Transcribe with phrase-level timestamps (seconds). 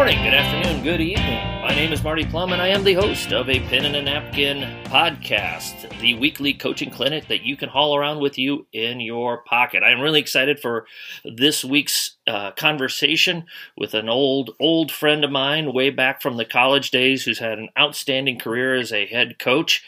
[0.00, 1.60] Good morning, good afternoon, good evening.
[1.60, 4.00] My name is Marty Plum, and I am the host of a Pen and a
[4.00, 9.42] Napkin podcast, the weekly coaching clinic that you can haul around with you in your
[9.42, 9.82] pocket.
[9.82, 10.86] I am really excited for
[11.22, 13.44] this week's uh, conversation
[13.76, 17.58] with an old, old friend of mine way back from the college days who's had
[17.58, 19.84] an outstanding career as a head coach,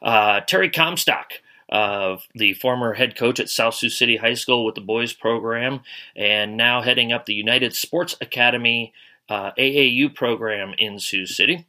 [0.00, 1.32] uh, Terry Comstock
[1.68, 5.80] uh, the former head coach at South Sioux City High School with the boys program,
[6.14, 8.92] and now heading up the United Sports Academy
[9.28, 11.66] uh, AAU program in Sioux City.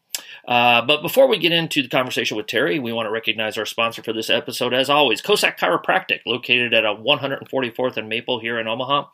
[0.48, 3.66] Uh, but before we get into the conversation with Terry, we want to recognize our
[3.66, 8.58] sponsor for this episode, as always, Kosak Chiropractic, located at a 144th and Maple here
[8.58, 9.08] in Omaha.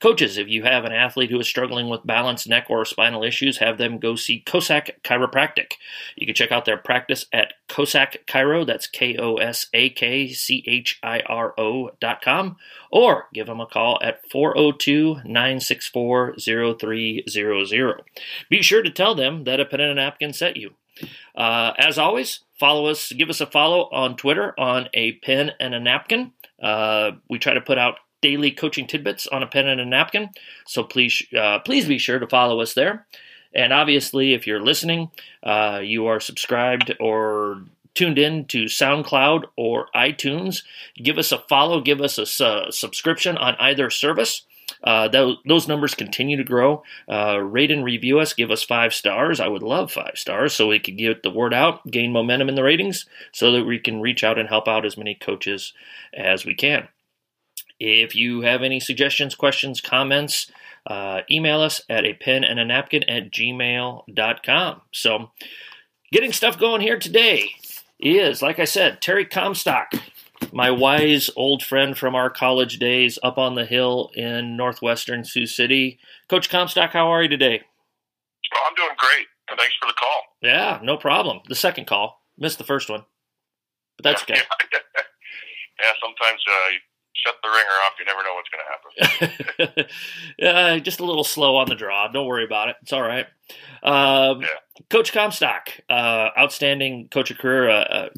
[0.00, 3.58] Coaches, if you have an athlete who is struggling with balance, neck, or spinal issues,
[3.58, 5.74] have them go see Kosak Chiropractic.
[6.16, 10.28] You can check out their practice at Kosak Chiro, that's K O S A K
[10.28, 12.56] C H I R O dot com,
[12.90, 18.02] or give them a call at 402 964 0300.
[18.48, 20.74] Be sure to tell them that a pen and a napkin sent you.
[21.34, 25.74] Uh, as always, follow us, give us a follow on Twitter on a pen and
[25.74, 26.32] a napkin.
[26.62, 30.28] Uh, we try to put out daily coaching tidbits on a pen and a napkin,
[30.66, 33.06] so please, uh, please be sure to follow us there.
[33.54, 35.10] And obviously, if you're listening,
[35.42, 40.62] uh, you are subscribed or tuned in to SoundCloud or iTunes.
[40.96, 44.42] Give us a follow, give us a subscription on either service.
[44.82, 46.82] Uh, those, those, numbers continue to grow.
[47.08, 48.32] Uh, rate and review us.
[48.32, 49.40] Give us five stars.
[49.40, 52.54] I would love five stars so we can get the word out, gain momentum in
[52.54, 55.74] the ratings, so that we can reach out and help out as many coaches
[56.14, 56.88] as we can.
[57.78, 60.50] If you have any suggestions, questions, comments,
[60.86, 64.80] uh, email us at a pen and a napkin at gmail.com.
[64.92, 65.30] So,
[66.12, 67.50] getting stuff going here today
[68.00, 69.92] is, like I said, Terry Comstock
[70.52, 75.46] my wise old friend from our college days up on the hill in northwestern Sioux
[75.46, 75.98] City.
[76.28, 77.62] Coach Comstock, how are you today?
[78.54, 79.26] Oh, I'm doing great.
[79.56, 80.22] Thanks for the call.
[80.42, 81.40] Yeah, no problem.
[81.48, 82.22] The second call.
[82.38, 83.04] Missed the first one.
[83.96, 84.34] But that's okay.
[84.34, 86.70] yeah, sometimes uh,
[87.14, 90.78] shut the ringer off, you never know what's going to happen.
[90.78, 92.08] uh, just a little slow on the draw.
[92.08, 92.76] Don't worry about it.
[92.82, 93.26] It's all right.
[93.82, 94.48] Um, yeah.
[94.88, 98.08] Coach Comstock, uh, outstanding coach of career, uh, uh,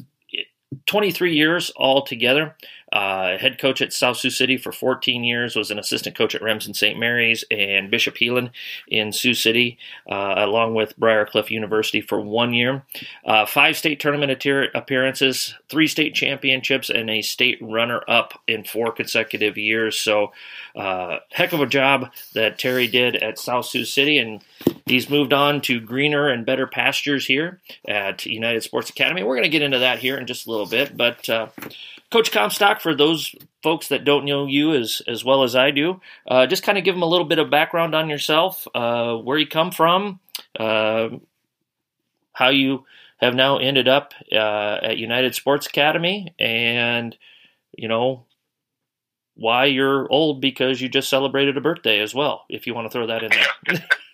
[0.85, 2.55] 23 years altogether.
[2.93, 6.43] Uh, head coach at South Sioux City for 14 years, was an assistant coach at
[6.43, 6.99] Remsen St.
[6.99, 8.51] Mary's and Bishop Heelan
[8.87, 12.83] in Sioux City, uh, along with Briar Cliff University for one year.
[13.25, 14.31] Uh, five state tournament
[14.75, 19.97] appearances, three state championships, and a state runner up in four consecutive years.
[19.97, 20.31] So,
[20.75, 24.43] uh, heck of a job that Terry did at South Sioux City, and
[24.85, 29.23] he's moved on to greener and better pastures here at United Sports Academy.
[29.23, 31.47] We're going to get into that here in just a little bit, but uh,
[32.11, 36.01] Coach Comstock, for those folks that don't know you as, as well as I do,
[36.27, 39.37] uh, just kind of give them a little bit of background on yourself, uh, where
[39.37, 40.19] you come from,
[40.59, 41.09] uh,
[42.33, 42.85] how you
[43.17, 47.17] have now ended up uh, at United Sports Academy, and
[47.71, 48.25] you know
[49.35, 52.45] why you're old because you just celebrated a birthday as well.
[52.49, 53.87] If you want to throw that in there.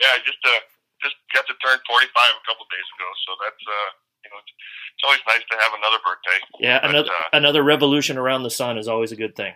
[0.00, 0.62] yeah, I just uh,
[1.02, 3.90] just got to turn 45 a couple days ago, so that's uh,
[4.24, 6.38] you know it's always nice to have another birthday.
[6.60, 9.52] Yeah, but, another uh, another revolution around the sun is always a good thing.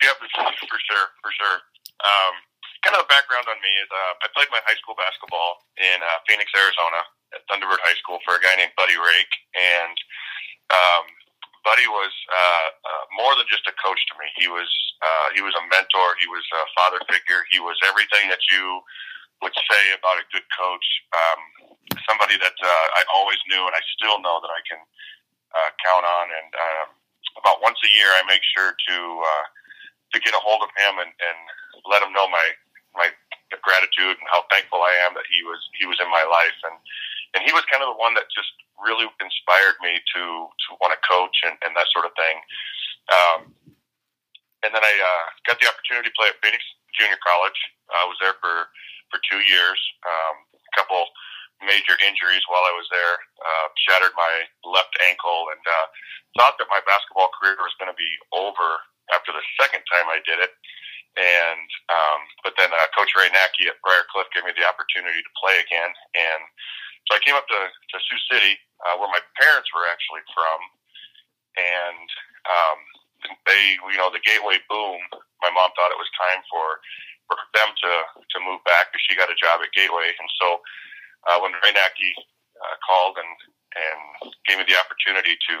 [0.00, 1.58] Yeah, for, sure, for sure.
[2.00, 2.34] Um,
[2.80, 6.00] kind of the background on me is uh, I played my high school basketball in
[6.00, 7.04] uh, Phoenix, Arizona,
[7.36, 9.96] at Thunderbird High School for a guy named Buddy Rake, and
[10.72, 11.04] um,
[11.64, 14.26] Buddy was uh, uh, more than just a coach to me.
[14.40, 14.68] He was
[15.04, 16.16] uh, he was a mentor.
[16.20, 17.44] He was a father figure.
[17.52, 18.80] He was everything that you
[19.42, 20.86] would say about a good coach.
[21.16, 21.40] Um,
[22.04, 24.80] somebody that uh, I always knew, and I still know that I can
[25.56, 26.26] uh, count on.
[26.30, 26.84] And uh,
[27.40, 29.46] about once a year, I make sure to uh,
[30.12, 31.38] to get a hold of him and, and
[31.88, 32.46] let him know my
[32.94, 33.08] my
[33.62, 36.58] gratitude and how thankful I am that he was he was in my life.
[36.68, 36.76] And
[37.34, 40.22] and he was kind of the one that just really inspired me to
[40.52, 42.36] to want to coach and, and that sort of thing.
[43.10, 43.40] Um,
[44.60, 46.60] and then I uh, got the opportunity to play at Phoenix
[46.92, 47.56] Junior College.
[47.88, 48.68] I was there for
[49.10, 49.78] for two years.
[50.06, 51.02] Um, a couple
[51.60, 53.16] major injuries while I was there.
[53.42, 55.86] Uh, shattered my left ankle and uh,
[56.40, 58.80] thought that my basketball career was going to be over
[59.12, 60.54] after the second time I did it.
[61.18, 65.18] And um, but then uh, Coach Ray Nacke at Briar Cliff gave me the opportunity
[65.20, 66.42] to play again, and
[67.10, 68.54] so I came up to, to Sioux City,
[68.86, 70.58] uh, where my parents were actually from,
[71.58, 72.06] and
[72.46, 72.78] um,
[73.50, 75.02] they, you know, the Gateway boom.
[75.42, 76.78] My mom thought it was time for
[77.30, 80.58] for them to to move back because she got a job at Gateway, and so
[81.30, 83.32] uh, when Ray uh, called and
[83.78, 85.54] and gave me the opportunity to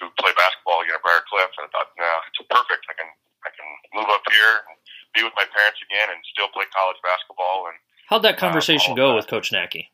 [0.00, 2.88] to play basketball again at Briar Cliff, and I thought, no, it's perfect.
[2.88, 3.10] I can
[3.44, 4.76] I can move up here and
[5.12, 7.68] be with my parents again and still play college basketball.
[7.68, 7.76] And
[8.08, 9.90] How'd that conversation uh, go with Coach Nacke?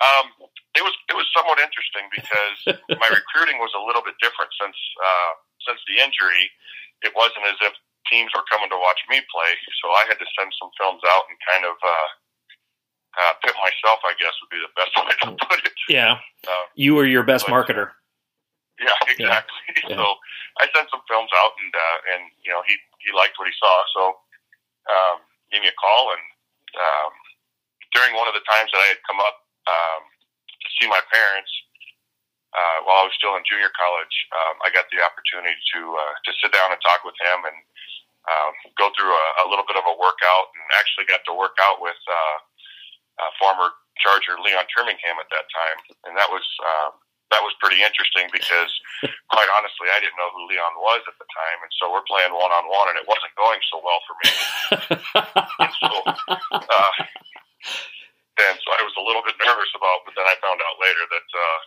[0.00, 0.32] Um,
[0.72, 2.58] it was it was somewhat interesting because
[3.02, 5.32] my recruiting was a little bit different since uh,
[5.66, 6.48] since the injury.
[7.02, 7.74] It wasn't as if
[8.10, 11.30] teams were coming to watch me play, so I had to send some films out
[11.30, 12.08] and kind of uh,
[13.22, 14.02] uh, pit myself.
[14.02, 15.76] I guess would be the best way to put it.
[15.88, 17.94] Yeah, uh, you were your best but, marketer.
[18.82, 19.56] Yeah, exactly.
[19.88, 19.96] Yeah.
[19.96, 20.06] So
[20.60, 23.54] I sent some films out, and uh, and you know he he liked what he
[23.56, 24.02] saw, so
[24.90, 25.16] um,
[25.48, 26.24] gave me a call, and
[26.76, 27.12] um,
[27.94, 30.02] during one of the times that I had come up um,
[30.50, 31.50] to see my parents
[32.54, 34.14] uh, while I was still in junior college.
[34.34, 37.58] Um, I got the opportunity to uh, to sit down and talk with him and
[38.28, 41.56] um, go through a, a little bit of a workout, and actually got to work
[41.60, 42.36] out with uh,
[43.24, 45.78] uh, former Charger Leon Trimmingham at that time,
[46.08, 46.44] and that was.
[46.60, 47.00] Um,
[47.30, 48.70] that was pretty interesting because,
[49.30, 52.34] quite honestly, I didn't know who Leon was at the time, and so we're playing
[52.34, 54.30] one on one, and it wasn't going so well for me.
[55.62, 55.90] and so,
[56.58, 56.92] uh,
[58.50, 61.06] and so I was a little bit nervous about, but then I found out later
[61.06, 61.58] that uh,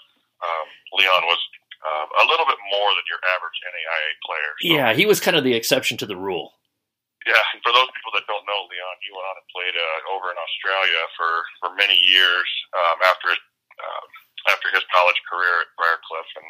[0.44, 0.68] um,
[1.00, 1.42] Leon was
[1.84, 4.52] uh, a little bit more than your average NAIA player.
[4.58, 4.68] So.
[4.72, 6.56] Yeah, he was kind of the exception to the rule.
[7.24, 10.00] Yeah, and for those people that don't know Leon, he went on and played uh,
[10.12, 11.32] over in Australia for
[11.64, 14.04] for many years um, after uh,
[14.52, 16.50] after his college career at Briar Cliff, and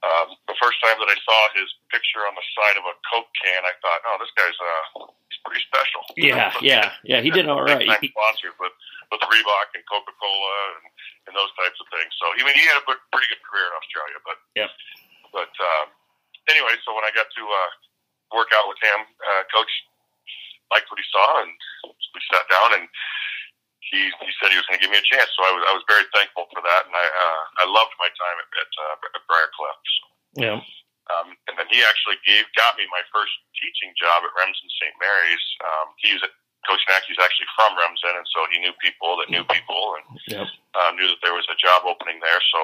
[0.00, 3.28] um, the first time that I saw his picture on the side of a Coke
[3.44, 7.20] can, I thought, "Oh, this guy's uh, he's pretty special." Yeah, yeah, yeah.
[7.20, 7.84] He did all right.
[8.00, 8.72] He sponsored with
[9.10, 10.86] with Reebok and Coca Cola and,
[11.28, 12.14] and those types of things.
[12.16, 14.18] So I mean, he had a pretty good career in Australia.
[14.22, 14.70] But yeah,
[15.34, 15.90] but um,
[16.46, 17.70] anyway, so when I got to uh,
[18.34, 19.70] work out with him, uh, Coach
[20.70, 21.50] liked what he saw, and
[22.14, 22.86] we sat down and
[23.90, 25.30] he he said he was going to give me a chance.
[25.34, 28.10] So I was I was very thankful for that, and I uh, I loved my
[28.14, 29.78] time at at, uh, at Briar Cliff.
[29.82, 30.04] So.
[30.38, 30.58] Yeah.
[31.10, 34.94] Um, and then he actually gave got me my first teaching job at Remsen St.
[35.02, 35.42] Mary's.
[35.58, 36.22] Um, he was
[36.68, 40.46] Coach Nacke's actually from Remsen, and so he knew people that knew people, and yep.
[40.76, 42.42] uh, knew that there was a job opening there.
[42.52, 42.60] So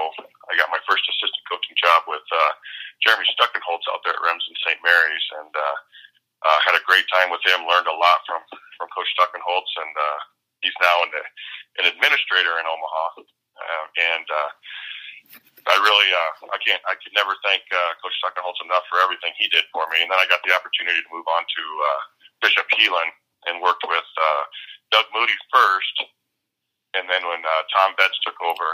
[0.52, 2.52] I got my first assistant coaching job with uh,
[3.00, 4.80] Jeremy Stuckenholtz out there at Remsen St.
[4.84, 5.76] Mary's, and uh,
[6.44, 7.64] uh, had a great time with him.
[7.64, 8.44] Learned a lot from
[8.76, 10.18] from Coach Stuckenholtz, and uh,
[10.60, 11.12] he's now an,
[11.80, 14.50] an administrator in Omaha, uh, and uh,
[15.66, 19.32] I really uh, I can't I could never thank uh, Coach Stuckenholtz enough for everything
[19.40, 20.04] he did for me.
[20.04, 22.00] And then I got the opportunity to move on to uh,
[22.44, 23.10] Bishop Heelan
[23.46, 24.44] and worked with uh,
[24.90, 25.96] Doug Moody first.
[26.94, 28.68] And then when uh, Tom Betts took over,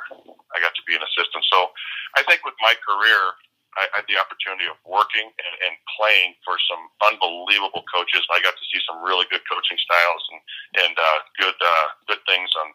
[0.54, 1.42] I got to be an assistant.
[1.50, 1.74] So
[2.14, 3.34] I think with my career,
[3.76, 8.20] I had the opportunity of working and, and playing for some unbelievable coaches.
[8.28, 10.40] I got to see some really good coaching styles and
[10.86, 12.68] and uh, good uh, good things on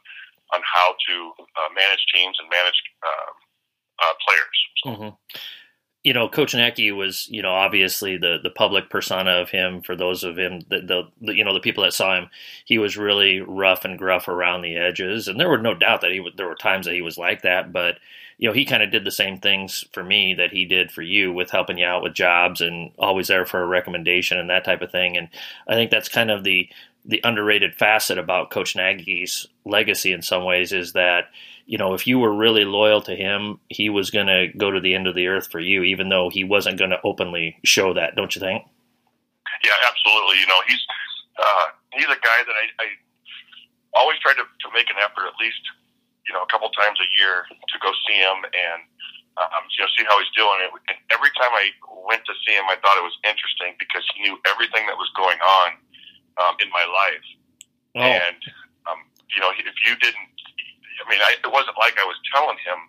[0.57, 3.31] on how to uh, manage teams and manage uh,
[4.01, 4.57] uh, players.
[4.81, 4.85] So.
[4.89, 5.11] Mm-hmm.
[6.03, 9.81] You know, Coach was, you know, obviously the the public persona of him.
[9.81, 12.29] For those of him, the, the you know the people that saw him,
[12.65, 16.11] he was really rough and gruff around the edges, and there were no doubt that
[16.11, 16.37] he would.
[16.37, 17.97] There were times that he was like that, but
[18.37, 21.01] you know, he kind of did the same things for me that he did for
[21.01, 24.63] you with helping you out with jobs and always there for a recommendation and that
[24.63, 25.17] type of thing.
[25.17, 25.27] And
[25.67, 26.69] I think that's kind of the
[27.07, 31.25] the underrated facet about Coach Nacke's legacy in some ways is that
[31.65, 34.79] you know if you were really loyal to him, he was going to go to
[34.79, 37.93] the end of the earth for you, even though he wasn't going to openly show
[37.93, 38.15] that.
[38.15, 38.63] Don't you think?
[39.63, 40.39] Yeah, absolutely.
[40.39, 40.83] You know, he's
[41.39, 42.87] uh, he's a guy that I, I
[43.95, 45.61] always try to, to make an effort at least
[46.27, 48.83] you know, a couple times a year to go see him and
[49.39, 50.59] um, you know see how he's doing.
[50.67, 51.71] And every time I
[52.03, 55.07] went to see him, I thought it was interesting because he knew everything that was
[55.15, 55.79] going on
[56.41, 57.27] um, in my life.
[57.97, 58.01] Oh.
[58.01, 58.39] And
[58.87, 58.99] um,
[59.33, 60.31] you know, if you didn't,
[61.01, 62.79] I mean, I, it wasn't like I was telling him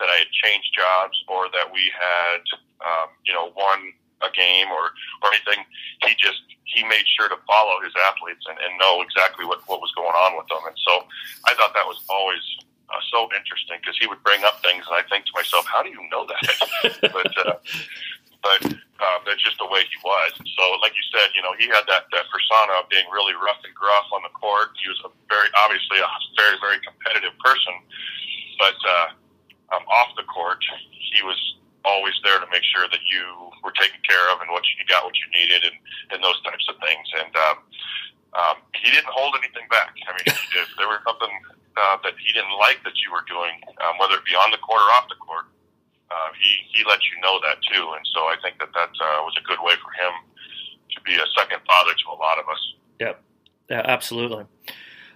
[0.00, 2.42] that I had changed jobs or that we had,
[2.80, 5.64] um, you know, won a game or or anything.
[6.06, 9.80] He just he made sure to follow his athletes and, and know exactly what what
[9.80, 10.62] was going on with them.
[10.66, 11.06] And so
[11.46, 12.42] I thought that was always
[12.88, 15.82] uh, so interesting because he would bring up things, and I think to myself, "How
[15.82, 16.44] do you know that?"
[17.12, 17.56] but uh,
[18.42, 18.60] but
[18.98, 20.34] um, that's just the way he was.
[20.34, 23.62] So, like you said, you know, he had that that persona of being really rough
[23.62, 24.74] and gruff on the court.
[24.78, 27.74] He was a very obviously a very very competitive person,
[28.58, 29.08] but uh,
[29.76, 31.38] um, off the court, he was
[31.86, 33.24] always there to make sure that you
[33.62, 35.76] were taken care of and what you, you got what you needed and
[36.14, 37.06] and those types of things.
[37.22, 37.56] And um,
[38.34, 39.94] um, he didn't hold anything back.
[40.06, 41.32] I mean, if there was something
[41.78, 44.58] uh, that he didn't like that you were doing, um, whether it be on the
[44.58, 45.46] court or off the court,
[46.10, 47.92] uh, he he let you know that too.
[47.96, 50.12] And so I think that that uh, was a good way for him
[50.94, 52.74] to be a second father to a lot of us.
[53.00, 53.22] Yep,
[53.70, 54.44] yeah, absolutely.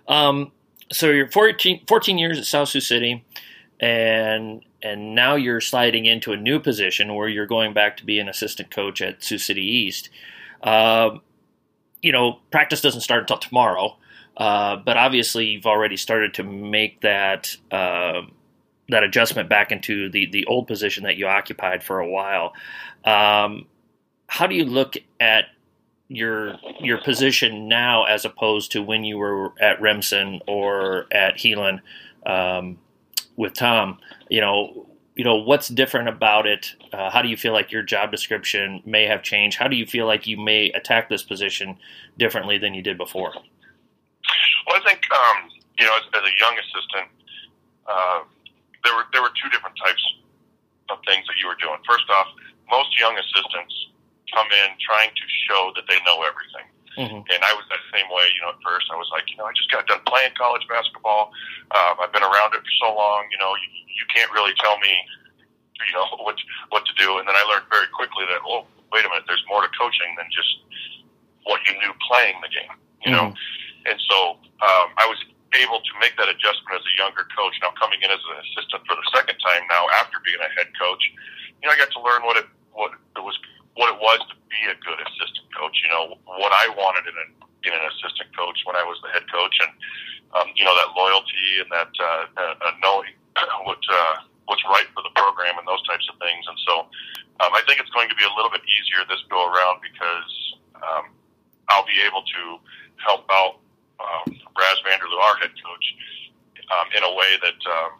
[0.08, 0.52] Um,
[0.90, 3.24] so you're 14, 14 years at South Sioux City,
[3.80, 8.18] and and now you're sliding into a new position where you're going back to be
[8.18, 10.10] an assistant coach at Sioux City East.
[10.62, 11.18] Uh,
[12.02, 13.96] you know, practice doesn't start until tomorrow.
[14.36, 18.22] uh, but obviously you've already started to make that uh,
[18.88, 22.52] that adjustment back into the the old position that you occupied for a while.
[23.04, 23.66] Um,
[24.26, 25.46] how do you look at
[26.08, 31.80] your your position now as opposed to when you were at Remsen or at Heelan
[32.26, 32.78] um,
[33.36, 33.98] with Tom?
[34.28, 34.86] You know,
[35.16, 36.74] you know what's different about it.
[36.92, 39.58] Uh, how do you feel like your job description may have changed?
[39.58, 41.78] How do you feel like you may attack this position
[42.18, 43.32] differently than you did before?
[44.66, 47.08] Well, I think um, you know, as, as, a young assistant,
[47.86, 48.20] uh,
[48.84, 50.02] there were there were two different types
[50.90, 51.78] of things that you were doing.
[51.86, 52.28] First off,
[52.68, 53.74] most young assistants
[54.32, 56.66] come in trying to show that they know everything.
[56.96, 57.24] Mm-hmm.
[57.24, 58.92] And I was that same way, you know, at first.
[58.92, 61.32] I was like, you know, I just got done playing college basketball.
[61.72, 64.76] Um, I've been around it for so long, you know, you, you can't really tell
[64.76, 64.92] me,
[65.80, 66.36] you know, what,
[66.68, 67.16] what to do.
[67.16, 70.12] And then I learned very quickly that, oh, wait a minute, there's more to coaching
[70.20, 70.52] than just
[71.48, 72.76] what you knew playing the game,
[73.08, 73.32] you mm-hmm.
[73.32, 73.40] know?
[73.88, 75.18] And so um, I was
[75.60, 77.56] able to make that adjustment as a younger coach.
[77.60, 80.72] Now coming in as an assistant for the second time now after being a head
[80.76, 81.02] coach,
[81.60, 83.36] you know, I got to learn what it what it was
[83.76, 85.76] what it was to be a good assistant coach.
[85.84, 87.30] You know, what I wanted in an
[87.64, 89.72] in an assistant coach when I was the head coach, and
[90.36, 93.14] um, you know that loyalty and that uh, uh, knowing
[93.68, 94.14] what uh,
[94.50, 96.42] what's right for the program and those types of things.
[96.44, 96.74] And so
[97.40, 100.30] um, I think it's going to be a little bit easier this go around because
[100.76, 101.04] um,
[101.70, 102.42] I'll be able to
[103.00, 103.61] help out
[104.02, 105.86] um, Raz Vanderloo, our head coach,
[106.74, 107.90] um, in a way that um,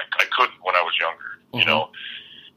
[0.00, 1.38] I, I couldn't when I was younger.
[1.52, 1.58] Mm-hmm.
[1.60, 1.82] You know,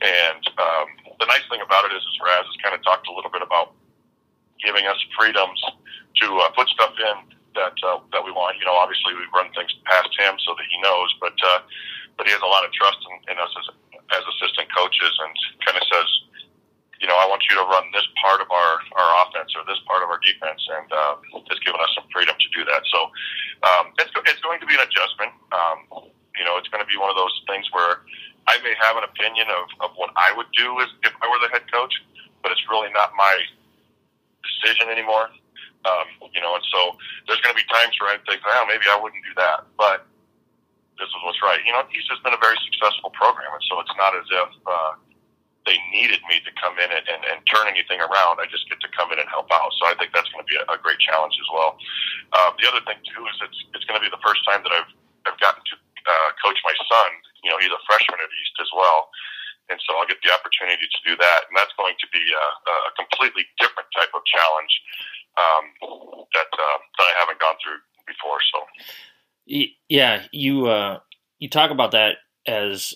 [0.01, 0.87] and um,
[1.19, 3.41] the nice thing about it is, is Raz has kind of talked a little bit
[3.41, 3.73] about
[4.61, 5.61] giving us freedoms
[6.21, 7.17] to uh, put stuff in
[7.57, 8.57] that uh, that we want.
[8.57, 11.61] You know, obviously we run things past him so that he knows, but uh,
[12.17, 13.67] but he has a lot of trust in, in us as
[14.17, 15.33] as assistant coaches, and
[15.65, 16.09] kind of says,
[17.01, 19.77] you know, I want you to run this part of our, our offense or this
[19.85, 21.15] part of our defense, and uh,
[21.49, 22.81] has given us some freedom to do that.
[22.89, 22.99] So
[23.65, 25.31] um, it's, it's going to be an adjustment.
[25.53, 28.01] Um, you know, it's going to be one of those things where
[28.49, 31.41] I may have an opinion of, of what I would do as if I were
[31.41, 31.93] the head coach,
[32.41, 33.35] but it's really not my
[34.41, 35.29] decision anymore.
[35.85, 36.97] Um, you know, and so
[37.29, 40.05] there's going to be times where I think, well, maybe I wouldn't do that, but
[40.97, 41.61] this is what's right.
[41.63, 44.49] You know, East has been a very successful program, and so it's not as if
[44.65, 44.91] uh,
[45.67, 48.39] they needed me to come in and, and, and turn anything around.
[48.39, 49.75] I just get to come in and help out.
[49.77, 51.75] So I think that's going to be a, a great challenge as well.
[52.31, 54.71] Uh, the other thing too is it's it's going to be the first time that
[54.71, 54.89] I've
[55.27, 55.75] I've gotten to
[56.07, 57.09] uh, coach my son.
[57.43, 59.11] You know, he's a freshman at East as well.
[59.67, 62.47] And so I'll get the opportunity to do that, and that's going to be a,
[62.71, 64.71] a completely different type of challenge
[65.35, 65.63] um,
[66.31, 68.39] that uh, that I haven't gone through before.
[68.55, 68.63] So,
[69.91, 70.99] yeah, you uh,
[71.39, 72.95] you talk about that as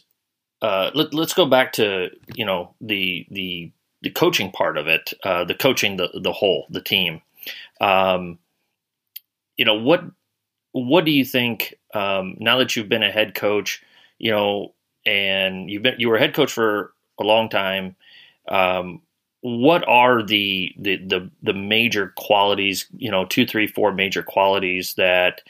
[0.61, 5.13] uh, let, us go back to you know the the the coaching part of it,
[5.23, 7.21] uh, the coaching the the whole the team.
[7.79, 8.39] Um,
[9.57, 10.03] you know what
[10.71, 13.83] what do you think um, now that you've been a head coach?
[14.19, 14.73] You know,
[15.05, 17.95] and you've been you were a head coach for a long time.
[18.47, 19.01] Um,
[19.41, 22.85] what are the, the the the major qualities?
[22.95, 25.41] You know, two, three, four major qualities that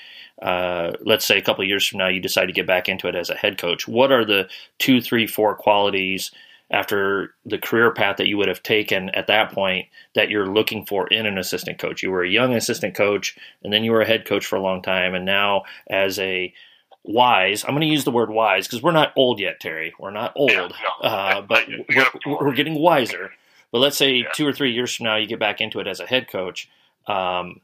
[0.41, 3.15] uh, let's say a couple years from now you decide to get back into it
[3.15, 3.87] as a head coach?
[3.87, 6.31] What are the two three four qualities
[6.71, 10.85] after the career path that you would have taken at that point that you're looking
[10.85, 12.01] for in an assistant coach?
[12.01, 14.61] You were a young assistant coach and then you were a head coach for a
[14.61, 16.53] long time and now as a
[17.03, 19.91] wise i'm going to use the word wise because we're not old yet terry.
[19.97, 20.71] We're not old
[21.01, 21.67] uh, but
[22.25, 23.31] we're, we're, getting wiser
[23.71, 25.99] but let's say two or three years from now you get back into it as
[25.99, 26.69] a head coach
[27.07, 27.61] um,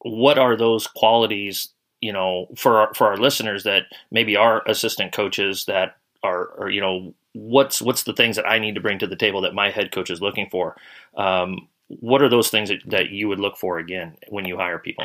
[0.00, 1.68] what are those qualities
[2.00, 6.70] you know for our, for our listeners that maybe are assistant coaches that are, are
[6.70, 9.54] you know what's what's the things that I need to bring to the table that
[9.54, 10.76] my head coach is looking for?
[11.16, 14.78] Um, what are those things that, that you would look for again when you hire
[14.78, 15.04] people?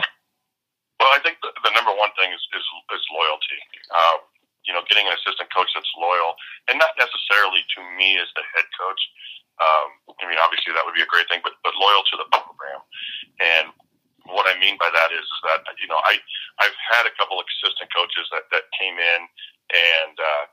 [0.99, 3.59] Well I think the, the number one thing is is, is loyalty.
[3.93, 4.19] Um,
[4.65, 6.35] you know getting an assistant coach that's loyal
[6.67, 8.99] and not necessarily to me as the head coach
[9.61, 9.87] um,
[10.21, 12.81] I mean obviously that would be a great thing but but loyal to the program
[13.41, 13.73] and
[14.27, 16.19] what I mean by that is, is that you know I
[16.59, 19.21] I've had a couple assistant coaches that that came in
[19.71, 20.45] and uh,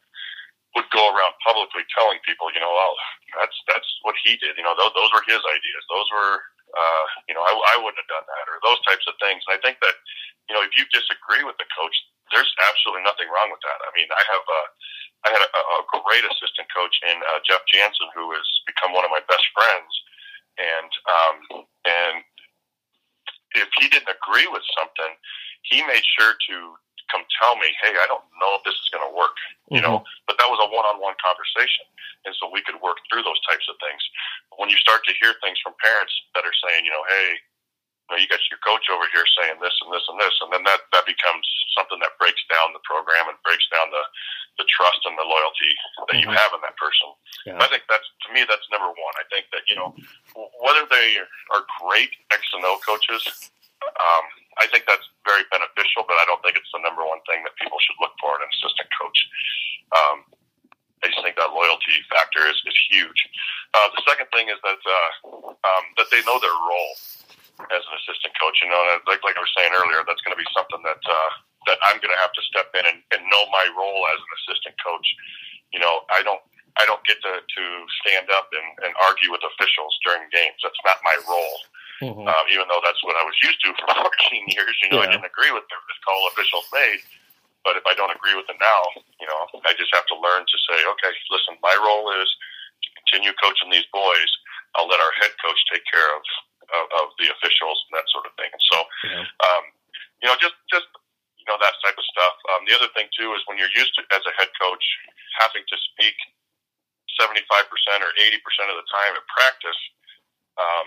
[0.74, 2.94] would go around publicly telling people, you know, well,
[3.38, 4.58] that's that's what he did.
[4.58, 5.82] You know, those, those were his ideas.
[5.86, 6.34] Those were,
[6.74, 9.42] uh, you know, I, I wouldn't have done that, or those types of things.
[9.46, 9.94] And I think that,
[10.50, 11.94] you know, if you disagree with the coach,
[12.34, 13.78] there's absolutely nothing wrong with that.
[13.86, 14.68] I mean, I have, uh,
[15.24, 19.04] I had a, a great assistant coach in uh, Jeff Jansen, who has become one
[19.04, 19.92] of my best friends,
[20.60, 21.36] and um,
[21.88, 22.16] and
[23.56, 25.16] if he didn't agree with something,
[25.62, 26.56] he made sure to
[27.12, 29.36] come tell me, hey, I don't know if this is going to work,
[29.70, 29.86] you mm-hmm.
[29.86, 29.96] know.
[30.26, 31.84] But that was a one-on-one conversation,
[32.24, 34.00] and so we could work through those types of things.
[34.56, 37.38] When you start to hear things from parents that are saying, you know, hey, you,
[38.10, 40.62] know, you got your coach over here saying this and this and this, and then
[40.68, 41.44] that that becomes
[41.76, 44.04] something that breaks down the program and breaks down the
[44.60, 45.72] the trust and the loyalty
[46.08, 46.36] that you Mhm.
[46.38, 47.10] have in that person.
[47.48, 47.58] Yeah.
[47.58, 49.14] I think that's to me that's number one.
[49.18, 49.96] I think that you know
[50.60, 51.18] whether they
[51.50, 53.50] are great X and O coaches,
[53.82, 54.24] um,
[54.60, 56.04] I think that's very beneficial.
[56.06, 58.42] But I don't think it's the number one thing that people should look for in
[58.44, 59.18] an assistant coach.
[59.96, 60.18] Um,
[61.02, 63.20] I just think that loyalty factor is, is huge.
[63.74, 65.10] Uh, the second thing is that uh,
[65.52, 66.94] um, that they know their role
[67.70, 68.58] as an assistant coach.
[68.62, 71.02] You know, and like like I was saying earlier, that's going to be something that
[71.02, 71.30] uh,
[71.70, 74.30] that I'm going to have to step in and, and know my role as an
[74.44, 75.06] assistant coach.
[75.72, 76.42] You know, I don't
[76.76, 77.62] I don't get to, to
[78.02, 80.58] stand up and, and argue with officials during games.
[80.62, 81.58] That's not my role.
[82.02, 82.26] Mhm.
[82.26, 84.10] Um, even though that's what I was used to for 14
[84.50, 84.74] years.
[84.82, 87.00] You know, I didn't agree with every call officials made.
[87.62, 88.82] But if I don't agree with it now,
[89.22, 92.28] you know, I just have to learn to say, okay, listen, my role is
[92.82, 94.30] to continue coaching these boys.
[94.76, 96.20] I'll let our head coach take care of
[96.72, 98.48] of, of the officials and that sort of thing.
[98.48, 99.24] And so, Yeah.
[99.44, 99.64] um,
[100.22, 100.88] you know, just just
[101.36, 102.34] you know that type of stuff.
[102.54, 104.84] Um, the other thing too is when you're used to as a head coach
[105.40, 106.16] having to speak
[107.20, 107.38] 75%
[108.02, 109.80] or 80% of the time at practice,
[110.58, 110.86] um,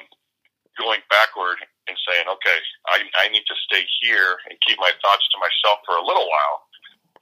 [0.75, 1.57] going backward
[1.87, 2.59] and saying, okay,
[2.91, 6.27] I, I need to stay here and keep my thoughts to myself for a little
[6.27, 6.57] while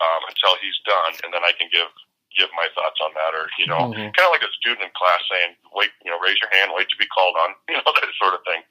[0.01, 1.87] um, until he's done, and then I can give
[2.35, 4.11] give my thoughts on that, or you know, Mhm.
[4.15, 6.87] kind of like a student in class saying, wait, you know, raise your hand, wait
[6.89, 8.63] to be called on, you know, that sort of thing.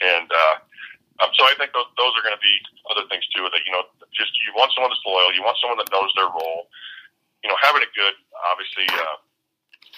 [0.00, 0.54] And uh,
[1.20, 2.54] um, so I think those those are going to be
[2.90, 3.44] other things too.
[3.50, 6.30] That you know, just you want someone that's loyal, you want someone that knows their
[6.30, 6.70] role.
[7.42, 8.14] You know, having a good,
[8.50, 8.86] obviously.
[8.90, 9.16] Uh,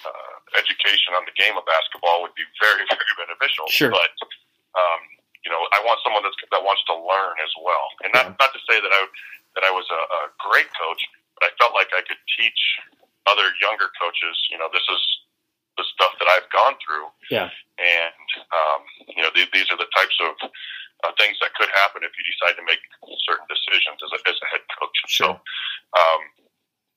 [0.03, 3.63] uh, education on the game of basketball would be very, very beneficial.
[3.71, 3.87] Sure.
[3.87, 4.11] But
[4.75, 4.99] um,
[5.45, 8.51] you know, I want someone that's, that wants to learn as well, and not not
[8.51, 9.01] to say that I
[9.55, 11.01] that I was a, a great coach,
[11.39, 12.61] but I felt like I could teach
[13.27, 14.35] other younger coaches.
[14.51, 15.01] You know, this is
[15.77, 17.49] the stuff that I've gone through, Yeah.
[17.81, 20.33] and um, you know, th- these are the types of
[21.03, 22.79] uh, things that could happen if you decide to make
[23.25, 24.97] certain decisions as a, as a head coach.
[25.09, 25.33] Sure.
[25.33, 26.21] So, um,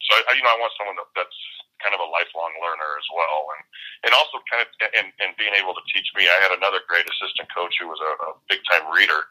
[0.06, 1.38] so I, you know, I want someone that, that's
[1.82, 3.62] kind of a lifelong learner as well, and
[4.08, 6.24] and also kind of and, and being able to teach me.
[6.24, 9.28] I had another great assistant coach who was a, a big time reader,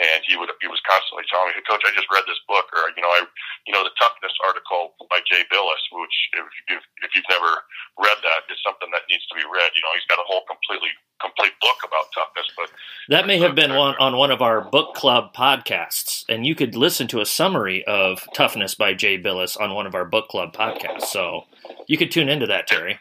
[0.00, 2.70] and he would he was constantly telling me, "Hey, coach, I just read this book,"
[2.72, 3.26] or you know, I
[3.68, 6.46] you know the toughness article by Jay Bilas, which if
[6.78, 7.66] if, if you've never
[8.00, 9.70] read that, is something that needs to be read.
[9.76, 12.70] You know, he's got a whole completely complete book about toughness, but
[13.08, 16.74] That may have been one on one of our book club podcasts, and you could
[16.74, 20.54] listen to a summary of Toughness by Jay Bilas on one of our book club
[20.54, 21.02] podcast.
[21.10, 21.44] So
[21.88, 23.00] you could tune into that, Terry.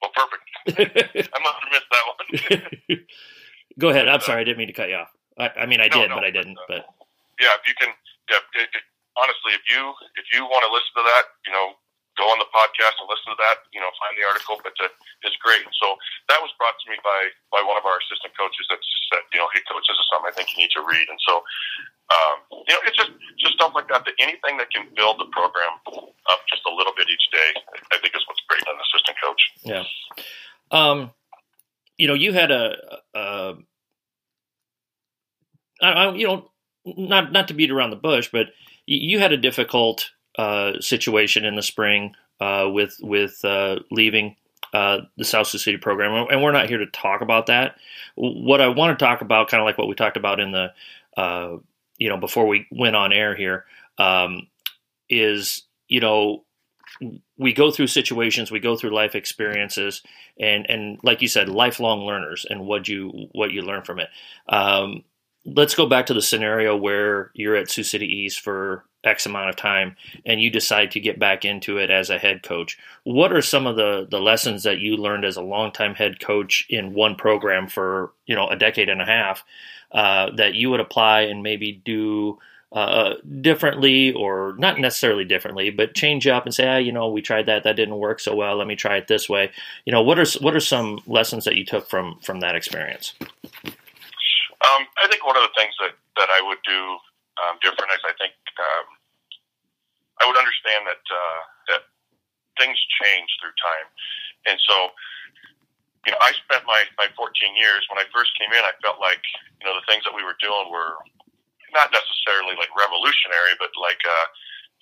[0.00, 0.42] well, perfect.
[1.34, 2.04] I must have missed that
[2.92, 3.00] one.
[3.80, 4.06] Go ahead.
[4.08, 5.10] I'm sorry, I didn't mean to cut you off.
[5.38, 6.56] I, I mean, I No, did, no, but I didn't.
[6.58, 6.86] uh, But
[7.40, 7.88] yeah, if you can,
[8.30, 8.82] yeah, it, it,
[9.16, 11.66] honestly, if you if you want to listen to that, you know,
[12.16, 13.68] go on the podcast and listen to that.
[13.72, 14.88] You know, find the article, but uh,
[15.22, 15.64] it's great.
[15.78, 15.96] So
[16.32, 19.22] that was brought to me by by one of our assistant coaches that just said,
[19.32, 21.06] you know, hey, coach, this is something I think you need to read.
[21.06, 21.44] And so,
[22.10, 24.04] um, you know, it's just just stuff like that.
[24.04, 25.76] That anything that can build the program
[26.32, 27.50] up just a little bit each day,
[27.92, 29.42] I think is what's great in an assistant coach.
[29.62, 29.84] yeah.
[30.74, 31.14] Um,
[31.96, 33.54] you know, you had a, a
[35.82, 36.50] I, I, you know,
[36.84, 38.48] not not to beat around the bush, but
[38.86, 44.36] you, you had a difficult uh, situation in the spring uh, with with uh, leaving
[44.72, 47.76] uh, the South Sioux City program, and we're not here to talk about that.
[48.14, 50.72] What I want to talk about, kind of like what we talked about in the,
[51.98, 53.64] you know, before we went on air here,
[53.98, 54.48] um,
[55.08, 56.44] is you know
[57.38, 60.02] we go through situations, we go through life experiences,
[60.38, 64.08] and and like you said, lifelong learners, and what you what you learn from it.
[64.48, 65.04] Um,
[65.44, 69.48] let's go back to the scenario where you're at Sioux City East for X amount
[69.48, 72.78] of time, and you decide to get back into it as a head coach.
[73.04, 76.66] What are some of the the lessons that you learned as a longtime head coach
[76.68, 79.44] in one program for you know a decade and a half
[79.92, 82.38] uh, that you would apply and maybe do?
[82.72, 87.22] uh, differently or not necessarily differently, but change up and say, ah, you know, we
[87.22, 88.56] tried that, that didn't work so well.
[88.56, 89.50] Let me try it this way.
[89.84, 93.14] You know, what are what are some lessons that you took from from that experience?
[94.66, 96.80] Um, I think one of the things that, that I would do
[97.44, 98.86] um, different is I think um,
[100.20, 101.40] I would understand that uh,
[101.72, 101.82] that
[102.56, 103.88] things change through time,
[104.48, 104.92] and so
[106.08, 108.62] you know I spent my my 14 years when I first came in.
[108.64, 109.22] I felt like
[109.60, 110.96] you know the things that we were doing were
[111.76, 114.26] not necessarily like revolutionary, but like uh,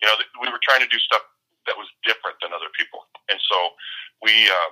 [0.03, 1.27] you know we were trying to do stuff
[1.67, 3.75] that was different than other people, and so
[4.23, 4.71] we uh,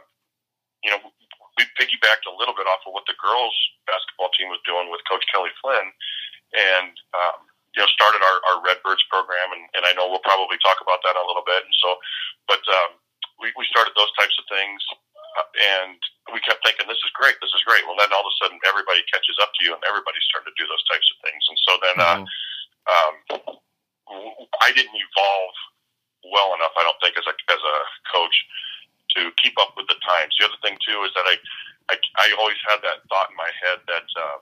[0.86, 1.00] you know
[1.58, 3.52] we piggybacked a little bit off of what the girls
[3.84, 5.88] basketball team was doing with Coach Kelly Flynn,
[6.54, 10.60] and um, you know started our, our Redbirds program, and, and I know we'll probably
[10.60, 11.64] talk about that a little bit.
[11.64, 11.96] And so,
[12.48, 12.96] but um,
[13.40, 14.80] we, we started those types of things.
[15.38, 15.48] uh,
[15.80, 15.96] and
[16.32, 17.84] we kept thinking, this is great, this is great.
[17.88, 20.58] Well, then all of a sudden, everybody catches up to you, and everybody's starting to
[20.60, 21.42] do those types of things.
[21.48, 22.18] And so then, uh,
[22.92, 23.14] um,
[24.60, 25.56] I didn't evolve
[26.28, 27.76] well enough, I don't think, as a as a
[28.12, 28.36] coach
[29.16, 30.36] to keep up with the times.
[30.36, 31.36] The other thing too is that I
[31.90, 34.08] I, I always had that thought in my head that.
[34.16, 34.38] Uh,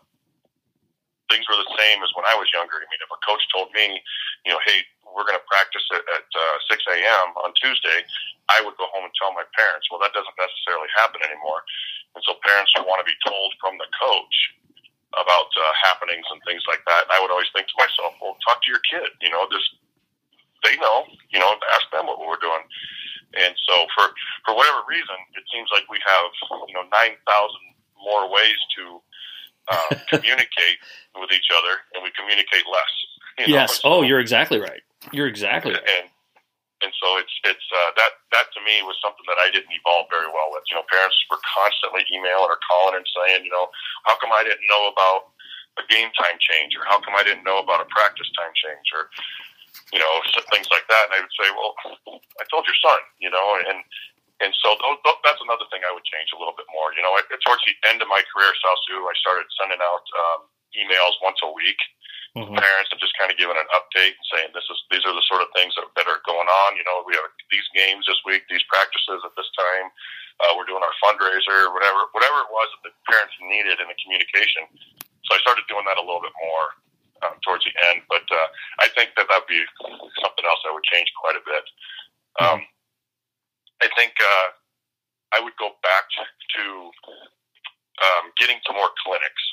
[1.30, 2.82] things were the same as when I was younger.
[2.82, 4.02] I mean, if a coach told me,
[4.44, 7.26] you know, hey, we're going to practice at, at uh, 6 a.m.
[7.46, 8.02] on Tuesday,
[8.50, 9.86] I would go home and tell my parents.
[9.90, 11.62] Well, that doesn't necessarily happen anymore.
[12.14, 14.36] And so parents want to be told from the coach
[15.14, 17.06] about uh, happenings and things like that.
[17.06, 19.10] And I would always think to myself, well, talk to your kid.
[19.22, 19.70] You know, just
[20.66, 21.06] they know.
[21.30, 22.62] You know, ask them what we're doing.
[23.38, 24.10] And so for
[24.46, 26.30] for whatever reason, it seems like we have
[26.66, 27.64] you know nine thousand
[28.02, 28.98] more ways to
[29.70, 30.78] uh, communicate
[31.14, 32.94] with each other, and we communicate less.
[33.38, 33.60] You know?
[33.62, 33.80] Yes.
[33.84, 34.82] oh, you're exactly right.
[35.12, 35.86] You're exactly right.
[35.86, 36.10] And
[36.80, 40.08] and so it's it's uh, that that to me was something that I didn't evolve
[40.08, 40.64] very well with.
[40.72, 43.68] You know, parents were constantly emailing or calling and saying, you know,
[44.08, 45.32] how come I didn't know about
[45.78, 48.88] a game time change, or how come I didn't know about a practice time change,
[48.96, 49.12] or
[49.92, 50.12] you know,
[50.50, 51.10] things like that.
[51.10, 51.72] And I would say, well,
[52.40, 53.84] I told your son, you know, and
[54.40, 56.92] and so those, those, that's another thing I would change a little bit more.
[56.96, 57.12] You know,
[57.44, 60.40] towards the end of my career at South Sioux, I started sending out um,
[60.72, 61.78] emails once a week
[62.36, 62.54] mm-hmm.
[62.54, 65.26] parents and just kind of giving an update and saying this is these are the
[65.26, 66.78] sort of things that, that are going on.
[66.78, 69.90] You know, we have these games this week, these practices at this time.
[70.40, 73.98] Uh, we're doing our fundraiser, whatever whatever it was that the parents needed in the
[74.00, 74.64] communication.
[75.26, 76.66] So I started doing that a little bit more
[77.26, 78.06] um, towards the end.
[78.08, 78.48] But uh,
[78.80, 79.60] I think that that'd be
[80.22, 81.64] something else I would change quite a bit.
[82.40, 82.58] Um,
[83.80, 84.48] I think uh,
[85.32, 86.04] I would go back
[86.56, 86.64] to
[88.00, 89.44] um, getting to more clinics.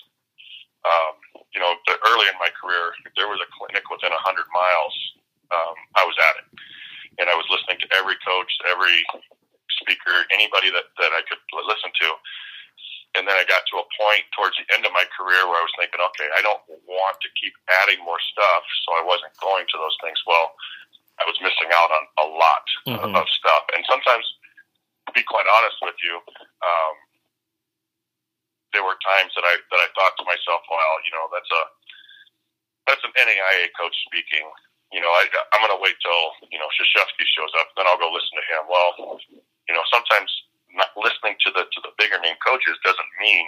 [0.88, 1.16] Um,
[1.52, 4.24] you know, the, early in my career, if there was a clinic within 100
[4.56, 4.96] miles,
[5.52, 6.48] um, I was at it.
[7.20, 9.04] And I was listening to every coach, every
[9.84, 12.10] speaker, anybody that, that I could listen to.
[13.18, 15.66] And then I got to a point towards the end of my career where I
[15.66, 19.66] was thinking, okay, I don't want to keep adding more stuff, so I wasn't going
[19.66, 20.22] to those things.
[20.30, 20.54] Well,
[21.18, 23.16] I was missing out on a lot mm-hmm.
[23.18, 23.66] of stuff.
[23.74, 24.26] And sometimes,
[25.10, 26.22] to be quite honest with you,
[26.62, 26.96] um,
[28.76, 31.64] there were times that I that I thought to myself, well, you know, that's a
[32.86, 34.46] that's an NAIA coach speaking.
[34.94, 38.00] You know, I, I'm going to wait till you know Krzyzewski shows up, then I'll
[38.00, 38.62] go listen to him.
[38.70, 39.20] Well,
[39.68, 40.30] you know, sometimes
[40.76, 43.48] not listening to the to the bigger name coaches doesn't mean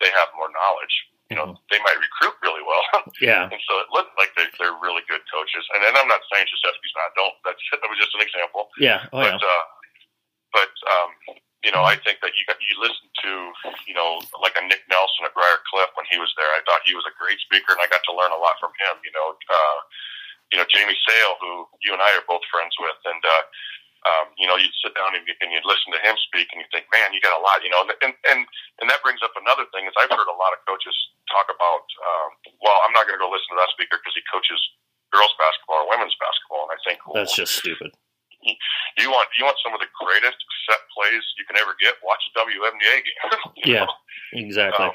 [0.00, 0.94] they have more knowledge
[1.28, 1.60] you know, mm-hmm.
[1.68, 2.84] they might recruit really well.
[3.20, 3.52] yeah.
[3.52, 5.64] and so it looked like they, they're really good coaches.
[5.76, 7.12] And then I'm not saying Krzyzewski's not.
[7.16, 7.36] Don't.
[7.44, 8.72] That's that was just an example.
[8.80, 9.04] Yeah.
[9.12, 9.44] Oh, but, yeah.
[9.44, 9.64] Uh,
[10.56, 11.10] but um,
[11.60, 13.32] you know, I think that you got, you listen to
[13.84, 16.48] you know like a Nick Nelson at Briar Cliff when he was there.
[16.48, 18.72] I thought he was a great speaker, and I got to learn a lot from
[18.80, 18.96] him.
[19.04, 19.78] You know, uh,
[20.48, 23.44] you know Jamie Sale, who you and I are both friends with, and uh,
[24.06, 26.62] um, you know, you'd sit down and, you, and you'd listen to him speak, and
[26.62, 27.82] you think, man, you got a lot, you know.
[27.82, 28.46] And and
[28.78, 30.94] and that brings up another thing is I've heard a lot of coaches
[31.26, 32.30] talk about, um,
[32.62, 34.60] well, I'm not going to go listen to that speaker because he coaches
[35.10, 37.90] girls basketball or women's basketball, and I think well, that's just stupid.
[39.02, 40.38] You want you want some of the greatest
[40.70, 41.98] set plays you can ever get?
[42.06, 43.22] Watch a WNBA game.
[43.66, 43.98] yeah, know?
[44.38, 44.86] exactly.
[44.86, 44.94] Um,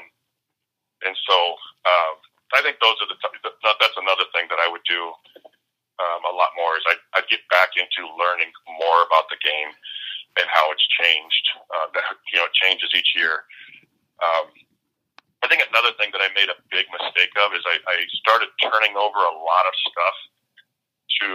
[1.04, 1.36] and so
[1.84, 2.14] um,
[2.56, 3.44] I think those are the t-
[3.80, 5.12] that's another thing that I would do
[6.02, 9.70] um, a lot more is I, I'd get back into learning more about the game
[10.38, 11.44] and how it's changed.
[11.70, 13.46] Uh, that you know, it changes each year.
[14.18, 14.50] Um,
[15.42, 18.48] I think another thing that I made a big mistake of is I, I started
[18.64, 20.16] turning over a lot of stuff
[21.20, 21.28] to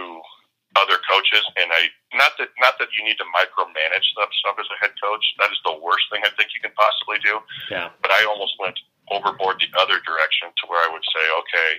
[0.78, 4.66] other coaches, and I not that not that you need to micromanage that stuff as
[4.66, 5.22] a head coach.
[5.38, 7.38] That is the worst thing I think you can possibly do.
[7.70, 7.94] Yeah.
[8.02, 8.78] But I almost went
[9.10, 11.70] overboard the other direction to where I would say, okay,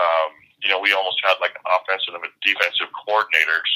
[0.00, 0.32] um,
[0.64, 3.72] you know, we almost had like offensive and defensive coordinators.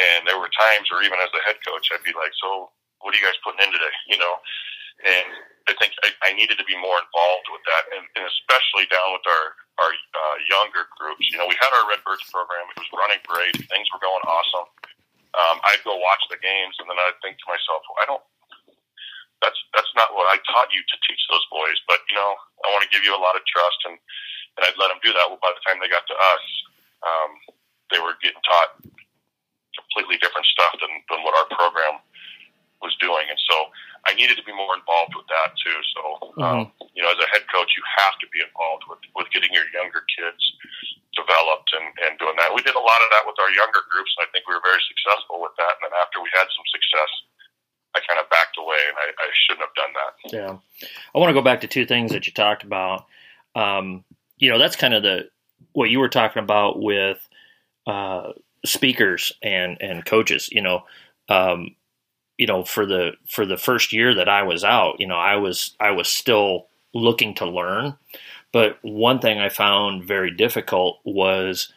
[0.00, 2.72] And there were times where even as the head coach, I'd be like, so
[3.04, 3.94] what are you guys putting in today?
[4.12, 4.34] You know,
[5.04, 5.28] and
[5.68, 9.12] I think I, I needed to be more involved with that, and, and especially down
[9.12, 11.26] with our our uh, younger groups.
[11.28, 14.70] You know, we had our Redbirds program; it was running great, things were going awesome.
[15.36, 18.24] Um, I'd go watch the games, and then I'd think to myself, well, I don't.
[19.44, 22.32] That's that's not what I taught you to teach those boys, but you know,
[22.64, 24.00] I want to give you a lot of trust, and
[24.56, 25.28] and I'd let them do that.
[25.28, 26.44] Well, by the time they got to us,
[27.04, 27.30] um,
[27.92, 28.80] they were getting taught
[29.76, 32.00] completely different stuff than, than what our program
[32.80, 33.24] was doing.
[33.28, 33.72] And so
[34.08, 35.78] I needed to be more involved with that too.
[35.96, 36.02] So,
[36.40, 36.88] um, mm-hmm.
[36.96, 39.68] you know, as a head coach, you have to be involved with, with getting your
[39.72, 40.40] younger kids
[41.16, 42.52] developed and, and doing that.
[42.52, 44.64] We did a lot of that with our younger groups, and I think we were
[44.64, 45.80] very successful with that.
[45.80, 47.10] And then after we had some success,
[47.96, 50.12] I kind of backed away, and I, I shouldn't have done that.
[50.28, 50.52] Yeah.
[50.84, 53.08] I want to go back to two things that you talked about.
[53.56, 54.04] Um,
[54.38, 55.28] you know, that's kind of the
[55.72, 57.18] what you were talking about with
[57.86, 58.32] uh,
[58.64, 60.48] speakers and and coaches.
[60.50, 60.84] You know,
[61.28, 61.74] um,
[62.38, 65.36] you know, for the for the first year that I was out, you know, I
[65.36, 67.96] was I was still looking to learn.
[68.52, 71.72] But one thing I found very difficult was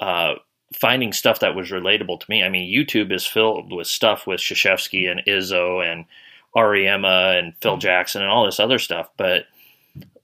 [0.00, 0.34] uh,
[0.74, 2.42] finding stuff that was relatable to me.
[2.42, 6.04] I mean, YouTube is filled with stuff with Krzyzewski and Izzo and
[6.56, 7.80] Auriemma and Phil mm-hmm.
[7.80, 9.46] Jackson and all this other stuff, but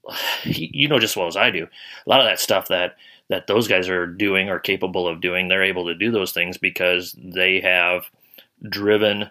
[0.45, 2.97] you know just as well as I do, a lot of that stuff that
[3.31, 6.59] that those guys are doing or capable of doing, they're able to do those things
[6.59, 8.05] because they have
[8.69, 9.31] driven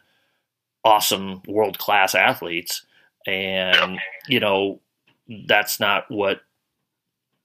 [0.83, 2.83] awesome world class athletes,
[3.25, 4.79] and you know
[5.47, 6.41] that's not what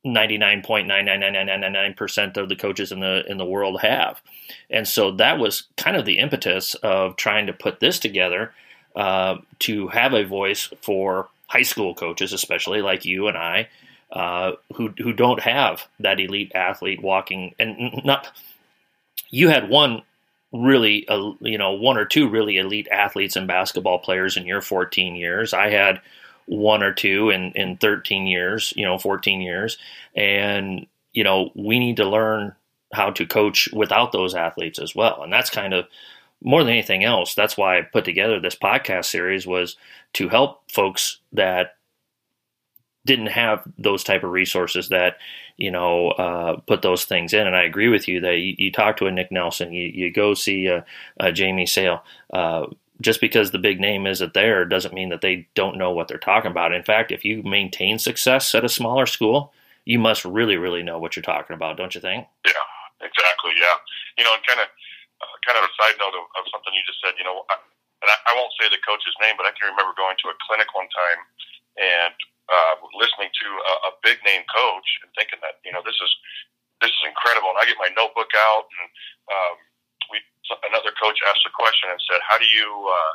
[0.07, 4.21] 99.99999% of the coaches in the in the world have.
[4.71, 8.53] And so that was kind of the impetus of trying to put this together
[8.97, 13.69] uh, to have a voice for high school coaches, especially like you and I,
[14.13, 18.29] uh, who who don't have that elite athlete walking and not.
[19.31, 20.03] You had one
[20.53, 24.63] really, uh, you know, one or two really elite athletes and basketball players in your
[24.63, 25.53] 14 years.
[25.53, 26.01] I had
[26.47, 29.77] one or two in, in 13 years, you know, 14 years.
[30.17, 32.55] And, you know, we need to learn
[32.93, 35.23] how to coach without those athletes as well.
[35.23, 35.87] And that's kind of
[36.43, 37.35] more than anything else.
[37.35, 39.77] That's why I put together this podcast series was
[40.15, 41.73] to help folks that
[43.05, 45.17] didn't have those type of resources that
[45.57, 47.47] you know uh, put those things in.
[47.47, 50.13] And I agree with you that you, you talk to a Nick Nelson, you, you
[50.13, 50.85] go see a,
[51.19, 52.03] a Jamie Sale.
[52.33, 52.67] Uh,
[53.01, 56.19] just because the big name isn't there doesn't mean that they don't know what they're
[56.19, 56.73] talking about.
[56.73, 59.53] In fact, if you maintain success at a smaller school,
[59.85, 62.27] you must really, really know what you're talking about, don't you think?
[62.45, 62.53] Yeah,
[63.01, 63.53] exactly.
[63.57, 63.77] Yeah,
[64.19, 64.67] you know, and kind of,
[65.23, 67.17] uh, kind of a side note of, of something you just said.
[67.19, 67.59] You know, I,
[68.03, 70.37] and I, I won't say the coach's name, but I can remember going to a
[70.47, 71.21] clinic one time
[71.79, 72.15] and
[72.49, 76.13] uh, listening to a, a big name coach and thinking that you know this is
[76.81, 77.51] this is incredible.
[77.51, 78.89] And I get my notebook out and
[79.29, 79.57] um,
[80.69, 83.15] another coach asked a question and said, "How do you, uh,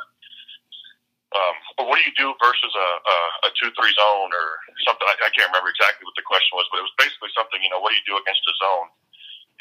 [1.34, 1.56] um,
[1.90, 4.46] what do you do versus a, a, a two-three zone or
[4.86, 7.58] something?" I, I can't remember exactly what the question was, but it was basically something.
[7.58, 8.88] You know, what do you do against a zone?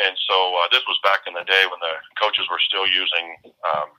[0.02, 3.54] And so uh, this was back in the day when the coaches were still using
[3.62, 3.94] um,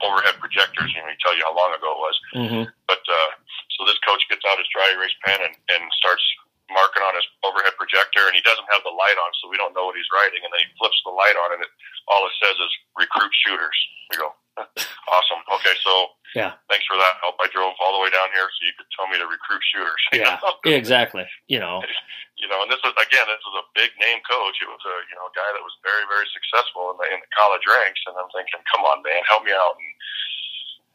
[0.00, 0.92] overhead projectors.
[0.96, 2.16] You know, he tell you how long ago it was.
[2.32, 2.64] Mm-hmm.
[2.88, 3.30] But uh,
[3.76, 6.24] so this coach gets out his dry erase pen and, and starts
[6.70, 9.76] marking on his overhead projector, and he doesn't have the light on, so we don't
[9.76, 10.42] know what he's writing.
[10.42, 11.70] And then he flips the light on, and it
[12.08, 13.78] all it says is recruit shooters.
[14.10, 14.34] We go,
[15.12, 15.42] awesome.
[15.60, 17.38] Okay, so yeah, thanks for that help.
[17.38, 20.02] I drove all the way down here so you could tell me to recruit shooters.
[20.16, 21.26] Yeah, exactly.
[21.46, 21.82] You know,
[22.36, 24.56] you know, and this is again, this is a big name coach.
[24.60, 27.18] It was a you know a guy that was very very successful in the, in
[27.20, 29.76] the college ranks, and I'm thinking, come on, man, help me out.
[29.76, 29.92] And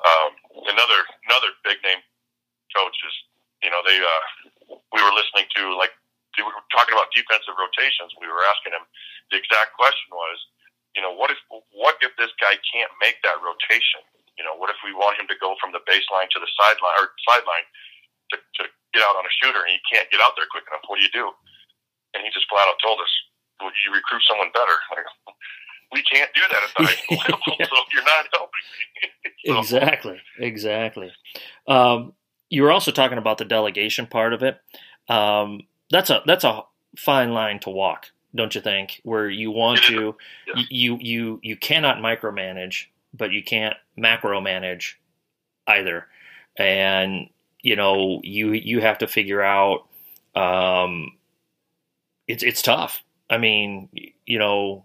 [0.02, 0.32] um,
[0.70, 2.02] another another big name
[2.74, 3.16] coach is
[3.66, 4.24] you know they uh,
[4.94, 5.94] we were listening to like
[6.38, 8.14] we were talking about defensive rotations.
[8.22, 8.86] We were asking him
[9.34, 10.38] the exact question was
[10.96, 11.40] you know, what if
[11.72, 14.04] what if this guy can't make that rotation?
[14.36, 16.98] You know, what if we want him to go from the baseline to the sideline
[17.00, 17.68] or sideline
[18.32, 18.62] to, to
[18.94, 20.84] get out on a shooter and you can't get out there quick enough?
[20.88, 21.32] What do you do?
[22.14, 23.12] And he just flat out told us,
[23.60, 25.08] well, "You recruit someone better." Like,
[25.94, 29.32] we can't do that at the high school level, so you're not helping me.
[29.46, 29.60] so.
[29.60, 31.12] Exactly, exactly.
[31.68, 32.14] Um,
[32.50, 34.60] you were also talking about the delegation part of it.
[35.10, 36.64] Um, that's a that's a
[36.96, 39.02] fine line to walk don't you think?
[39.04, 40.16] Where you want to,
[40.48, 40.64] yeah.
[40.70, 45.00] you you you cannot micromanage, but you can't macro manage
[45.68, 46.08] either,
[46.58, 47.30] and
[47.62, 49.88] you know you you have to figure out.
[50.36, 51.18] Um,
[52.28, 53.04] it's it's tough.
[53.30, 53.90] I mean,
[54.26, 54.84] you know,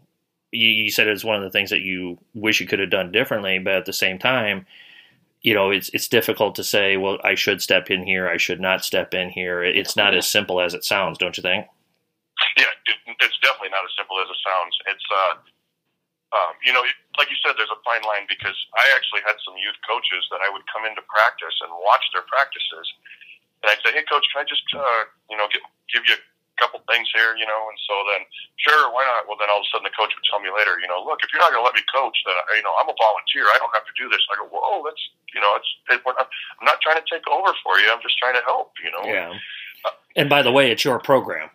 [0.52, 3.12] you, you said it's one of the things that you wish you could have done
[3.12, 4.66] differently, but at the same time,
[5.42, 8.60] you know, it's it's difficult to say, well, I should step in here, I should
[8.60, 9.62] not step in here.
[9.62, 11.66] It's not as simple as it sounds, don't you think?
[12.56, 14.76] Yeah, it, it's definitely not as simple as it sounds.
[14.86, 15.34] It's, uh,
[16.34, 16.82] um, you know,
[17.18, 20.42] like you said, there's a fine line because I actually had some youth coaches that
[20.42, 22.86] I would come into practice and watch their practices,
[23.62, 26.56] and I'd say, "Hey, coach, can I just, uh, you know, get, give you a
[26.58, 28.26] couple things here, you know?" And so then,
[28.58, 29.30] sure, why not?
[29.30, 31.22] Well, then all of a sudden, the coach would tell me later, you know, look,
[31.22, 33.46] if you're not going to let me coach, then you know, I'm a volunteer.
[33.54, 34.20] I don't have to do this.
[34.26, 37.78] I go, whoa, that's, you know, it's, it, I'm not trying to take over for
[37.78, 37.86] you.
[37.86, 39.06] I'm just trying to help, you know.
[39.06, 39.30] Yeah.
[40.18, 41.54] And by the way, it's your program.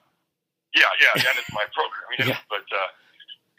[0.71, 2.07] Yeah, yeah, and it's my program.
[2.15, 2.47] You know, yeah.
[2.47, 2.89] But uh,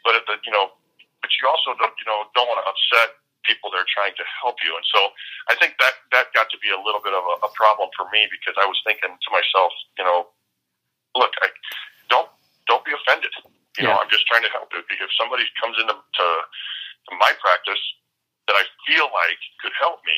[0.01, 0.73] but at the you know,
[1.21, 4.23] but you also don't you know don't want to upset people that are trying to
[4.39, 4.71] help you.
[4.71, 5.11] And so
[5.51, 8.07] I think that that got to be a little bit of a, a problem for
[8.15, 10.31] me because I was thinking to myself, you know,
[11.19, 11.51] look, I
[12.07, 12.31] don't
[12.71, 13.35] don't be offended.
[13.75, 13.91] You yeah.
[13.91, 14.71] know, I'm just trying to help.
[14.71, 16.27] If somebody comes into to,
[17.09, 17.83] to my practice
[18.47, 20.17] that I feel like could help me,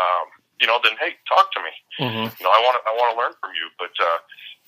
[0.00, 0.26] um,
[0.62, 1.72] you know, then hey, talk to me.
[2.00, 2.26] Mm-hmm.
[2.40, 3.92] You know, I want to I want to learn from you, but.
[4.00, 4.18] uh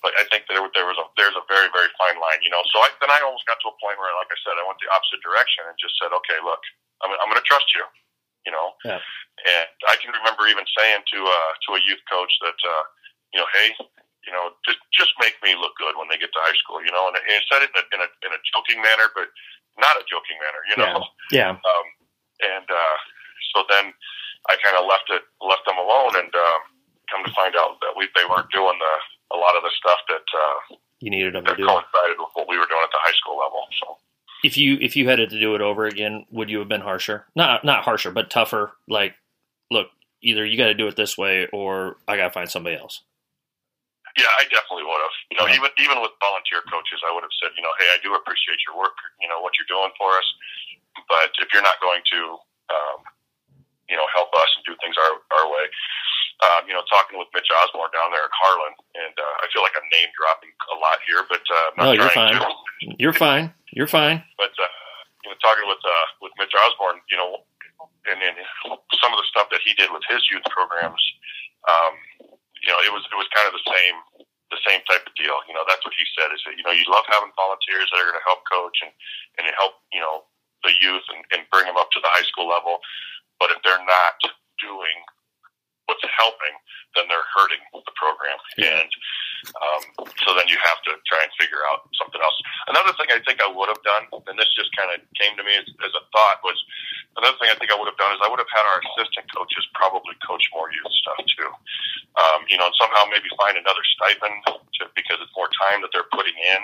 [0.02, 2.66] but I think there, there was a there's a very very fine line, you know.
[2.74, 4.82] So I, then I almost got to a point where, like I said, I went
[4.82, 6.58] the opposite direction and just said, okay, look,
[7.06, 7.86] I'm, I'm going to trust you.
[8.46, 8.74] you know.
[8.84, 9.00] Yeah.
[9.42, 12.84] And I can remember even saying to uh, to a youth coach that, uh,
[13.34, 13.74] you know, hey,
[14.26, 16.92] you know, just just make me look good when they get to high school, you
[16.94, 17.10] know.
[17.10, 19.30] And he said it in a, in a in a joking manner, but
[19.80, 21.02] not a joking manner, you know.
[21.34, 21.58] Yeah.
[21.58, 21.86] Um,
[22.42, 22.96] and uh,
[23.54, 23.90] so then
[24.46, 26.60] I kind of left it left them alone, and um,
[27.10, 28.94] come to find out that we they weren't doing the
[29.34, 30.58] a lot of the stuff that uh,
[31.02, 31.66] You needed them to that do.
[31.66, 33.66] coincided with what we were doing at the high school level.
[33.82, 33.98] So.
[34.44, 36.80] If you if you had it to do it over again, would you have been
[36.82, 37.26] harsher?
[37.34, 38.72] Not not harsher, but tougher.
[38.88, 39.14] Like,
[39.70, 39.88] look,
[40.22, 43.02] either you got to do it this way, or I got to find somebody else.
[44.18, 45.16] Yeah, I definitely would have.
[45.30, 45.56] You know, Yeah.
[45.62, 48.58] even even with volunteer coaches, I would have said, you know, hey, I do appreciate
[48.66, 48.94] your work.
[49.22, 50.28] You know what you're doing for us,
[51.08, 52.20] but if you're not going to,
[52.70, 52.98] um,
[53.88, 55.64] you know, help us and do things our our way,
[56.44, 59.62] um, you know, talking with Mitch Osborne down there at Harlan, and uh, I feel
[59.62, 62.34] like I'm name dropping a lot here, but uh, I'm No, you're fine.
[62.36, 62.46] to.
[62.98, 63.52] You're fine.
[63.72, 64.22] You're fine.
[64.36, 64.68] But uh,
[65.24, 67.44] you know, talking with uh, with Mitch Osborne, you know,
[68.10, 68.36] and, and
[69.00, 71.00] some of the stuff that he did with his youth programs,
[71.70, 71.94] um,
[72.62, 73.96] you know, it was it was kind of the same
[74.50, 75.34] the same type of deal.
[75.48, 78.02] You know, that's what he said is that you know you love having volunteers that
[78.02, 78.92] are going to help coach and
[79.40, 80.26] and help you know
[80.66, 82.78] the youth and, and bring them up to the high school level,
[83.42, 84.14] but if they're not
[84.62, 84.98] doing
[85.90, 86.54] what's helping,
[86.94, 88.38] then they're hurting the program.
[88.54, 88.78] Yeah.
[88.86, 88.90] And
[89.58, 89.82] um,
[90.22, 92.38] so then you have to try and figure out something else.
[92.70, 95.42] Another thing I think I would have done, and this just kind of came to
[95.42, 96.54] me as, as a thought, was
[97.18, 99.26] another thing I think I would have done is I would have had our assistant
[99.34, 101.50] coaches probably coach more youth stuff too.
[102.22, 104.46] Um, you know, and somehow maybe find another stipend
[104.78, 106.62] to, because it's more time that they're putting in.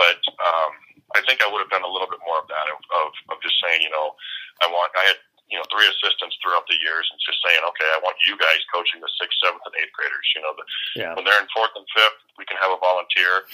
[0.00, 0.72] But um,
[1.12, 3.36] I think I would have done a little bit more of that of, of, of
[3.44, 4.16] just saying, you know,
[4.64, 5.18] I want I had
[5.50, 8.60] you know three assistants throughout the years and just saying, okay, I want you guys
[8.70, 10.28] coaching the sixth, seventh, and eighth graders.
[10.36, 11.12] You know, the, Yeah.
[11.16, 13.48] when they're in fourth and fifth, we can have a volunteer.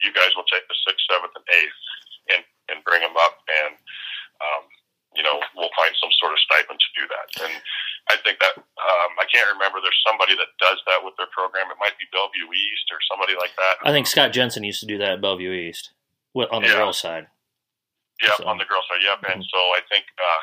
[0.00, 1.80] You guys will take the sixth, seventh, and eighth
[2.32, 3.74] and and bring them up, and
[4.40, 4.62] um,
[5.18, 7.26] you know we'll find some sort of stipend to do that.
[7.50, 7.54] And
[8.08, 9.82] I think that um, I can't remember.
[9.82, 11.66] There's somebody that does that with their program.
[11.74, 13.88] It might be Bellevue East or somebody like that.
[13.88, 15.92] I think Scott Jensen used to do that at Bellevue East,
[16.34, 16.74] on the Yeah.
[16.74, 17.26] girls' side.
[18.22, 19.00] Yeah, So- on the girl side.
[19.02, 19.46] Yep, and Mhm.
[19.50, 20.42] so I think uh,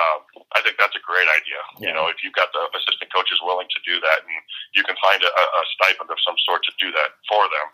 [0.00, 0.20] um,
[0.54, 1.58] I think that's a great idea.
[1.80, 1.88] Yeah.
[1.88, 4.30] You know, if you've got the assistant coaches willing to do that, and
[4.74, 7.66] you can find a, a stipend of some sort to do that for them,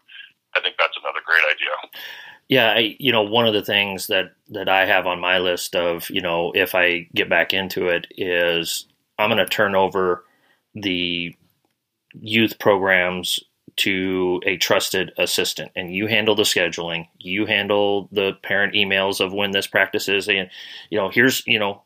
[0.55, 2.00] I think that's another great idea.
[2.48, 5.74] Yeah, I, you know, one of the things that that I have on my list
[5.77, 8.87] of, you know, if I get back into it is
[9.18, 10.24] I'm going to turn over
[10.74, 11.35] the
[12.20, 13.40] youth programs
[13.76, 19.32] to a trusted assistant and you handle the scheduling, you handle the parent emails of
[19.32, 20.50] when this practice is and
[20.90, 21.82] you know, here's, you know,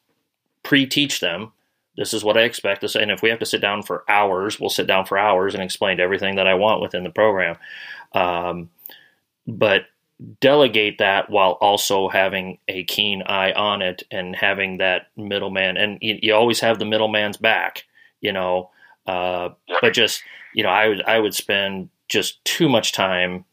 [0.62, 1.52] pre-teach them
[1.96, 4.60] this is what I expect this and if we have to sit down for hours,
[4.60, 7.56] we'll sit down for hours and explain everything that I want within the program.
[8.12, 8.70] Um,
[9.46, 9.86] but
[10.40, 15.98] delegate that while also having a keen eye on it and having that middleman and
[16.00, 17.84] you, you always have the middleman's back
[18.20, 18.68] you know
[19.08, 19.76] uh, Yeah.
[19.82, 20.22] but just
[20.54, 23.44] you know i would i would spend just too much time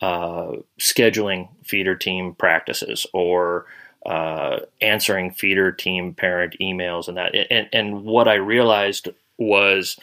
[0.00, 3.66] uh, scheduling feeder team practices or
[4.06, 9.98] uh, answering feeder team parent emails and that and, and what i realized was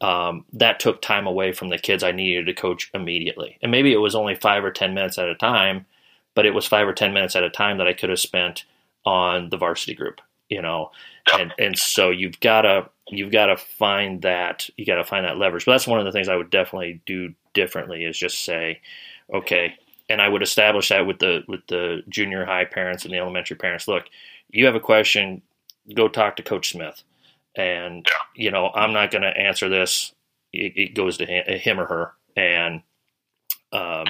[0.00, 3.58] um, that took time away from the kids I needed to coach immediately.
[3.62, 5.86] And maybe it was only five or 10 minutes at a time,
[6.34, 8.64] but it was five or 10 minutes at a time that I could have spent
[9.04, 10.92] on the varsity group, you know?
[11.32, 15.24] And, and so you've got to, you've got to find that, you got to find
[15.24, 15.64] that leverage.
[15.64, 18.80] But that's one of the things I would definitely do differently is just say,
[19.32, 19.74] okay.
[20.08, 23.56] And I would establish that with the, with the junior high parents and the elementary
[23.56, 23.88] parents.
[23.88, 24.04] Look,
[24.50, 25.42] you have a question,
[25.94, 27.02] go talk to coach Smith
[27.56, 30.12] and you know i'm not going to answer this
[30.52, 32.82] it, it goes to him, him or her and
[33.72, 34.06] um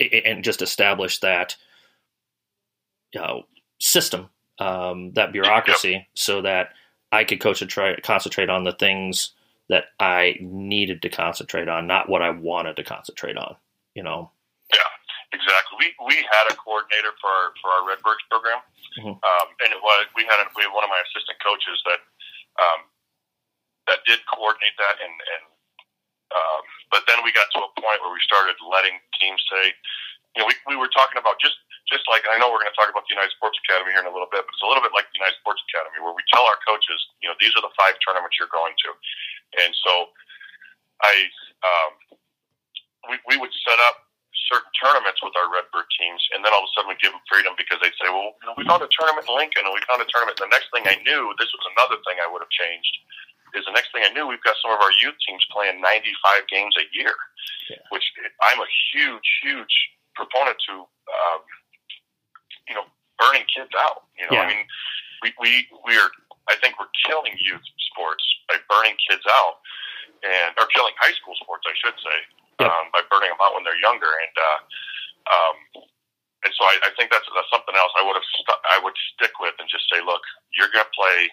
[0.00, 1.56] and just establish that
[3.12, 3.44] you know,
[3.78, 4.28] system
[4.60, 6.70] um that bureaucracy so that
[7.12, 9.32] i could concentrate concentrate on the things
[9.68, 13.56] that i needed to concentrate on not what i wanted to concentrate on
[13.94, 14.30] you know
[14.72, 14.86] Yeah,
[15.32, 15.78] Exactly.
[15.78, 18.60] We we had a coordinator for our for our Redbirds program,
[18.98, 19.14] Mhm.
[19.14, 22.00] um, and it was we had a, we had one of my assistant coaches that
[22.58, 22.80] um,
[23.86, 25.44] that did coordinate that, and and
[26.34, 29.70] um, but then we got to a point where we started letting teams say,
[30.34, 31.56] you know, we we were talking about just
[31.90, 34.08] just like I know we're going to talk about the United Sports Academy here in
[34.08, 36.22] a little bit, but it's a little bit like the United Sports Academy where we
[36.30, 38.90] tell our coaches, you know, these are the five tournaments you're going to,
[39.66, 39.92] and so
[41.02, 41.14] I
[41.66, 41.92] um,
[43.10, 44.06] we we would set up
[44.50, 47.22] certain tournaments with our Redbird teams, and then all of a sudden we give them
[47.30, 49.82] freedom because they'd say, "Well, you know, we found a tournament in Lincoln, and we
[49.86, 52.42] found a tournament." And the next thing I knew, this was another thing I would
[52.42, 52.94] have changed.
[53.54, 56.46] Is the next thing I knew, we've got some of our youth teams playing 95
[56.46, 57.10] games a year,
[57.66, 57.82] Yeah.
[57.90, 58.06] which
[58.46, 59.74] I'm a huge, huge
[60.14, 60.86] proponent to.
[60.86, 61.40] Um,
[62.70, 62.86] you know,
[63.18, 64.06] burning kids out.
[64.14, 64.46] You know, Yeah.
[64.46, 64.62] I mean,
[65.26, 65.50] we we
[65.84, 66.10] we are.
[66.48, 67.62] I think we're killing youth
[67.92, 69.58] sports by burning kids out,
[70.22, 72.18] and or killing high school sports, I should say,
[72.62, 72.70] Yep.
[72.70, 74.08] um, by burning them out when they're younger.
[74.10, 74.58] And uh,
[75.30, 75.56] um,
[76.42, 78.96] and so I, I think that's, that's something else I would have stu- I would
[79.12, 80.24] stick with and just say, look,
[80.56, 81.28] you're going to play,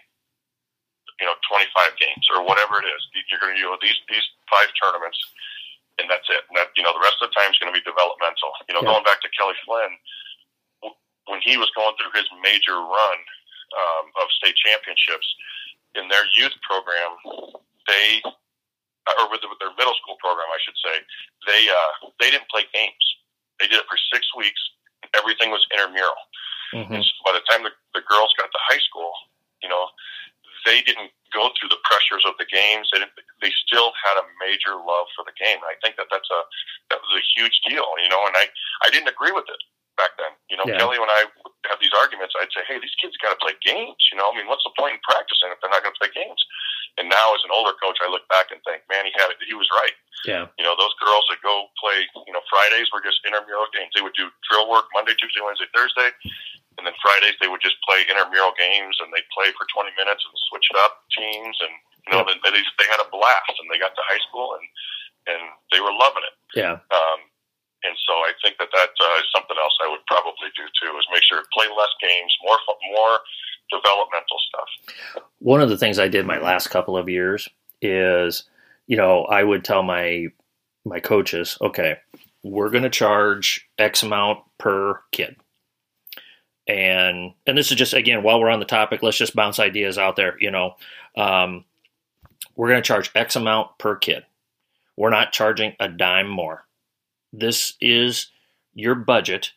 [1.24, 3.02] you know, 25 games or whatever it is.
[3.32, 5.18] You're going to do these these five tournaments,
[5.98, 6.44] and that's it.
[6.52, 8.52] And that you know, the rest of the time is going to be developmental.
[8.70, 9.00] You know, Yeah.
[9.00, 9.96] going back to Kelly Flynn,
[11.28, 13.20] when he was going through his major run
[13.76, 15.28] um, of state championships
[15.96, 17.12] in their youth program,
[17.88, 18.24] they
[19.16, 20.96] or with, their middle school program, I should say,
[21.48, 23.06] they uh, they didn't play games.
[23.60, 24.60] They did it for six weeks.
[25.04, 26.20] And everything was intramural.
[26.74, 27.00] Mhm.
[27.00, 29.14] And so by the time the, the girls got to high school,
[29.64, 29.88] you know,
[30.66, 32.90] they didn't go through the pressures of the games.
[32.92, 35.64] They, didn't, they still had a major love for the game.
[35.64, 36.42] And I think that that's a
[36.92, 38.28] that was a huge deal, you know.
[38.28, 38.52] And I
[38.84, 39.62] I didn't agree with it
[39.98, 40.32] back then.
[40.50, 40.78] You know, Yeah.
[40.80, 42.38] Kelly and I would have these arguments.
[42.38, 43.98] I'd say, hey, these kids got to play games.
[44.14, 46.14] You know, I mean, what's the point in practicing if they're not going to play
[46.14, 46.40] games?
[46.98, 49.38] And now, as an older coach, I look back and think, man, he had it.
[49.46, 49.94] He was right.
[50.26, 50.50] Yeah.
[50.58, 53.94] You know, those girls that go play, you know, Fridays were just intramural games.
[53.94, 56.10] They would do drill work Monday, Tuesday, Wednesday, Thursday.
[56.78, 60.22] And then Fridays they would just play intramural games and they'd play for 20 minutes
[60.26, 61.58] and switch it up teams.
[61.62, 61.74] And,
[62.06, 62.42] you know, Yep.
[62.46, 64.66] they, they, they had a blast and they got to high school and,
[65.38, 65.42] and
[65.74, 66.36] they were loving it.
[66.58, 66.82] Yeah.
[66.90, 67.20] Um,
[67.88, 70.92] and so I think that that uh, is something else I would probably do too,
[70.98, 72.58] is make sure play less games, more,
[72.92, 73.20] more
[73.72, 75.24] developmental stuff.
[75.40, 77.48] One of the things I did my last couple of years
[77.82, 78.44] is,
[78.88, 80.28] you know, I would tell my
[80.86, 81.98] my coaches, okay,
[82.44, 85.36] we're going to charge X amount per kid.
[86.68, 89.98] And and this is just again while we're on the topic, let's just bounce ideas
[89.98, 90.36] out there.
[90.40, 90.76] You know,
[91.16, 91.64] um,
[92.56, 94.26] we're going to charge X amount per kid.
[94.98, 96.67] We're not charging a dime more.
[97.34, 98.30] This is
[98.74, 99.52] your budget.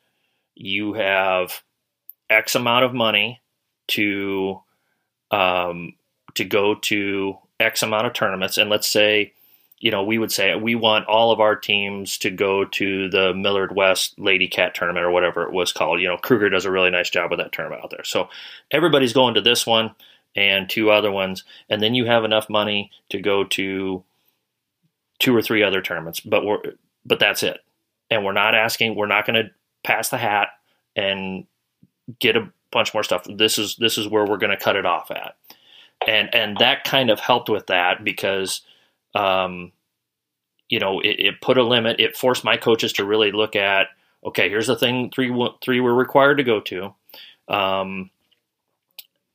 [0.54, 1.62] You have
[2.28, 3.40] X amount of money
[3.88, 4.60] to
[5.30, 5.94] um,
[6.34, 9.32] to go to X amount of tournaments, and let's say,
[9.78, 13.34] you know, we would say we want all of our teams to go to the
[13.34, 16.00] Millard West Lady Cat tournament or whatever it was called.
[16.00, 18.04] You know, Kruger does a really nice job with that tournament out there.
[18.04, 18.28] So
[18.70, 19.94] everybody's going to this one
[20.36, 24.04] and two other ones, and then you have enough money to go to
[25.18, 26.20] two or three other tournaments.
[26.20, 26.60] But we're
[27.05, 27.59] but that's it,
[28.11, 28.94] and we're not asking.
[28.94, 29.51] We're not going to
[29.82, 30.48] pass the hat
[30.96, 31.46] and
[32.18, 33.26] get a bunch more stuff.
[33.28, 35.36] This is this is where we're going to cut it off at,
[36.07, 38.62] and and that kind of helped with that because,
[39.14, 39.72] um,
[40.68, 42.01] you know, it, it put a limit.
[42.01, 43.88] It forced my coaches to really look at
[44.24, 45.32] okay, here's the thing three
[45.62, 46.94] three we're required to go to,
[47.48, 48.11] um,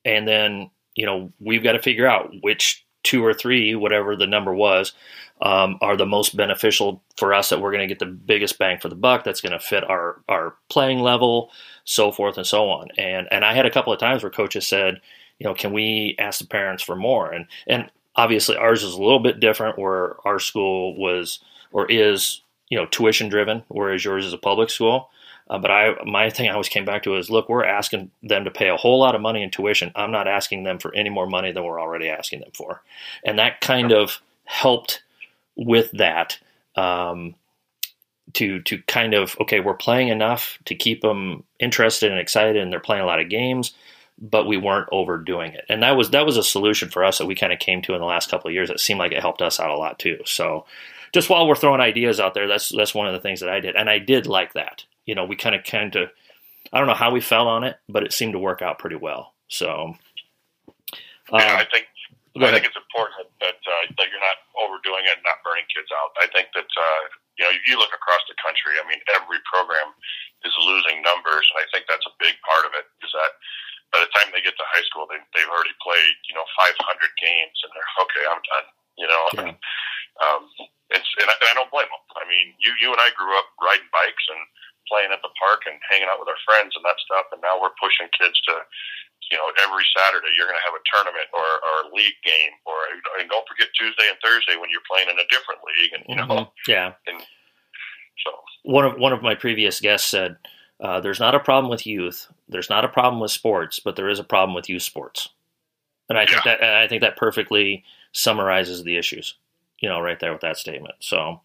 [0.04, 4.28] and then you know we've got to figure out which two or three, whatever the
[4.28, 4.94] number was,
[5.42, 8.80] um, are the most beneficial for us that we're going to get the biggest bang
[8.80, 9.24] for the buck.
[9.24, 11.52] That's going to fit our our playing level,
[11.84, 12.90] so forth and so on.
[12.98, 15.02] And and I had a couple of times where coaches said,
[15.40, 17.32] you know, can we ask the parents for more?
[17.32, 21.40] And and obviously ours is a little bit different, where our school was
[21.72, 25.10] or is you know tuition driven, whereas yours is a public school.
[25.48, 28.46] Uh, but I, my thing I always came back to is, look, we're asking them
[28.46, 29.92] to pay a whole lot of money in tuition.
[29.96, 32.82] I'm not asking them for any more money than we're already asking them for,
[33.24, 35.04] and that kind of helped
[35.56, 36.40] with that
[36.76, 37.36] um,
[38.34, 42.72] to to kind of okay, we're playing enough to keep them interested and excited, and
[42.72, 43.74] they're playing a lot of games,
[44.20, 47.26] but we weren't overdoing it, and that was that was a solution for us that
[47.26, 48.70] we kind of came to in the last couple of years.
[48.70, 50.20] It seemed like it helped us out a lot too.
[50.26, 50.66] So,
[51.14, 53.60] just while we're throwing ideas out there, that's that's one of the things that I
[53.60, 54.84] did, and I did like that.
[55.06, 56.10] You know, we kind of kind of
[56.74, 58.98] I don't know how we fell on it, but it seemed to work out pretty
[58.98, 59.34] well.
[59.48, 59.96] So,
[61.32, 61.95] um, yeah, I think go
[62.36, 65.88] I think it's important that uh, that you're not overdoing it and not burning kids
[65.96, 66.12] out.
[66.20, 67.04] I think that uh,
[67.40, 69.96] you know if you look across the country, I mean every program
[70.44, 72.86] is losing numbers, and I think that's a big part of it.
[73.08, 73.32] Is that
[73.96, 76.76] by the time they get to high school, they they've already played you know 500
[77.22, 78.68] games, and they're okay, I'm done.
[79.00, 79.56] You know, Yeah.
[80.24, 80.44] um,
[80.92, 82.04] it's and I, and I don't blame them.
[82.20, 84.44] I mean, you you and I grew up riding bikes and
[84.92, 87.58] playing at the park and hanging out with our friends and that stuff, and now
[87.58, 88.60] we're pushing kids to
[89.32, 92.54] you know, every Saturday you're going to have a tournament or, or a league game,
[92.66, 92.76] or
[93.20, 96.16] and don't forget Tuesday and Thursday when you're playing in a different league, and you
[96.16, 96.52] know, Mhm.
[96.68, 96.94] yeah.
[98.24, 98.32] so
[98.64, 100.38] one of one of my previous guests said,
[100.80, 102.28] uh, "There's not a problem with youth.
[102.50, 105.30] There's not a problem with sports, but there is a problem with youth sports."
[106.10, 109.36] And I think that and I think that perfectly summarizes the issues.
[109.80, 110.96] You know, right there with that statement.
[111.00, 111.42] So,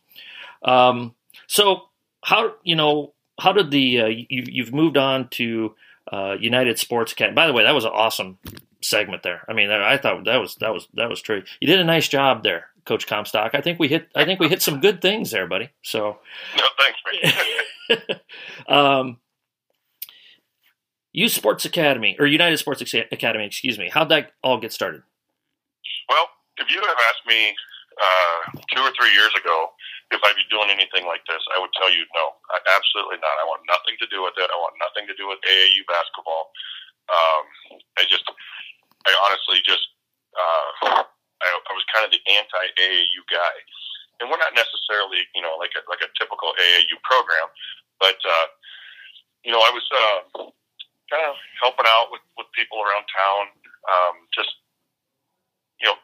[0.62, 1.14] um,
[1.46, 1.88] so
[2.22, 5.74] how you know how did the uh, you you've moved on to
[6.10, 7.34] uh, United Sports Academy?
[7.34, 8.38] By the way, that was an awesome
[8.82, 9.42] segment there.
[9.48, 11.42] I mean, I thought that was that was that was true.
[11.60, 13.54] You did a nice job there, Coach Comstock.
[13.54, 15.70] I think we hit I think we hit some good things there, buddy.
[15.82, 16.18] So.
[16.56, 18.20] no, thanks, man.
[18.68, 19.18] um,
[21.12, 23.90] U Sports Academy or United Sports Academy, excuse me.
[23.92, 25.02] How'd that all get started?
[26.08, 26.26] Well,
[26.58, 27.54] if you have asked me
[28.00, 29.70] uh, two or three years ago
[30.10, 32.34] if I'd be doing anything like this, I would tell you no,
[32.66, 33.38] absolutely not.
[33.38, 34.50] I want nothing to do with it.
[34.50, 36.50] I want nothing to do with AAU basketball.
[37.06, 37.44] Um,
[37.94, 38.26] I just,
[39.06, 39.86] I honestly just,
[40.34, 41.06] uh,
[41.42, 43.54] I, I was kind of the anti AAU guy,
[44.18, 47.46] and we're not necessarily, you know, like a, like a typical AAU program,
[48.02, 48.46] but uh,
[49.46, 50.20] you know, I was uh,
[51.08, 53.44] kind of helping out with with people around town,
[53.86, 54.50] um, just
[55.80, 55.96] you know,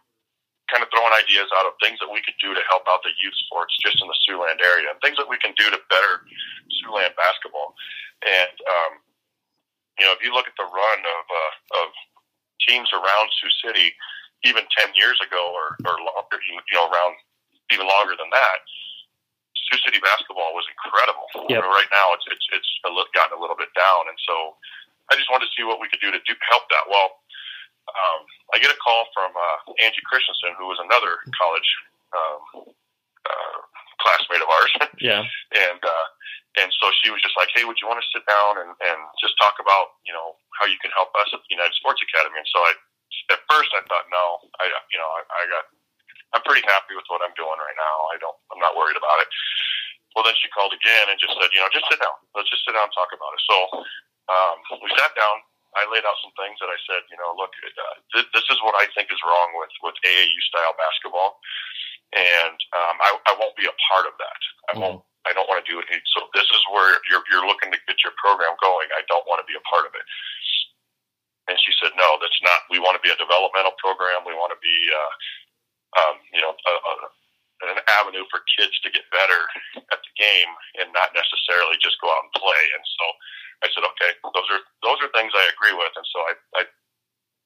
[0.66, 3.14] kind of throwing ideas out of things that we could do to help out the
[3.22, 6.26] youth sports just in the Siouxland area and things that we can do to better
[6.78, 7.78] Siouxland basketball.
[8.26, 8.92] And, um,
[9.98, 11.88] you know, if you look at the run of, uh, of
[12.66, 13.94] teams around Sioux City,
[14.44, 17.14] even 10 years ago or, or longer, you know, around
[17.70, 18.58] even longer than that,
[19.70, 21.26] Sioux City basketball was incredible.
[21.50, 21.62] Yep.
[21.62, 22.70] Right now, it's, it's, it's
[23.14, 24.06] gotten a little bit down.
[24.06, 24.54] And so
[25.10, 26.86] I just wanted to see what we could do to do, help that.
[26.86, 27.22] Well,
[27.90, 28.20] um,
[28.54, 31.70] I get a call from uh, Angie Christensen, who was another college
[32.14, 32.40] um,
[33.26, 33.58] uh,
[34.02, 34.74] classmate of ours.
[34.96, 35.28] Yeah.
[35.52, 36.06] and uh,
[36.56, 38.98] and so she was just like, "Hey, would you want to sit down and, and
[39.20, 42.40] just talk about you know how you can help us at the United Sports Academy?"
[42.40, 42.72] And so I,
[43.36, 45.64] at first, I thought, no, I you know I, I got
[46.32, 47.96] I'm pretty happy with what I'm doing right now.
[48.08, 49.28] I don't I'm not worried about it.
[50.16, 52.16] Well, then she called again and just said, you know, just sit down.
[52.32, 53.42] Let's just sit down and talk about it.
[53.44, 53.56] So
[54.32, 55.44] um, we sat down
[55.74, 58.58] I laid out some things that I said, you know, look, uh, th- this is
[58.62, 61.42] what I think is wrong with with AAU style basketball,
[62.14, 64.40] and um, I, I won't be a part of that.
[64.70, 65.02] I mm won't.
[65.26, 65.90] I don't want to do it.
[66.14, 68.86] So this is where you're you're looking to get your program going.
[68.94, 70.06] I don't want to be a part of it.
[71.46, 72.66] And she said, no, that's not.
[72.70, 74.26] We want to be a developmental program.
[74.26, 75.12] We want to be, uh,
[76.02, 76.94] um, you know, a, a,
[77.70, 79.46] an avenue for kids to get better
[79.94, 80.50] at the game
[80.82, 82.62] and not necessarily just go out and play.
[82.74, 83.04] And so
[83.64, 86.62] I said, okay, those are those are things I agree with, and so I, I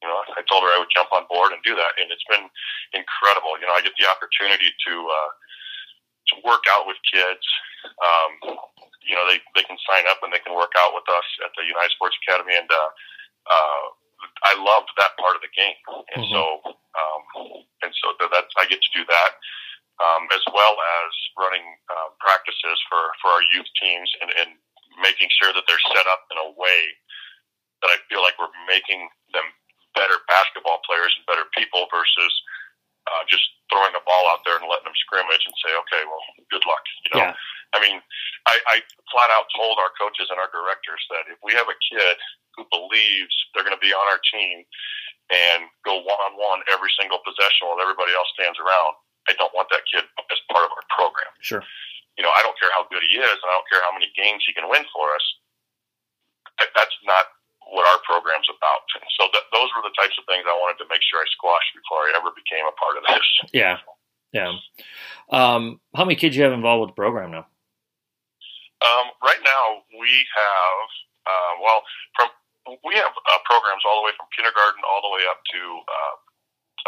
[0.01, 2.25] you know, I told her I would jump on board and do that, and it's
[2.25, 2.49] been
[2.97, 3.61] incredible.
[3.61, 5.31] You know, I get the opportunity to uh,
[6.33, 7.45] to work out with kids.
[8.01, 8.57] Um,
[9.05, 11.53] you know, they they can sign up and they can work out with us at
[11.53, 12.91] the United Sports Academy, and uh,
[13.45, 13.85] uh,
[14.49, 15.77] I loved that part of the game,
[16.17, 16.33] and mm-hmm.
[16.33, 16.45] so
[16.97, 17.23] um,
[17.85, 19.37] and so that I get to do that.
[20.01, 24.57] Um, as well as running uh, practices for, for our youth teams and, and
[25.01, 26.81] making sure that they're set up in a way
[27.83, 29.47] that I feel like we're making them
[29.97, 32.33] better basketball players and better people versus
[33.09, 33.43] uh, just
[33.73, 36.23] throwing the ball out there and letting them scrimmage and say, okay, well,
[36.53, 36.85] good luck.
[37.09, 37.35] You know, yeah.
[37.73, 37.99] I mean,
[38.45, 38.77] I, I
[39.09, 42.17] flat out told our coaches and our directors that if we have a kid
[42.59, 44.67] who believes they're going to be on our team
[45.31, 48.99] and go one on one every single possession while everybody else stands around,
[49.31, 51.31] I don't want that kid as part of our program.
[51.41, 51.65] Sure
[52.21, 54.13] you know, I don't care how good he is, and I don't care how many
[54.13, 55.25] games he can win for us.
[56.77, 57.33] That's not
[57.73, 58.85] what our program's about.
[59.01, 61.29] And so th- those were the types of things I wanted to make sure I
[61.33, 63.25] squashed before I ever became a part of this.
[63.57, 63.81] Yeah,
[64.37, 64.53] yeah.
[65.33, 67.49] Um, how many kids you have involved with the program now?
[68.85, 70.87] Um, right now, we have
[71.25, 71.81] uh, well,
[72.21, 72.29] from
[72.85, 76.15] we have uh, programs all the way from kindergarten all the way up to uh,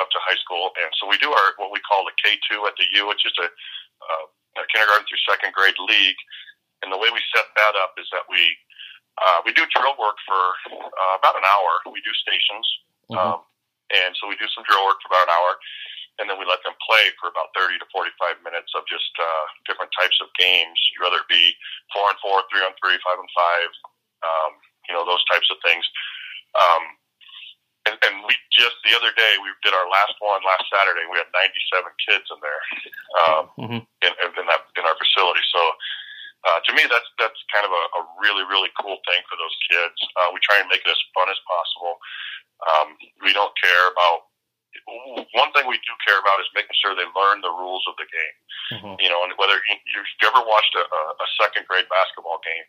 [0.04, 2.68] up to high school, and so we do our what we call the K two
[2.68, 4.24] at the U, which is a uh,
[4.56, 6.20] uh, kindergarten through second grade league.
[6.82, 8.42] And the way we set that up is that we
[9.22, 10.42] uh, we do drill work for
[10.72, 11.72] uh, about an hour.
[11.86, 12.66] We do stations,
[13.06, 13.20] mm-hmm.
[13.20, 13.40] um,
[13.94, 15.52] and so we do some drill work for about an hour,
[16.18, 19.46] and then we let them play for about thirty to forty-five minutes of just uh,
[19.68, 21.54] different types of games, whether it be
[21.94, 23.70] four on four, three on three, five on five,
[24.26, 24.52] um,
[24.90, 25.86] you know, those types of things.
[26.58, 26.82] Um,
[27.86, 31.02] and, and we just the other day we did our last one last Saturday.
[31.10, 32.62] We had 97 kids in there
[33.22, 33.80] um, mm-hmm.
[33.82, 35.42] in, in that in our facility.
[35.50, 35.62] So
[36.46, 39.56] uh, to me, that's that's kind of a, a really really cool thing for those
[39.70, 39.98] kids.
[40.18, 41.98] Uh, we try and make it as fun as possible.
[42.62, 42.88] Um,
[43.26, 44.30] we don't care about
[45.36, 48.08] one thing we do care about is making sure they learn the rules of the
[48.08, 48.36] game.
[48.72, 48.94] Mm-hmm.
[49.04, 52.66] You know, and whether you, you've ever watched a, a second grade basketball game,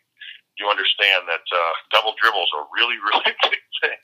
[0.60, 4.00] you understand that uh, double dribbles are really really big thing.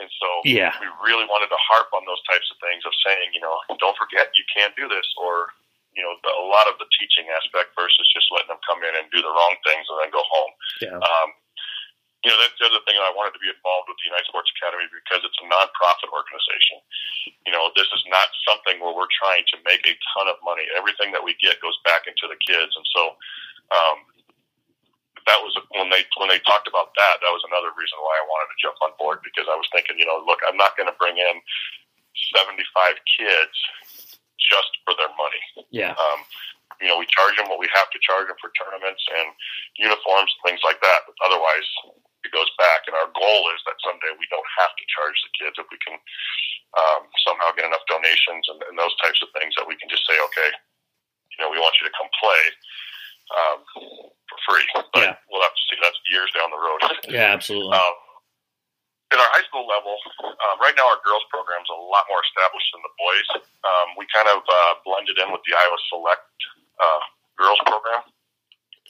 [0.00, 0.72] And so yeah.
[0.80, 3.96] we really wanted to harp on those types of things of saying, you know, don't
[4.00, 5.52] forget you can't do this or,
[5.92, 8.96] you know, the, a lot of the teaching aspect versus just letting them come in
[8.96, 10.52] and do the wrong things and then go home.
[10.80, 10.98] Yeah.
[10.98, 11.28] Um,
[12.22, 14.30] you know, that's the other thing that I wanted to be involved with the United
[14.30, 16.78] Sports Academy because it's a nonprofit organization.
[17.42, 20.62] You know, this is not something where we're trying to make a ton of money.
[20.70, 22.78] Everything that we get goes back into the kids.
[22.78, 23.02] And so,
[23.74, 24.06] um,
[25.26, 27.22] that was when they when they talked about that.
[27.22, 29.98] That was another reason why I wanted to jump on board because I was thinking,
[29.98, 31.36] you know, look, I'm not going to bring in
[32.34, 32.62] 75
[33.18, 33.56] kids
[34.38, 35.42] just for their money.
[35.70, 35.94] Yeah.
[35.94, 36.20] Um,
[36.82, 39.30] you know, we charge them what we have to charge them for tournaments and
[39.78, 41.06] uniforms things like that.
[41.06, 41.68] But otherwise,
[42.26, 42.90] it goes back.
[42.90, 45.78] And our goal is that someday we don't have to charge the kids if we
[45.78, 45.94] can
[46.74, 50.02] um, somehow get enough donations and, and those types of things that we can just
[50.08, 50.50] say, okay,
[51.34, 52.42] you know, we want you to come play
[53.32, 53.58] um,
[54.32, 54.66] for free.
[54.96, 55.14] But yeah.
[55.28, 55.76] we'll have to see.
[55.82, 56.80] That's years down the road.
[57.10, 57.74] Yeah, absolutely.
[57.74, 57.94] Um,
[59.12, 62.22] at our high school level, um, right now our girls program is a lot more
[62.24, 63.28] established than the boys.
[63.66, 66.24] Um, we kind of uh, blended in with the Iowa Select
[66.80, 67.02] uh,
[67.36, 68.08] girls program.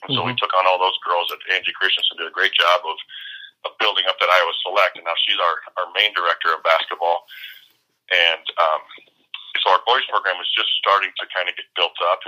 [0.07, 0.31] And so mm-hmm.
[0.31, 1.33] we took on all those girls.
[1.33, 2.99] That Angie Christensen did a great job of,
[3.67, 7.27] of building up that Iowa Select, and now she's our, our main director of basketball.
[8.13, 8.83] And um,
[9.65, 12.21] so our boys program is just starting to kind of get built up.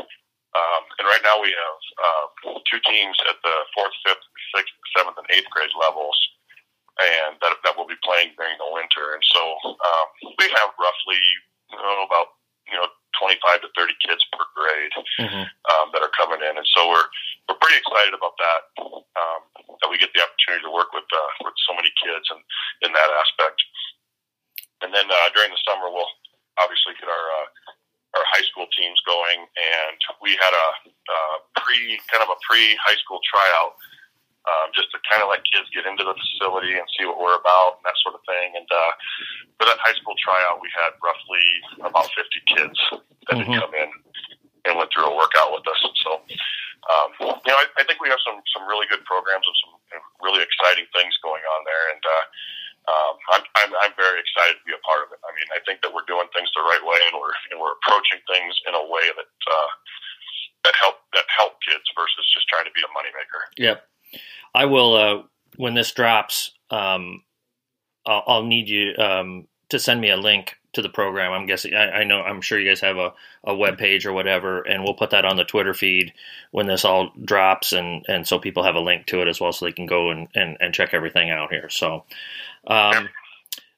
[0.55, 2.27] Um, and right now we have uh,
[2.71, 4.23] two teams at the fourth, fifth,
[4.55, 6.15] sixth, seventh, and eighth grade levels
[6.95, 9.19] and that, that will be playing during the winter.
[9.19, 10.07] And so um,
[10.39, 11.19] we have roughly
[11.75, 12.39] you know, about
[12.71, 12.87] you know
[13.19, 15.47] 25 to 30 kids per grade mm-hmm.
[15.47, 17.09] um, that are coming in, and so we're
[17.47, 18.61] we're pretty excited about that.
[19.15, 19.43] Um,
[19.83, 22.43] that we get the opportunity to work with uh, with so many kids and
[22.87, 23.59] in that aspect.
[24.83, 26.11] And then uh, during the summer, we'll
[26.61, 27.49] obviously get our uh,
[28.15, 31.19] our high school teams going, and we had a, a
[31.59, 33.75] pre kind of a pre high school tryout
[34.45, 37.37] um, just to kind of let kids get into the facility and see what we're
[37.37, 38.53] about and that sort of thing.
[38.55, 38.93] And uh,
[39.57, 41.47] for that high school tryout, we had roughly
[41.81, 42.77] about 50 kids
[43.31, 43.51] that mm-hmm.
[43.51, 43.91] had come in
[44.69, 45.81] and went through a workout with us.
[46.05, 46.21] So,
[46.93, 49.75] um, you know, I, I think we have some some really good programs and some
[50.21, 51.85] really exciting things going on there.
[51.97, 52.25] And uh,
[52.85, 55.21] um, I'm, I'm I'm very excited to be a part of it.
[55.25, 57.77] I mean, I think that we're doing things the right way, and we're and we're
[57.81, 59.33] approaching things in a way that.
[59.49, 59.71] Uh,
[60.65, 63.43] that help that help kids versus just trying to be a moneymaker.
[63.59, 63.85] Yep.
[64.55, 65.23] I will uh,
[65.57, 66.53] when this drops.
[66.71, 67.23] Um,
[68.07, 71.33] I'll, I'll, need you um, to send me a link to the program.
[71.33, 73.13] I'm guessing I, I, know I'm sure you guys have a,
[73.45, 76.13] a web page or whatever, and we'll put that on the Twitter feed
[76.51, 79.53] when this all drops, and and so people have a link to it as well,
[79.53, 81.69] so they can go and and, and check everything out here.
[81.71, 82.05] So.
[82.67, 83.09] Um,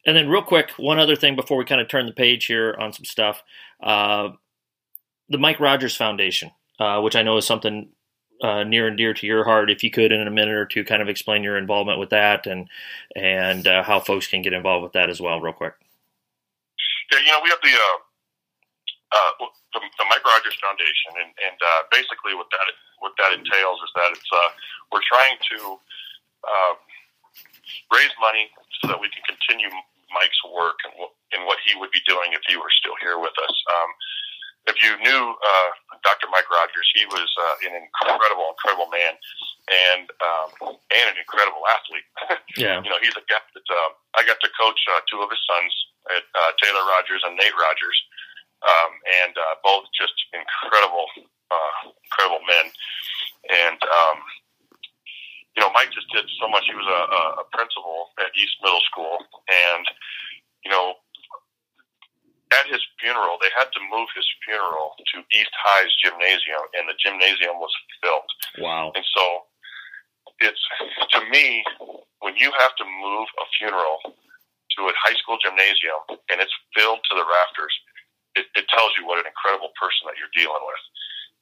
[0.07, 2.77] and then, real quick, one other thing before we kind of turn the page here
[2.79, 3.43] on some stuff.
[3.83, 4.31] Uh,
[5.29, 7.89] the Mike Rogers Foundation, uh, which I know is something
[8.43, 9.71] uh, near and dear to your heart.
[9.71, 12.47] If you could, in a minute or two, kind of explain your involvement with that
[12.47, 12.69] and
[13.17, 15.75] and uh, how folks can get involved with that as well, real quick.
[17.13, 17.99] Yeah, you know, we have the uh,
[19.13, 22.67] uh, the, the Mike Rogers Foundation, and, and uh, basically what that
[22.99, 24.51] what that entails is that it's uh,
[24.93, 25.59] we're trying to
[26.45, 26.75] uh,
[27.93, 28.51] raise money
[28.81, 29.71] so that we can continue
[30.13, 30.95] Mike's work and,
[31.35, 33.57] and what he would be doing if he were still here with us.
[33.73, 33.91] Um,
[34.67, 35.71] if you knew uh,
[36.03, 36.27] Dr.
[36.27, 39.15] Mike Rogers, he was uh, an incredible, incredible man,
[39.71, 42.07] and um, and an incredible athlete.
[42.59, 45.31] yeah, you know, he's a guy that uh, I got to coach uh, two of
[45.31, 45.71] his sons,
[46.11, 47.99] at, uh, Taylor Rogers and Nate Rogers,
[48.67, 51.07] um, and uh, both just incredible,
[51.51, 52.67] uh, incredible men.
[53.47, 54.19] And um,
[55.57, 56.69] you know, Mike just did so much.
[56.69, 59.17] He was a, a principal at East Middle School,
[59.49, 59.85] and
[60.65, 61.01] you know,
[62.53, 66.99] at his funeral, they had to move his funeral to East High's gymnasium, and the
[67.01, 67.73] gymnasium was
[68.05, 68.31] filled.
[68.61, 68.93] Wow!
[68.93, 69.25] And so,
[70.45, 70.61] it's
[71.17, 71.65] to me
[72.21, 73.97] when you have to move a funeral
[74.77, 77.73] to a high school gymnasium and it's filled to the rafters,
[78.37, 80.83] it, it tells you what an incredible person that you're dealing with.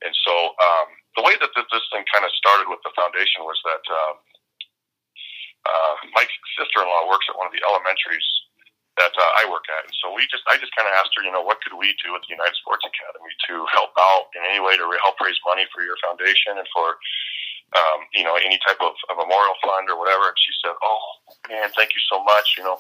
[0.05, 3.57] And so, um, the way that this thing kind of started with the foundation was
[3.65, 4.15] that um,
[5.65, 8.27] uh, Mike's sister-in-law works at one of the elementaries
[8.99, 9.83] that uh, I work at.
[9.87, 11.95] And so we just, I just kind of asked her, you know, what could we
[11.99, 15.39] do at the United Sports Academy to help out in any way to help raise
[15.43, 16.95] money for your foundation and for,
[17.75, 20.31] um, you know, any type of a memorial fund or whatever.
[20.31, 21.05] And she said, oh
[21.51, 22.55] man, thank you so much.
[22.55, 22.79] You know,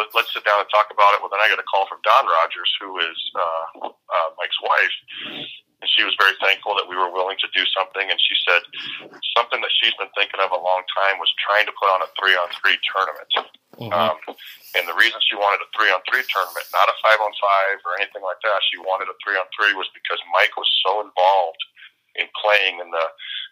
[0.00, 1.20] let, let's sit down and talk about it.
[1.20, 4.96] Well, then I got a call from Dawn Rogers, who is uh, uh, Mike's wife.
[5.80, 8.04] And she was very thankful that we were willing to do something.
[8.04, 8.62] And she said
[9.32, 12.08] something that she's been thinking of a long time was trying to put on a
[12.20, 13.32] three on three tournament.
[13.80, 13.96] Mm-hmm.
[13.96, 14.16] Um,
[14.76, 17.80] and the reason she wanted a three on three tournament, not a five on five
[17.88, 21.00] or anything like that, she wanted a three on three was because Mike was so
[21.00, 21.64] involved
[22.18, 23.06] in playing in the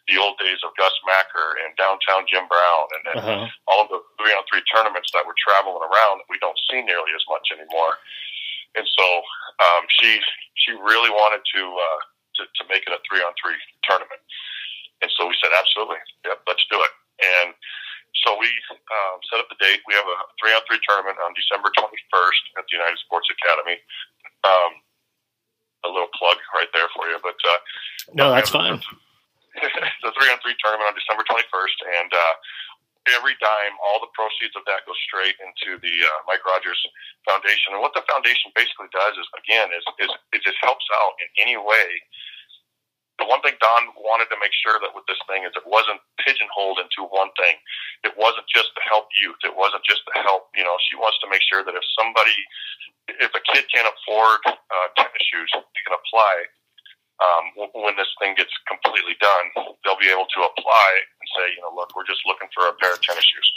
[0.09, 3.47] the old days of Gus Macker and downtown Jim Brown and, and uh-huh.
[3.68, 6.81] all of the three on three tournaments that were traveling around that we don't see
[6.81, 8.01] nearly as much anymore.
[8.72, 9.07] And so
[9.61, 10.20] um, she
[10.57, 12.01] she really wanted to, uh,
[12.39, 14.22] to to make it a three on three tournament.
[15.03, 16.93] And so we said, absolutely, yep, let's do it.
[17.22, 17.55] And
[18.26, 18.51] so we
[18.91, 19.78] um, set up the date.
[19.86, 23.78] We have a three on three tournament on December 21st at the United Sports Academy.
[24.43, 24.82] Um,
[25.86, 27.61] a little plug right there for you, but uh,
[28.14, 28.82] no, that's fine.
[30.03, 32.34] the three on three tournament on December 21st, and uh,
[33.14, 36.78] every dime, all the proceeds of that go straight into the uh, Mike Rogers
[37.22, 37.78] Foundation.
[37.78, 41.28] And what the foundation basically does is, again, is, is it just helps out in
[41.39, 42.03] any way
[43.19, 45.99] the one thing Dawn wanted to make sure that with this thing is it wasn't
[46.23, 47.59] pigeonholed into one thing.
[48.07, 49.43] It wasn't just to help youth.
[49.43, 52.39] It wasn't just to help, you know, she wants to make sure that if somebody,
[53.19, 56.35] if a kid can't afford uh, tennis shoes, they can apply.
[57.19, 57.45] Um,
[57.75, 61.75] when this thing gets completely done, they'll be able to apply and say, you know,
[61.75, 63.49] look, we're just looking for a pair of tennis shoes.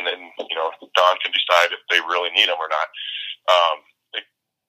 [0.00, 2.88] And then, you know, Dawn can decide if they really need them or not.
[3.52, 3.76] Um,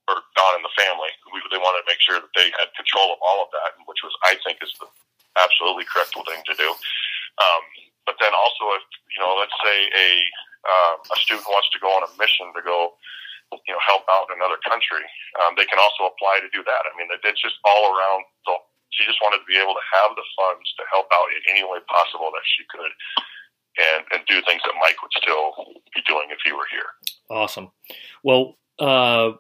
[0.10, 1.12] or Dawn and the family.
[1.32, 4.04] We, they wanted to make sure that they had control of all of that, which
[4.04, 4.88] was, I think, is the
[5.40, 6.70] absolutely correct thing to do.
[7.40, 7.64] Um,
[8.06, 8.84] but then also, if
[9.16, 10.10] you know, let's say a
[10.64, 12.96] uh, a student wants to go on a mission to go,
[13.52, 15.04] you know, help out in another country,
[15.44, 16.88] um, they can also apply to do that.
[16.88, 18.24] I mean, it's just all around.
[18.96, 21.66] She just wanted to be able to have the funds to help out in any
[21.66, 22.94] way possible that she could.
[23.74, 25.50] And, and do things that Mike would still
[25.96, 26.86] be doing if he were here.
[27.32, 27.72] Awesome.
[28.22, 29.32] Well, uh,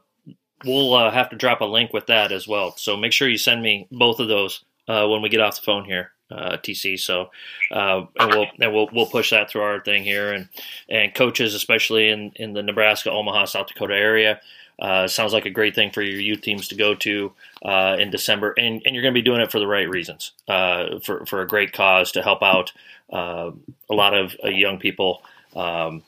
[0.65, 2.75] we'll uh, have to drop a link with that as well.
[2.77, 5.61] So make sure you send me both of those uh, when we get off the
[5.61, 6.99] phone here, uh, TC.
[6.99, 7.29] So
[7.71, 10.49] uh, and we'll and we'll we'll push that through our thing here, and
[10.89, 14.41] and coaches, especially in in the Nebraska, Omaha, South Dakota area.
[14.79, 17.31] Uh, sounds like a great thing for your youth teams to go to
[17.63, 20.31] uh, in December, and, and you're going to be doing it for the right reasons,
[20.47, 22.71] for for a great cause to help out
[23.11, 23.53] a
[23.89, 25.21] lot of young people.
[25.55, 26.03] Um,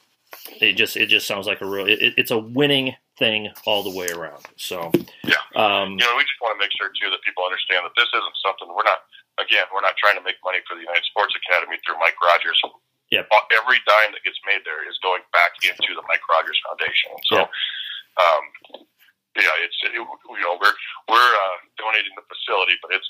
[0.60, 3.92] it just it just sounds like a real it, it's a winning thing all the
[3.92, 4.44] way around.
[4.58, 4.92] So
[5.24, 7.96] yeah, um, you know, we just want to make sure too that people understand that
[7.96, 9.08] this isn't something we're not.
[9.36, 12.56] Again, we're not trying to make money for the United Sports Academy through Mike Rogers.
[13.12, 17.12] Yeah, every dime that gets made there is going back into the Mike Rogers Foundation.
[17.30, 18.24] So, yeah.
[18.24, 18.44] um,
[19.36, 20.76] yeah, it's it, you know we're
[21.12, 23.08] we're uh, donating the facility, but it's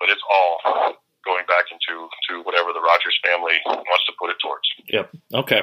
[0.00, 4.36] but it's all going back into to whatever the Rogers family wants to put it
[4.42, 4.66] towards.
[4.88, 5.10] Yep.
[5.34, 5.62] Okay.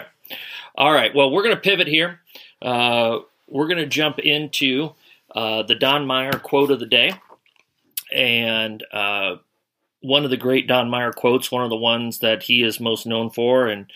[0.75, 1.13] All right.
[1.13, 2.21] Well, we're going to pivot here.
[2.61, 3.19] Uh,
[3.49, 4.93] we're going to jump into
[5.35, 7.13] uh, the Don Meyer quote of the day.
[8.11, 9.37] And uh,
[10.01, 13.05] one of the great Don Meyer quotes, one of the ones that he is most
[13.05, 13.67] known for.
[13.67, 13.91] And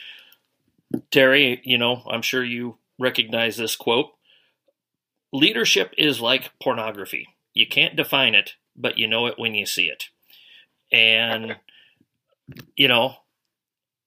[1.11, 4.11] Terry, you know, I'm sure you recognize this quote
[5.31, 7.27] Leadership is like pornography.
[7.53, 10.05] You can't define it, but you know it when you see it.
[10.91, 11.55] And,
[12.75, 13.15] you know,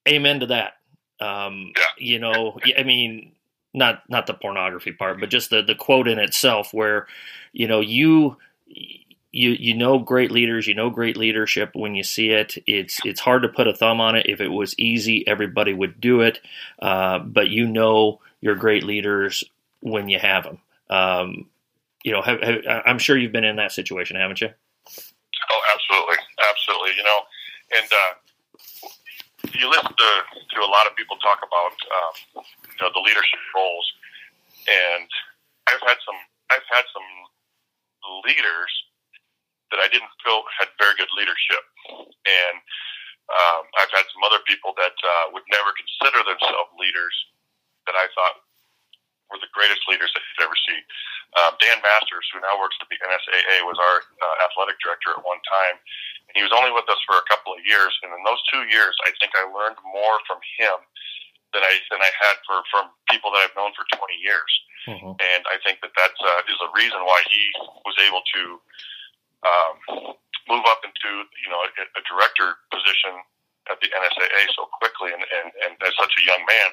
[0.09, 0.75] amen to that.
[1.19, 3.33] Um, you know, I mean,
[3.77, 7.07] not not the pornography part, but just the the quote in itself, where
[7.53, 12.31] you know you you you know great leaders, you know great leadership when you see
[12.31, 12.57] it.
[12.67, 14.27] It's it's hard to put a thumb on it.
[14.29, 16.41] If it was easy, everybody would do it.
[16.81, 19.45] Uh, but you know you're great leaders
[19.81, 20.59] when you have them.
[20.89, 21.47] Um,
[22.03, 24.49] you know, have, have, I'm sure you've been in that situation, haven't you?
[24.49, 26.91] Oh, absolutely, absolutely.
[26.97, 27.21] You know,
[27.77, 28.15] and uh,
[29.55, 33.43] you listen to, to a lot of people talk about um, you know the leadership
[33.55, 33.87] roles,
[34.67, 35.09] and
[35.69, 36.19] I've had some
[36.51, 37.09] I've had some
[38.27, 38.73] leaders
[39.71, 41.63] that I didn't feel had very good leadership,
[42.27, 42.57] and
[43.31, 47.15] um, I've had some other people that uh, would never consider themselves leaders
[47.91, 48.47] that I thought
[49.31, 50.79] were the greatest leaders that you'd ever see.
[51.37, 55.21] Um, Dan Masters, who now works at the NSAA, was our uh, athletic director at
[55.27, 55.77] one time,
[56.31, 57.93] and he was only with us for a couple of years.
[58.01, 60.81] And in those two years, I think I learned more from him
[61.53, 64.51] than I than I had for from people that I've known for 20 years.
[64.87, 65.19] Mm-hmm.
[65.19, 67.43] And I think that that uh, is a reason why he
[67.83, 68.43] was able to
[69.45, 69.75] um,
[70.49, 71.11] move up into
[71.43, 73.19] you know a, a director position
[73.71, 76.71] at the NSAA so quickly and, and, and as such a young man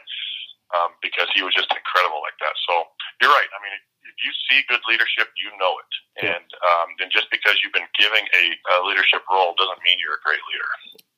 [0.74, 2.54] um, because he was just incredible like that.
[2.68, 2.90] So
[3.22, 3.50] you're right.
[3.54, 5.92] I mean, if you see good leadership, you know it.
[6.28, 8.44] And um, then just because you've been giving a,
[8.74, 10.70] a leadership role doesn't mean you're a great leader.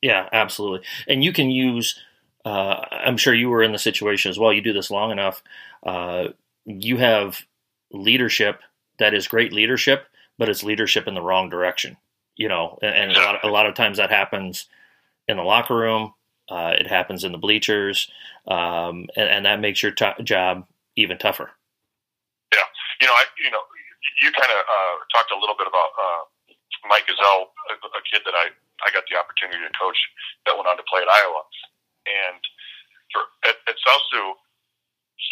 [0.01, 0.88] Yeah, absolutely.
[1.08, 1.99] And you can use
[2.45, 4.53] uh, I'm sure you were in the situation as well.
[4.53, 5.41] You do this long enough.
[5.84, 6.28] Uh,
[6.66, 7.41] you have
[7.91, 8.62] leadership
[8.99, 10.06] that is great leadership,
[10.38, 11.97] but it's leadership in the wrong direction.
[12.36, 14.68] You know, and, and a, lot, a lot of times that happens
[15.28, 16.14] in the locker room.
[16.49, 18.09] Uh, it happens in the bleachers,
[18.47, 20.61] um, and, and, that makes your t- job
[20.93, 21.49] even tougher.
[22.53, 22.69] Yeah,
[23.01, 23.65] you know, I, you know,
[24.21, 26.21] you kind of uh, talked a little bit about uh,
[26.85, 28.53] Mike Gesell, a, a, kid that I
[28.85, 29.97] I got the opportunity to coach
[30.45, 31.41] that went on to play at Iowa,
[32.05, 32.37] and
[33.09, 34.37] for at, at South Sioux,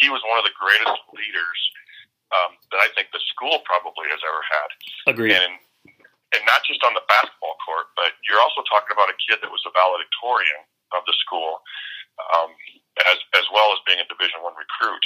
[0.02, 1.60] he was one of the greatest leaders
[2.34, 4.68] um, that I think the school probably has ever had.
[5.14, 5.38] Agreed.
[5.38, 5.62] And
[6.34, 9.54] and not just on the basketball court, but you're also talking about a kid that
[9.54, 10.66] was a valedictorian
[10.96, 11.60] of the school,
[12.34, 12.50] um,
[13.10, 15.02] as as well as being a Division One recruit.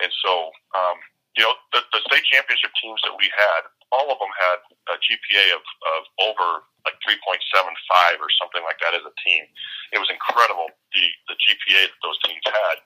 [0.00, 0.98] And so, um,
[1.36, 4.58] you know, the, the state championship teams that we had, all of them had
[4.92, 9.48] a GPA of, of over like 3.75 or something like that as a team.
[9.90, 12.76] It was incredible the the GPA that those teams had,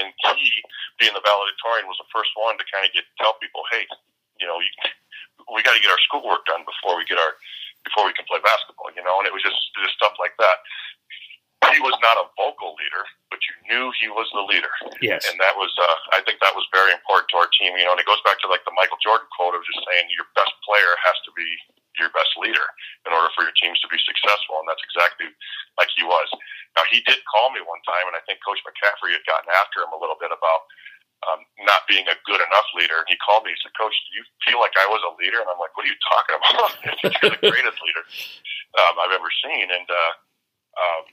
[0.00, 0.48] and he,
[1.00, 3.86] being the valedictorian, was the first one to kind of get tell people, hey,
[4.38, 4.70] you know, you,
[5.54, 7.34] we got to get our schoolwork done before we get our
[7.86, 10.58] before we can play basketball, you know, and it was just just stuff like that.
[11.66, 14.70] He was not a vocal leader, but you knew he was the leader.
[15.02, 15.26] Yes.
[15.26, 17.94] And that was, uh, I think that was very important to our team, you know,
[17.94, 20.54] and it goes back to like the Michael Jordan quote of just saying your best
[20.62, 21.46] player has to be
[21.98, 22.62] your best leader
[23.04, 24.62] in order for your teams to be successful.
[24.62, 25.28] And that's exactly
[25.76, 26.30] like he was.
[26.78, 29.82] Now, he did call me one time, and I think Coach McCaffery had gotten after
[29.82, 30.62] him a little bit about
[31.26, 33.02] um, not being a good enough leader.
[33.02, 33.50] And he called me.
[33.50, 35.82] He said, "Coach, do you feel like I was a leader?" And I'm like, "What
[35.86, 36.70] are you talking about?
[37.22, 38.04] You're the greatest leader
[38.78, 40.12] um, I've ever seen." And uh,
[40.78, 41.04] um,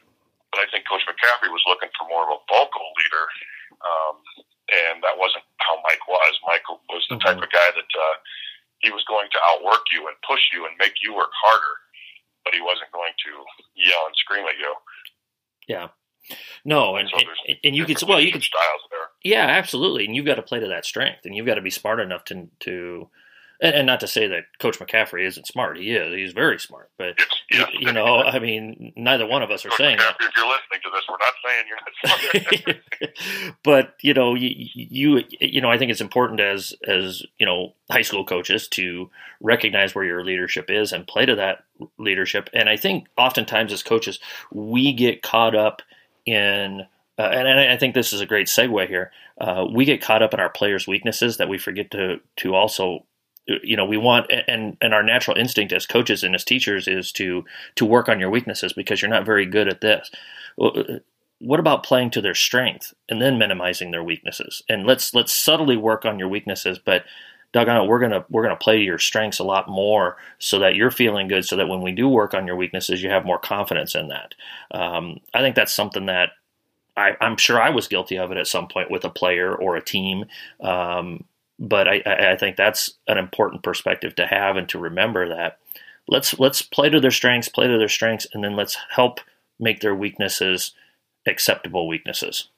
[0.56, 3.26] but I think Coach McCaffery was looking for more of a vocal leader,
[3.84, 4.16] um,
[4.72, 6.32] and that wasn't how Mike was.
[6.48, 7.28] Mike was the mm-hmm.
[7.28, 8.16] type of guy that uh,
[8.80, 11.76] he was going to outwork you and push you and make you work harder,
[12.48, 13.32] but he wasn't going to
[13.76, 14.72] yell and scream at you.
[15.68, 15.92] Yeah.
[16.64, 19.12] No, and, so and, and, you could well you could styles there.
[19.28, 21.70] Yeah, absolutely, and you've got to play to that strength, and you've got to be
[21.70, 23.10] smart enough to to
[23.62, 25.78] and, and, not to say that Coach McCaffery isn't smart.
[25.78, 26.14] He is.
[26.14, 26.90] He's very smart.
[26.98, 27.16] But
[27.52, 27.66] yeah.
[27.72, 29.98] you, you, know, I mean, neither one of us are Coach saying.
[29.98, 33.58] McCaffery, if you're listening to this, we're not saying you're not smart.
[33.64, 37.74] but you know, you, you you know, I think it's important as as you know
[37.90, 39.10] high school coaches to
[39.42, 41.64] recognize where your leadership is and play to that
[41.98, 42.50] leadership.
[42.54, 44.20] And I think oftentimes as coaches,
[44.52, 45.82] we get caught up
[46.26, 46.82] in.
[47.18, 49.10] Uh, and, and, I think this is a great segue here.
[49.40, 53.06] Uh, we get caught up in our players' weaknesses that we forget to to also
[53.48, 57.12] you know we want and and our natural instinct as coaches and as teachers is
[57.14, 60.12] to to work on your weaknesses because you're not very good at this.
[61.40, 64.64] What about playing to their strength and then minimizing their weaknesses?
[64.70, 67.04] And let's let's subtly work on your weaknesses but
[67.54, 70.76] doggone it we're gonna we're gonna play to your strengths a lot more so that
[70.76, 73.40] you're feeling good so that when we do work on your weaknesses you have more
[73.40, 74.34] confidence in that.
[74.72, 76.32] Um, i think that's something that
[76.98, 79.76] I, am sure I was guilty of it at some point with a player or
[79.76, 80.26] a team.
[80.62, 81.26] Um,
[81.60, 85.60] but I, I think that's an important perspective to have and to remember that
[86.08, 89.20] let's let's play to their strengths, play to their strengths, and then let's help
[89.60, 90.74] make their weaknesses
[91.28, 92.50] acceptable weaknesses.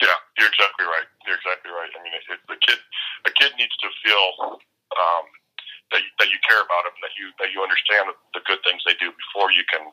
[0.00, 1.08] Yeah, you're exactly right.
[1.26, 1.92] You're exactly right.
[1.92, 2.78] I mean, it, the kid,
[3.26, 4.58] a kid needs to feel
[4.98, 5.26] um,
[5.92, 8.82] that you, that you care about them, that you that you understand the good things
[8.82, 9.84] they do before you can,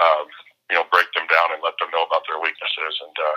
[0.00, 0.26] um,
[0.70, 2.94] you know, break them down and let them know about their weaknesses.
[3.02, 3.36] And uh,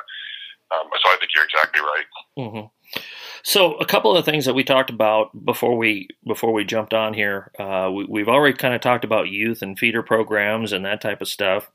[0.71, 2.05] um, so I think you're exactly right.
[2.37, 3.01] Mm-hmm.
[3.43, 6.93] So a couple of the things that we talked about before we before we jumped
[6.93, 10.85] on here, uh, we, have already kind of talked about youth and feeder programs and
[10.85, 11.69] that type of stuff.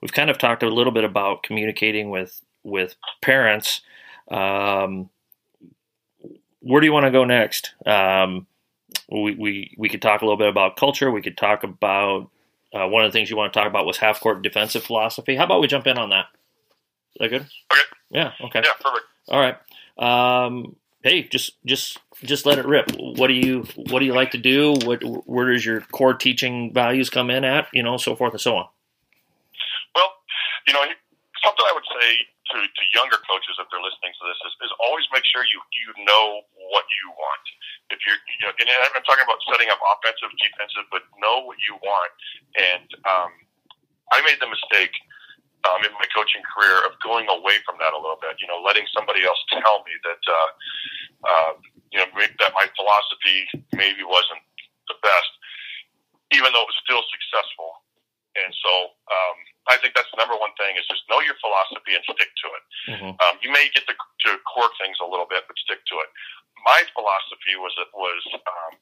[0.00, 3.80] We've kind of talked a little bit about communicating with with parents.
[4.30, 5.10] Um,
[6.60, 7.74] where do you want to go next?
[7.84, 8.46] Um,
[9.10, 11.10] we, we we could talk a little bit about culture.
[11.10, 12.30] We could talk about
[12.72, 15.34] uh, one of the things you want to talk about was half court defensive philosophy.
[15.34, 16.26] How about we jump in on that?
[17.18, 17.42] Is that good?
[17.42, 17.82] Okay.
[18.10, 18.32] Yeah.
[18.46, 18.62] Okay.
[18.64, 18.72] Yeah.
[18.80, 19.06] Perfect.
[19.28, 19.58] All right.
[19.98, 22.90] Um, hey, just just just let it rip.
[22.94, 24.78] What do you what do you like to do?
[24.86, 27.66] What where does your core teaching values come in at?
[27.72, 28.66] You know, so forth and so on.
[29.94, 30.10] Well,
[30.66, 30.86] you know,
[31.42, 32.08] something I would say
[32.54, 35.58] to, to younger coaches if they're listening to this is, is always make sure you
[35.74, 37.44] you know what you want.
[37.90, 41.56] If you're, you know, and I'm talking about setting up offensive, defensive, but know what
[41.64, 42.12] you want.
[42.52, 43.32] And um,
[44.12, 44.92] I made the mistake
[45.66, 48.38] um, in my coaching career of going away from that a little bit.
[48.38, 50.50] You know, letting somebody else tell me that uh,
[51.26, 51.52] uh,
[51.90, 54.42] you know that my philosophy maybe wasn't
[54.86, 55.32] the best,
[56.34, 57.82] even though it was still successful.
[58.38, 59.36] And so um,
[59.66, 62.48] I think that's the number one thing is just know your philosophy and stick to
[62.54, 62.64] it.
[62.94, 63.12] Mm-hmm.
[63.18, 66.10] Um, you may get to, to core things a little bit, but stick to it.
[66.62, 68.78] My philosophy was it was um,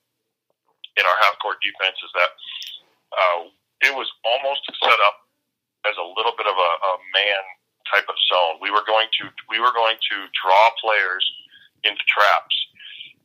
[0.96, 2.32] in our half court defense is that
[3.16, 3.40] uh,
[3.84, 5.25] it was almost set up
[5.86, 7.42] as a little bit of a, a man
[7.90, 8.58] type of zone.
[8.58, 11.24] We were going to we were going to draw players
[11.86, 12.56] into traps,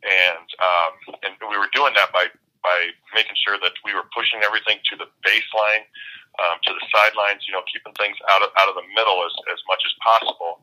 [0.06, 0.94] and um,
[1.26, 2.30] and we were doing that by
[2.62, 5.84] by making sure that we were pushing everything to the baseline,
[6.46, 7.46] um, to the sidelines.
[7.50, 10.62] You know, keeping things out of out of the middle as as much as possible,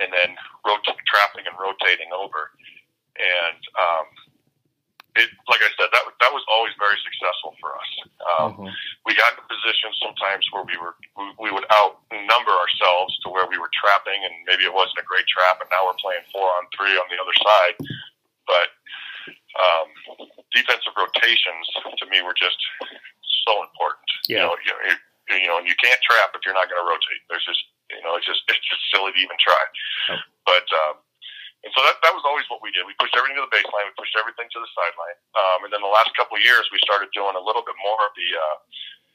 [0.00, 2.52] and then rot- trapping and rotating over.
[3.14, 4.06] And um,
[5.14, 7.90] it, like I said, that that was always very successful for us.
[8.26, 8.70] Um, mm-hmm.
[9.06, 13.46] We got in positions sometimes where we were we, we would outnumber ourselves to where
[13.46, 16.50] we were trapping, and maybe it wasn't a great trap, and now we're playing four
[16.58, 17.76] on three on the other side.
[18.44, 18.68] But
[19.54, 19.88] um,
[20.50, 21.64] defensive rotations
[22.02, 22.58] to me were just
[23.46, 24.10] so important.
[24.26, 24.34] Yeah.
[24.34, 24.94] You know, you,
[25.30, 27.22] you know, and you can't trap if you're not going to rotate.
[27.30, 27.62] There's just
[27.92, 29.62] you know, it's just it's just silly to even try.
[30.10, 30.18] Oh.
[30.48, 30.94] But um,
[31.64, 32.84] and so that, that was always what we did.
[32.84, 33.88] We pushed everything to the baseline.
[33.88, 35.18] We pushed everything to the sideline.
[35.32, 38.00] Um, and then the last couple of years, we started doing a little bit more
[38.04, 38.58] of the uh,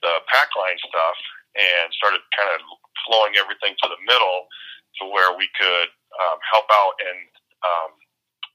[0.02, 1.18] the pack line stuff
[1.54, 2.66] and started kind of
[3.06, 4.50] flowing everything to the middle
[4.98, 6.98] to where we could um, help out.
[7.04, 7.20] And
[7.62, 7.92] um,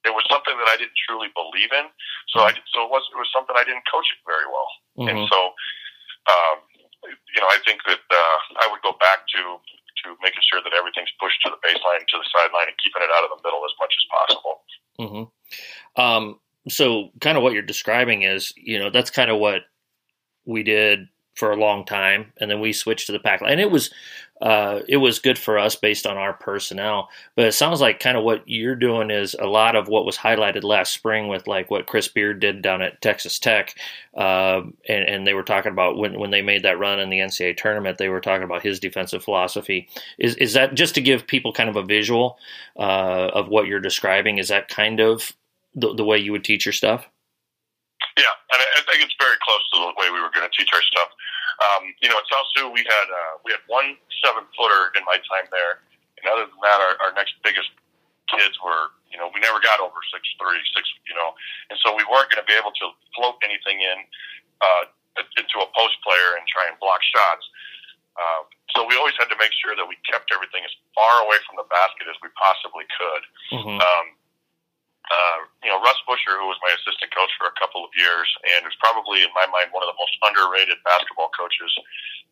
[0.08, 1.86] it was something that I didn't truly believe in.
[2.34, 4.70] So I so it was it was something I didn't coach it very well.
[4.98, 5.06] Mm-hmm.
[5.06, 5.38] And so
[6.26, 6.66] um,
[7.06, 9.60] you know, I think that uh, I would go back to
[10.22, 13.24] making sure that everything's pushed to the baseline, to the sideline, and keeping it out
[13.24, 14.54] of the middle as much as possible.
[15.00, 16.00] Mm-hmm.
[16.00, 19.62] Um, so, kind of what you're describing is, you know, that's kind of what
[20.44, 23.52] we did for a long time, and then we switched to the pack line.
[23.52, 23.92] And it was
[24.40, 27.08] uh, it was good for us based on our personnel.
[27.36, 30.16] But it sounds like kind of what you're doing is a lot of what was
[30.16, 33.76] highlighted last spring with like what Chris Beard did down at Texas Tech,
[34.16, 37.18] uh, and, and, they were talking about when when they made that run in the
[37.18, 39.88] NCAA tournament, they were talking about his defensive philosophy.
[40.18, 42.36] Is is that just to give people kind of a visual
[42.76, 44.38] uh, of what you're describing?
[44.38, 45.32] Is that kind of
[45.74, 47.08] the, the way you would teach your stuff?
[48.18, 50.70] Yeah, and I think it's very close to the way we were going to teach
[50.72, 51.08] our stuff.
[51.62, 53.94] Um, you know, at South Sioux, we had uh, we had one
[54.24, 55.84] seven footer in my time there,
[56.18, 57.70] and other than that, our, our next biggest
[58.32, 61.36] kids were, you know, we never got over six three, six, you know,
[61.70, 63.98] and so we weren't going to be able to float anything in
[64.58, 64.84] uh,
[65.38, 67.44] into a post player and try and block shots.
[68.14, 68.42] Uh,
[68.74, 71.58] so we always had to make sure that we kept everything as far away from
[71.58, 73.22] the basket as we possibly could.
[73.54, 73.78] Mm-hmm.
[73.78, 74.06] Um,
[75.12, 78.28] uh, you know, Russ Busher, who was my assistant coach for a couple of years,
[78.56, 81.72] and is probably in my mind one of the most underrated basketball coaches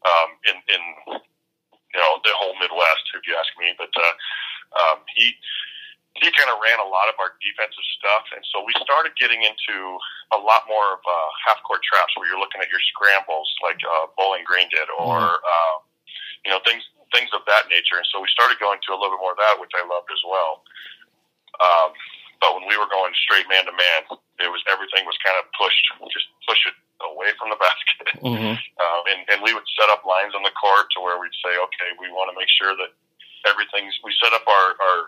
[0.08, 0.82] um, in, in
[1.92, 3.76] you know the whole Midwest, if you ask me.
[3.76, 4.14] But uh,
[4.72, 5.36] um, he
[6.16, 9.44] he kind of ran a lot of our defensive stuff, and so we started getting
[9.44, 9.76] into
[10.32, 13.80] a lot more of uh, half court traps where you're looking at your scrambles, like
[13.84, 15.44] uh, Bowling Green did, or mm-hmm.
[15.44, 15.76] uh,
[16.48, 18.00] you know things things of that nature.
[18.00, 20.08] And so we started going to a little bit more of that, which I loved
[20.08, 20.64] as well.
[21.60, 21.92] Um,
[22.42, 25.46] but when we were going straight man to man, it was everything was kind of
[25.54, 26.74] pushed, just push it
[27.06, 28.18] away from the basket.
[28.18, 28.58] Mm-hmm.
[28.58, 31.54] Um, and, and we would set up lines on the court to where we'd say,
[31.54, 32.90] okay, we want to make sure that
[33.46, 33.94] everything's.
[34.02, 35.00] We set up our our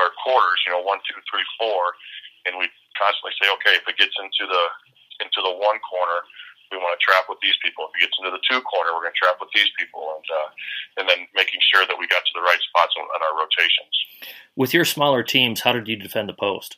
[0.00, 1.92] our quarters, you know, one, two, three, four,
[2.48, 4.64] and we constantly say, okay, if it gets into the
[5.20, 6.24] into the one corner,
[6.70, 7.88] we want to trap with these people.
[7.88, 10.26] If it gets into the two corner, we're going to trap with these people, and
[10.26, 10.48] uh,
[11.00, 13.94] and then making sure that we got to the right spots on, on our rotations.
[14.56, 16.76] With your smaller teams, how did you defend the post?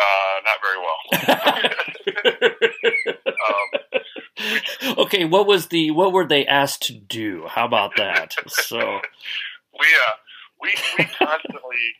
[0.00, 1.00] Uh, not very well.
[4.96, 7.44] um, okay, what was the what were they asked to do?
[7.48, 8.34] How about that?
[8.48, 10.14] So we uh,
[10.60, 11.94] we we constantly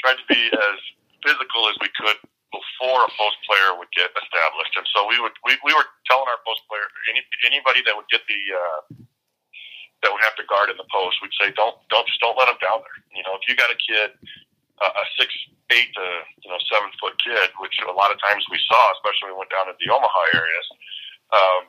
[0.00, 0.78] tried to be as
[1.24, 2.16] physical as we could
[2.52, 6.28] before a post player would get established, and so we would we, we were telling
[6.28, 8.80] our post player any, anybody that would get the uh,
[10.04, 12.50] that would have to guard in the post, we'd say, don't don't just don't let
[12.50, 12.98] them down there.
[13.16, 14.14] You know, if you got a kid,
[14.82, 15.32] uh, a six
[15.72, 16.06] eight to
[16.44, 19.48] you know seven foot kid, which a lot of times we saw, especially when we
[19.48, 20.66] went down to the Omaha areas.
[21.32, 21.62] Um,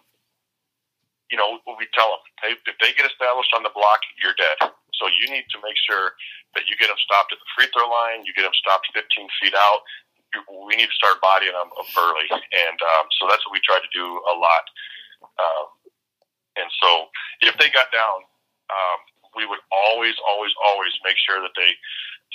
[1.31, 4.69] you know, we tell them, hey, if they get established on the block, you're dead.
[5.01, 6.13] So you need to make sure
[6.53, 9.01] that you get them stopped at the free throw line, you get them stopped 15
[9.41, 9.81] feet out.
[10.67, 13.91] We need to start bodying them early, and um, so that's what we try to
[13.93, 14.65] do a lot.
[15.39, 15.67] Um,
[16.57, 17.09] and so
[17.41, 18.25] if they got down,
[18.69, 18.99] um,
[19.34, 21.73] we would always, always, always make sure that they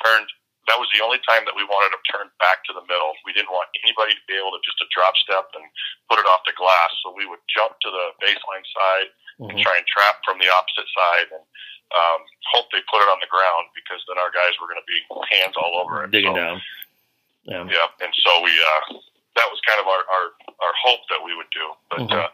[0.03, 0.27] turned.
[0.67, 3.17] That was the only time that we wanted them turned back to the middle.
[3.25, 5.65] We didn't want anybody to be able to just to drop step and
[6.13, 6.93] put it off the glass.
[7.01, 9.09] So we would jump to the baseline side
[9.41, 9.49] mm-hmm.
[9.49, 11.41] and try and trap from the opposite side and
[11.97, 12.21] um,
[12.53, 15.01] hope they put it on the ground because then our guys were going to be
[15.33, 16.13] hands all over it.
[16.13, 16.61] Digging so, down.
[17.49, 17.65] Yeah.
[17.65, 17.89] yeah.
[18.05, 19.01] And so we, uh,
[19.41, 20.27] that was kind of our, our,
[20.61, 21.67] our hope that we would do.
[21.89, 22.21] But, mm-hmm.
[22.21, 22.31] uh,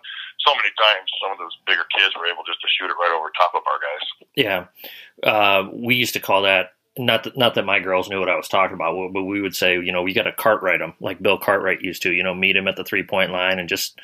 [0.46, 3.14] so many times some of those bigger kids were able just to shoot it right
[3.16, 4.04] over top of our guys.
[4.36, 4.66] Yeah,
[5.22, 6.72] uh, we used to call that.
[6.96, 9.56] Not that, not that my girls knew what I was talking about, but we would
[9.56, 12.12] say, you know, we got to Cartwright them like Bill Cartwright used to.
[12.12, 13.98] You know, meet him at the three point line and just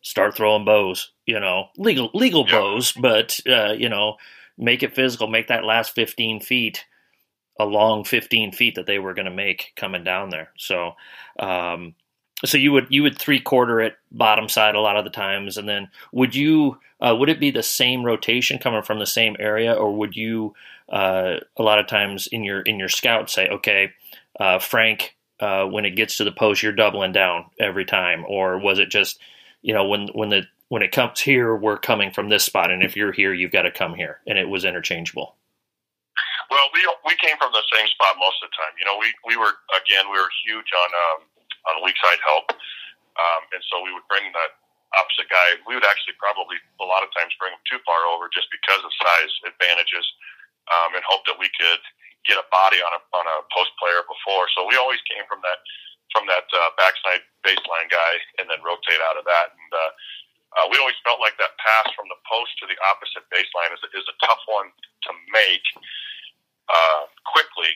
[0.00, 1.12] start throwing bows.
[1.26, 2.52] You know, legal legal yeah.
[2.52, 4.16] bows, but uh, you know,
[4.56, 5.26] make it physical.
[5.26, 6.84] Make that last fifteen feet
[7.58, 10.50] a long 15 feet that they were going to make coming down there.
[10.56, 10.92] So,
[11.38, 11.94] um,
[12.44, 15.56] so you would you would three quarter it bottom side a lot of the times,
[15.56, 19.36] and then would you uh, would it be the same rotation coming from the same
[19.38, 20.54] area, or would you
[20.88, 23.92] uh, a lot of times in your in your scout say, okay,
[24.40, 28.58] uh, Frank, uh, when it gets to the post, you're doubling down every time, or
[28.58, 29.18] was it just
[29.62, 32.82] you know when when the when it comes here, we're coming from this spot, and
[32.82, 35.36] if you're here, you've got to come here, and it was interchangeable.
[36.54, 38.78] Well, we we came from the same spot most of the time.
[38.78, 41.18] You know, we we were again we were huge on um,
[41.66, 42.54] on weak side help.
[43.18, 44.54] Um, and so we would bring that
[44.94, 45.58] opposite guy.
[45.66, 48.82] We would actually probably a lot of times bring him too far over just because
[48.86, 50.06] of size advantages,
[50.70, 51.82] um, and hope that we could
[52.22, 54.46] get a body on a on a post player before.
[54.54, 55.58] So we always came from that
[56.14, 59.50] from that uh, backside baseline guy and then rotate out of that.
[59.58, 59.90] And uh,
[60.54, 63.82] uh, we always felt like that pass from the post to the opposite baseline is,
[63.90, 65.66] is a tough one to make
[66.68, 67.02] uh,
[67.32, 67.70] quickly.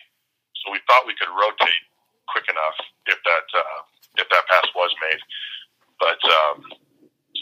[0.65, 1.83] So we thought we could rotate
[2.29, 2.77] quick enough
[3.07, 3.81] if that uh,
[4.17, 5.21] if that pass was made.
[6.01, 6.63] But um,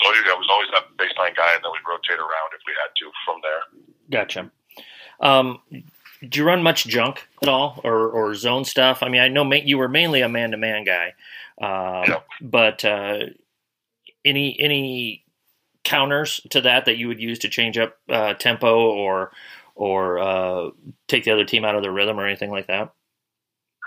[0.02, 2.90] So it was always that baseline guy, and then we'd rotate around if we had
[2.96, 3.84] to from there.
[4.10, 4.50] Gotcha.
[5.20, 5.58] Um,
[6.28, 9.02] do you run much junk at all, or, or zone stuff?
[9.02, 11.14] I mean, I know ma- you were mainly a man to man guy,
[11.60, 12.20] uh, Yeah.
[12.40, 13.26] but uh,
[14.24, 15.24] any any
[15.84, 19.30] counters to that that you would use to change up uh, tempo or
[19.76, 20.72] or uh,
[21.06, 22.90] take the other team out of their rhythm or anything like that?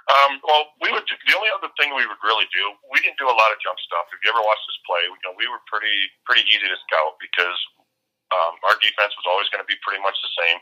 [0.10, 1.06] Um, well, we would.
[1.06, 3.78] The only other thing we would really do, we didn't do a lot of junk
[3.86, 4.10] stuff.
[4.10, 7.22] If you ever watched us play, you know, we were pretty pretty easy to scout
[7.22, 7.58] because
[8.34, 10.58] um, our defense was always going to be pretty much the same.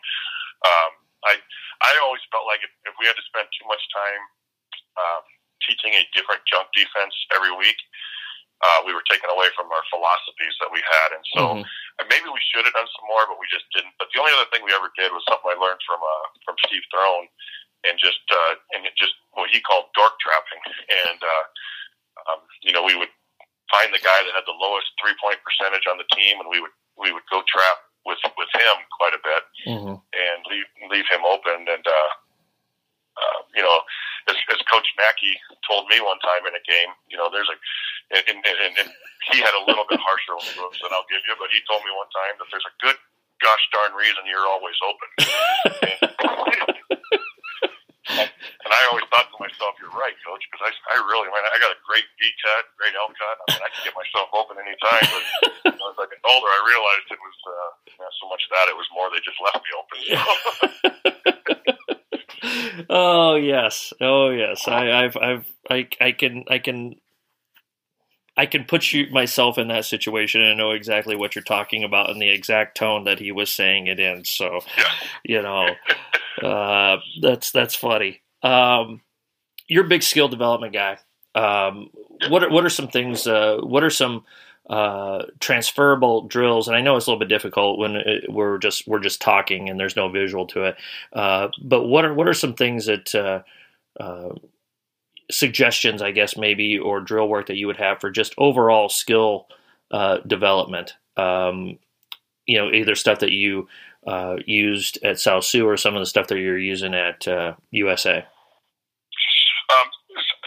[0.67, 0.91] Um,
[1.23, 1.33] I
[1.79, 4.23] I always felt like if, if we had to spend too much time
[4.99, 5.23] um,
[5.63, 7.79] teaching a different junk defense every week,
[8.61, 11.43] uh, we were taken away from our philosophies that we had, and so.
[11.55, 11.65] Mhm.
[11.99, 13.89] And maybe we should have done some more, but we just didn't.
[13.97, 16.55] But the only other thing we ever did was something I learned from uh, from
[16.65, 17.25] Steve Throne,
[17.89, 20.61] and just uh, and just what he called dork trapping.
[20.93, 21.45] And uh,
[22.29, 23.09] um, you know, we would
[23.73, 26.61] find the guy that had the lowest three point percentage on the team, and we
[26.61, 29.97] would we would go trap with with him quite a bit Mhm.
[30.13, 31.65] and leave leave him open.
[31.67, 32.09] And uh,
[33.17, 33.81] uh, you know,
[34.27, 35.35] as, as Coach Mackey
[35.67, 37.57] told me one time in a game, you know, there's a
[38.07, 38.89] and, and, and, and
[39.31, 41.91] he had a little bit harsher words than I'll give you, but he told me
[41.91, 42.95] one time that there's a good
[43.43, 45.09] gosh darn reason you're always open.
[48.07, 51.59] and I always thought to myself, "You're right, Coach," because I, I really, man, I
[51.59, 53.35] got a great V cut, great L cut.
[53.43, 55.03] I mean, I can get myself open anytime.
[55.11, 55.23] But
[55.67, 58.71] you know, as I got older, I realized it was uh, not so much that;
[58.71, 59.97] it was more they just left me open.
[60.07, 60.23] So.
[62.89, 64.67] oh yes, oh yes.
[64.67, 66.95] I, I've, I've, I, I can, I can,
[68.37, 72.11] I can put you myself in that situation and know exactly what you're talking about
[72.11, 74.25] in the exact tone that he was saying it in.
[74.25, 74.61] So,
[75.23, 75.69] you know,
[76.43, 78.21] uh, that's that's funny.
[78.43, 79.01] Um,
[79.67, 80.99] you're a big skill development guy.
[81.33, 81.89] Um,
[82.29, 83.25] what are what are some things?
[83.25, 84.23] Uh, what are some
[84.69, 86.67] uh, transferable drills?
[86.67, 89.69] And I know it's a little bit difficult when it, we're just we're just talking
[89.69, 90.77] and there's no visual to it.
[91.13, 93.41] Uh, but what are what are some things that uh,
[94.01, 94.35] uh,
[95.31, 99.47] suggestions, I guess, maybe, or drill work that you would have for just overall skill
[99.91, 100.95] uh, development?
[101.15, 101.79] Um,
[102.45, 103.67] you know, either stuff that you
[104.05, 107.25] uh, used at South Sioux or some of the stuff that you're using at
[107.71, 108.25] USA.
[109.67, 109.87] Um,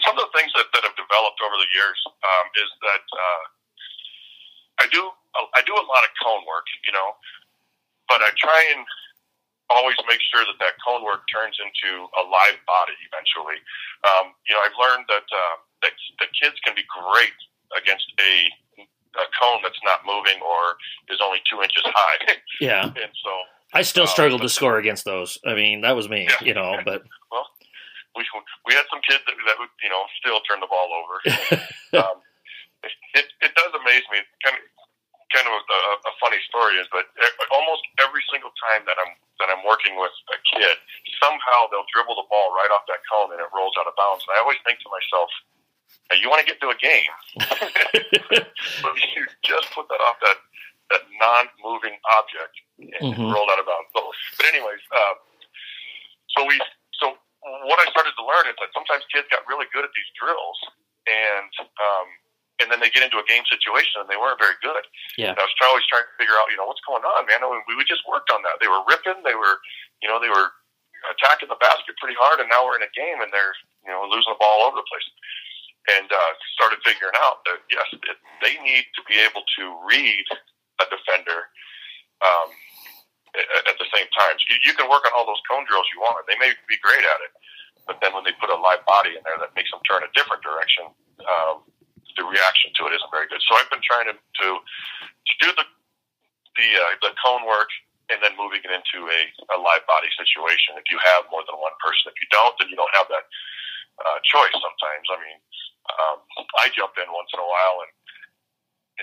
[0.01, 3.43] some of the things that, that have developed over the years um, is that uh,
[4.81, 5.01] I do
[5.55, 7.13] I do a lot of cone work, you know,
[8.09, 8.83] but I try and
[9.69, 13.55] always make sure that that cone work turns into a live body eventually.
[14.03, 15.55] Um, you know, I've learned that uh,
[15.87, 17.37] that the kids can be great
[17.79, 18.33] against a,
[19.15, 20.75] a cone that's not moving or
[21.13, 23.31] is only two inches high, Yeah, and so
[23.73, 25.37] I still Uh, struggled to score against those.
[25.47, 26.43] I mean, that was me, Yeah.
[26.43, 26.75] you know.
[26.85, 27.03] But
[28.13, 28.25] we
[28.67, 31.15] we had some kids that, that would you know still turn the ball over.
[32.03, 32.19] um,
[32.83, 34.19] it it does amaze me.
[34.43, 34.63] Kind of
[35.31, 35.79] kind of a,
[36.11, 37.07] a funny story is, but
[37.55, 40.75] almost every single time that I'm that I'm working with a kid,
[41.23, 44.21] somehow they'll dribble the ball right off that cone and it rolls out of bounds.
[44.27, 45.29] And I always think to myself,
[46.11, 47.13] hey, you want to get to a game,
[48.83, 50.37] but you just put that off that
[50.91, 52.53] that non-moving object
[52.99, 53.31] and Mhm.
[53.31, 53.87] rolled out of bounds.
[53.95, 54.03] So,
[54.35, 55.15] but anyways, uh,
[56.35, 56.59] so we
[56.99, 57.15] so
[57.71, 60.59] what I started to learn is that sometimes kids got really good at these drills
[61.07, 62.07] and um,
[62.61, 64.85] and then they get into a game situation and they weren't very good.
[65.17, 65.33] Yeah.
[65.33, 67.41] And I was try- always trying to figure out, you know, what's going on, man.
[67.41, 68.61] And we, we just worked on that.
[68.61, 69.57] They were ripping, they were,
[69.99, 70.53] you know, they were
[71.09, 74.05] attacking the basket pretty hard, and now we're in a game and they're, you know,
[74.05, 75.07] losing the ball all over the place.
[75.89, 80.25] And uh, started figuring out that yes, it, they need to be able to read
[80.77, 81.49] a defender
[82.21, 82.53] um,
[83.33, 84.37] at, at the same time.
[84.37, 86.77] So you, you can work on all those cone drills you want; they may be
[86.85, 87.33] great at it,
[87.89, 90.11] but then when they put a live body in there that makes them turn a
[90.13, 90.85] different direction,
[91.25, 91.65] um,
[92.17, 93.41] the reaction to it isn't very good.
[93.47, 95.65] So I've been trying to to, to do the
[96.57, 97.69] the uh, the cone work
[98.11, 99.21] and then moving it into a,
[99.55, 100.75] a live body situation.
[100.75, 103.25] If you have more than one person, if you don't, then you don't have that
[104.03, 104.51] uh, choice.
[104.51, 105.39] Sometimes, I mean,
[105.95, 106.17] um,
[106.59, 107.91] I jump in once in a while and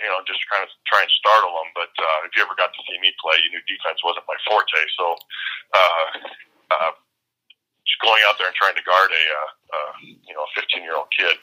[0.04, 1.70] you know just kind of try and startle them.
[1.72, 4.38] But uh, if you ever got to see me play, you knew defense wasn't my
[4.44, 4.82] forte.
[4.96, 5.16] So.
[5.72, 6.06] Uh,
[6.68, 6.92] uh,
[7.88, 10.84] just going out there and trying to guard a, uh, uh, you know, a 15
[10.84, 11.40] year old kid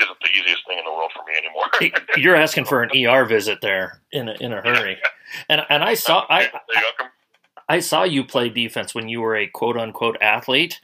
[0.00, 2.02] isn't the easiest thing in the world for me anymore.
[2.16, 4.98] You're asking for an ER visit there in a, in a hurry.
[5.48, 6.50] And and I saw I.
[7.70, 10.80] I saw you play defense when you were a quote unquote athlete.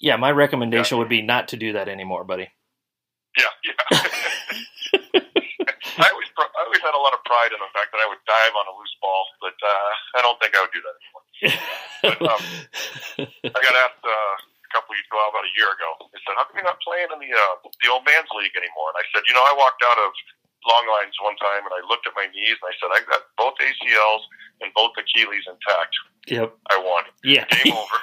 [0.00, 2.48] Yeah, my recommendation would be not to do that anymore, buddy.
[3.38, 4.00] Yeah, yeah.
[6.00, 8.18] I always, I always had a lot of pride in the fact that I would
[8.26, 11.24] dive on a loose ball, but uh, I don't think I would do that anymore.
[12.00, 12.42] But, um,
[13.44, 14.34] I got asked uh,
[14.70, 15.90] couple of well, about a year ago.
[16.14, 18.94] They said, "How come you're not playing in the uh, the old man's league anymore?"
[18.94, 20.10] And I said, "You know, I walked out of
[20.66, 23.22] long lines one time, and I looked at my knees and I said, "I got
[23.36, 24.22] both ACLs
[24.62, 25.94] and both Achilles intact.
[26.28, 26.54] Yep.
[26.70, 27.04] I won.
[27.22, 27.46] Yeah.
[27.50, 27.98] Game over."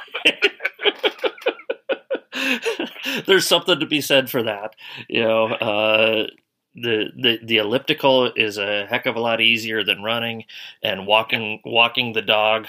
[3.25, 4.75] There's something to be said for that.
[5.09, 6.27] You know, uh,
[6.75, 10.45] the, the the elliptical is a heck of a lot easier than running,
[10.83, 12.67] and walking walking the dog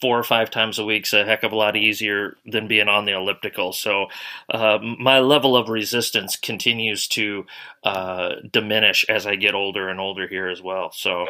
[0.00, 3.04] four or five times a week's a heck of a lot easier than being on
[3.04, 3.72] the elliptical.
[3.72, 4.06] So
[4.48, 7.46] uh, my level of resistance continues to
[7.84, 10.92] uh, diminish as I get older and older here as well.
[10.92, 11.26] So,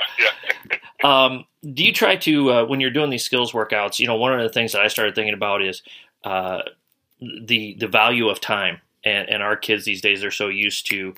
[1.05, 3.99] um, do you try to uh, when you're doing these skills workouts?
[3.99, 5.83] You know, one of the things that I started thinking about is
[6.25, 6.63] uh,
[7.21, 8.81] the the value of time.
[9.03, 11.15] And, and our kids these days are so used to,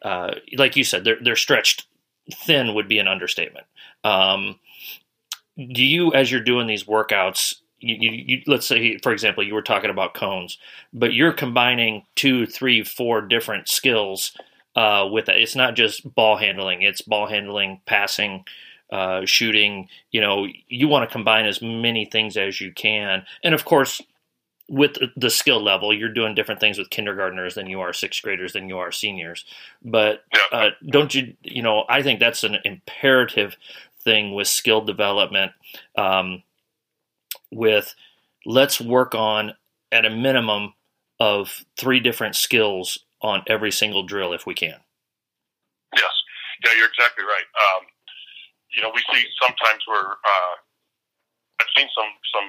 [0.00, 1.86] uh, like you said, they're they're stretched
[2.32, 3.66] thin would be an understatement.
[4.04, 4.58] Um,
[5.56, 9.54] do you as you're doing these workouts you, you, you, let's say for example you
[9.54, 10.58] were talking about cones
[10.92, 14.36] but you're combining two three four different skills
[14.76, 18.44] uh, with it it's not just ball handling it's ball handling passing
[18.92, 23.24] uh, shooting you know you want to combine as many things as you can.
[23.42, 24.00] And of course
[24.68, 28.52] with the skill level you're doing different things with kindergartners than you are sixth graders
[28.52, 29.44] than you are seniors.
[29.82, 33.56] But uh, don't you you know i think that's an imperative
[34.06, 35.52] thing with skill development
[35.98, 36.42] um,
[37.50, 37.94] with
[38.46, 39.52] let's work on
[39.90, 40.72] at a minimum
[41.18, 44.78] of three different skills on every single drill if we can.
[45.94, 46.14] Yes,
[46.64, 47.48] yeah, you're exactly right.
[47.58, 47.82] Um,
[48.70, 50.54] you know, we see sometimes where uh,
[51.60, 52.48] I've seen some some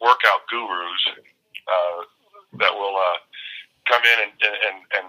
[0.00, 1.02] workout gurus
[1.66, 1.98] uh,
[2.62, 3.18] that will uh,
[3.90, 5.08] come in and, and and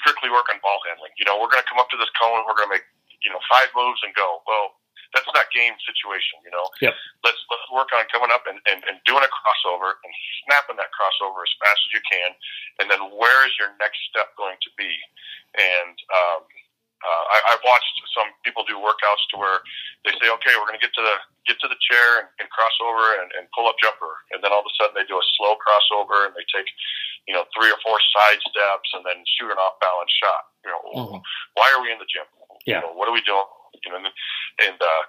[0.00, 1.12] strictly work on ball handling.
[1.18, 2.88] You know, we're going to come up to this cone, we're going to make
[3.22, 4.42] you know, five moves and go.
[4.46, 4.76] Well,
[5.12, 6.64] that's not game situation, you know.
[6.80, 6.96] Yep.
[7.24, 10.12] Let's let's work on coming up and, and, and doing a crossover and
[10.44, 12.30] snapping that crossover as fast as you can,
[12.80, 14.92] and then where is your next step going to be?
[15.52, 16.42] And um,
[17.04, 19.60] uh, I, I've watched some people do workouts to where
[20.06, 22.46] they say, okay, we're going to get to the get to the chair and, and
[22.48, 25.20] cross over and, and pull up jumper, and then all of a sudden they do
[25.20, 26.70] a slow crossover and they take,
[27.28, 30.48] you know, three or four side steps and then shoot an off balance shot.
[30.64, 31.20] You know, mm-hmm.
[31.58, 32.24] why are we in the gym?
[32.66, 32.80] Yeah.
[32.80, 33.46] You know, what are we doing?
[33.82, 34.10] You know, and,
[34.62, 35.02] and uh,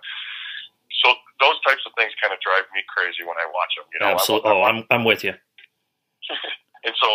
[1.03, 3.87] so those types of things kind of drive me crazy when I watch them.
[3.93, 4.49] You know, absolutely.
[4.49, 5.33] oh, I'm I'm with you.
[6.85, 7.09] and so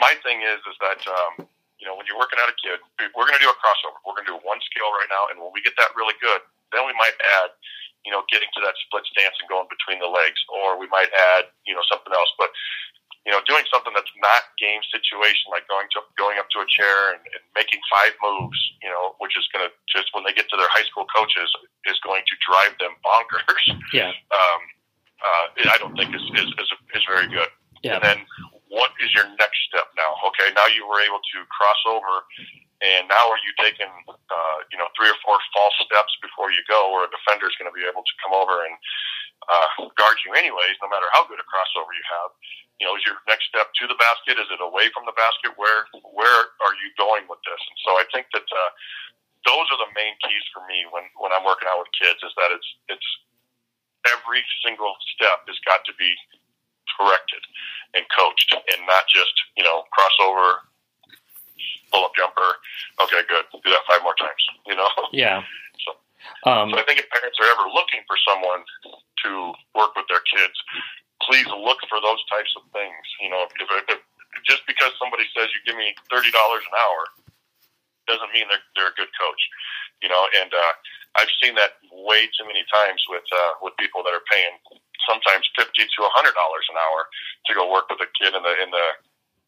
[0.00, 1.46] my thing is is that um,
[1.78, 2.80] you know when you're working out a kid,
[3.14, 3.98] we're going to do a crossover.
[4.02, 6.40] We're going to do one skill right now, and when we get that really good,
[6.74, 7.54] then we might add
[8.06, 11.12] you know, getting to that split stance and going between the legs, or we might
[11.36, 12.32] add, you know, something else.
[12.38, 12.48] But
[13.28, 16.68] you know, doing something that's not game situation, like going to going up to a
[16.72, 20.32] chair and, and making five moves, you know, which is going to just when they
[20.32, 21.52] get to their high school coaches
[21.84, 23.64] is going to drive them bonkers.
[23.92, 24.16] Yeah.
[24.28, 24.60] Um,
[25.18, 27.50] uh, I don't think is is is, is very good.
[27.82, 27.98] Yeah.
[27.98, 28.18] And then
[28.70, 30.14] what is your next step now?
[30.30, 32.22] Okay, now you were able to cross over,
[32.80, 36.62] and now are you taking, uh, you know, three or four false steps before you
[36.70, 38.76] go, where a defender is going to be able to come over and
[39.50, 42.30] uh, guard you anyways, no matter how good a crossover you have
[42.78, 44.38] you know, is your next step to the basket?
[44.38, 45.54] Is it away from the basket?
[45.58, 47.58] Where where are you going with this?
[47.58, 48.70] And so I think that uh,
[49.46, 52.34] those are the main keys for me when when I'm working out with kids is
[52.38, 53.08] that it's it's
[54.06, 56.14] every single step has got to be
[56.94, 57.42] corrected
[57.98, 60.62] and coached, and not just you know crossover,
[61.90, 62.62] pull up jumper.
[63.02, 63.44] Okay, good.
[63.50, 64.42] Do that five more times.
[64.66, 64.90] You know.
[65.12, 65.42] Yeah.
[65.86, 68.66] So, um, so I think if parents are ever looking for someone
[69.22, 70.52] to work with their kids,
[71.22, 73.04] please look for those types of things.
[73.22, 74.00] You know, if, if,
[74.46, 77.00] just because somebody says you give me thirty dollars an hour
[78.06, 79.42] doesn't mean they're they're a good coach.
[80.02, 80.72] You know, and uh,
[81.18, 84.54] I've seen that way too many times with uh, with people that are paying
[85.06, 87.10] sometimes fifty to a hundred dollars an hour
[87.46, 88.86] to go work with a kid in the in the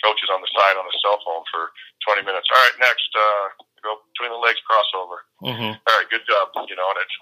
[0.03, 1.71] coaches on the side on a cell phone for
[2.03, 2.49] twenty minutes.
[2.51, 3.47] All right, next, uh,
[3.85, 5.25] go between the legs crossover.
[5.45, 5.77] Mm-hmm.
[5.77, 6.51] All right, good job.
[6.67, 7.17] You know, and it's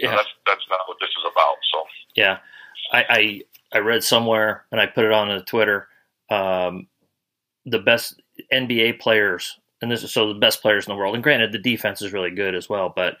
[0.00, 0.16] yeah.
[0.16, 1.56] that's that's not what this is about.
[1.72, 1.78] So
[2.16, 2.42] yeah,
[2.92, 3.42] I, I
[3.72, 5.88] I read somewhere and I put it on the Twitter.
[6.30, 6.88] Um,
[7.64, 8.20] the best
[8.52, 11.14] NBA players, and this is so the best players in the world.
[11.14, 13.16] And granted, the defense is really good as well, but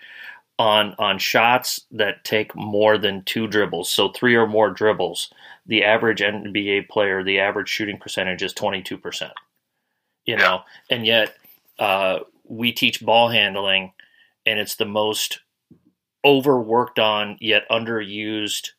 [0.58, 5.32] on on shots that take more than two dribbles, so three or more dribbles,
[5.66, 9.32] the average NBA player, the average shooting percentage is twenty two percent.
[10.24, 11.34] You know, and yet
[11.78, 13.92] uh, we teach ball handling,
[14.44, 15.40] and it's the most
[16.24, 18.70] overworked on yet underused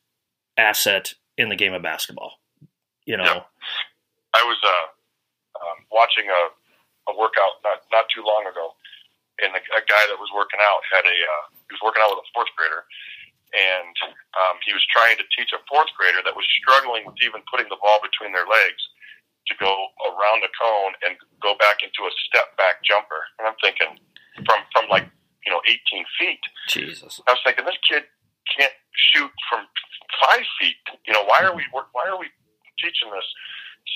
[0.58, 2.42] asset in the game of basketball.
[3.06, 3.46] You know.
[4.34, 4.86] I was uh,
[5.64, 6.42] um, watching a,
[7.08, 8.76] a workout not not too long ago,
[9.40, 12.12] and a, a guy that was working out had a uh, he was working out
[12.12, 12.84] with a fourth grader,
[13.56, 13.94] and
[14.36, 17.70] um, he was trying to teach a fourth grader that was struggling with even putting
[17.72, 18.82] the ball between their legs
[19.48, 19.72] to go
[20.04, 23.24] around the cone and go back into a step back jumper.
[23.40, 23.96] And I'm thinking
[24.44, 25.08] from from like
[25.48, 26.44] you know 18 feet.
[26.68, 27.24] Jesus.
[27.24, 28.04] I was thinking this kid
[28.56, 28.74] can't
[29.12, 29.66] shoot from
[30.22, 30.80] five feet.
[31.06, 32.28] You know why are we why are we
[32.80, 33.26] teaching this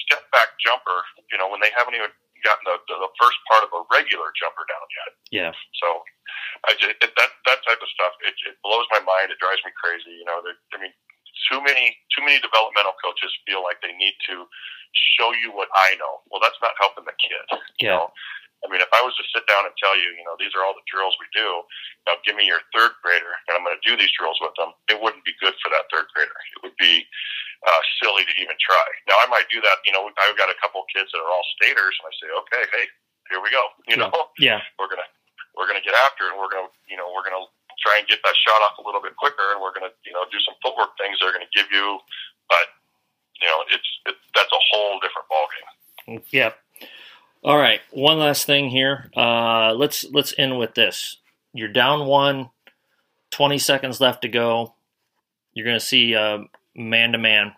[0.07, 1.03] step back jumper?
[1.31, 2.11] You know when they haven't even
[2.43, 5.11] gotten the, the, the first part of a regular jumper down yet.
[5.31, 5.53] Yeah.
[5.79, 6.03] So
[6.67, 9.31] I just, it, that that type of stuff it, it blows my mind.
[9.31, 10.13] It drives me crazy.
[10.19, 10.93] You know, I mean,
[11.51, 14.47] too many too many developmental coaches feel like they need to
[15.19, 16.21] show you what I know.
[16.29, 17.47] Well, that's not helping the kid.
[17.81, 17.97] You Yeah.
[18.05, 18.13] know?
[18.63, 20.63] I mean, if I was to sit down and tell you, you know, these are
[20.63, 21.67] all the drills we do,
[22.07, 24.71] now give me your third grader and I'm going to do these drills with them,
[24.87, 26.35] it wouldn't be good for that third grader.
[26.55, 27.03] It would be
[27.67, 28.87] uh, silly to even try.
[29.11, 29.83] Now, I might do that.
[29.83, 32.29] You know, I've got a couple of kids that are all staters, and I say,
[32.47, 32.85] okay, hey,
[33.31, 33.63] here we go.
[33.91, 34.63] You know, Yeah.
[34.79, 35.07] we're gonna
[35.59, 37.45] we're gonna get after it and we're gonna you know we're gonna
[37.83, 40.25] try and get that shot off a little bit quicker and we're gonna you know
[40.33, 41.99] do some footwork things that are gonna give you
[42.49, 42.73] but
[43.41, 46.57] you know it's it, that's a whole different ballgame Yep.
[47.43, 47.81] All right.
[47.91, 49.11] One last thing here.
[49.17, 51.17] Uh, let's let's end with this.
[51.53, 52.51] You're down one.
[53.31, 54.75] 20 seconds left to go.
[55.55, 56.15] You're going to see
[56.75, 57.53] man to man.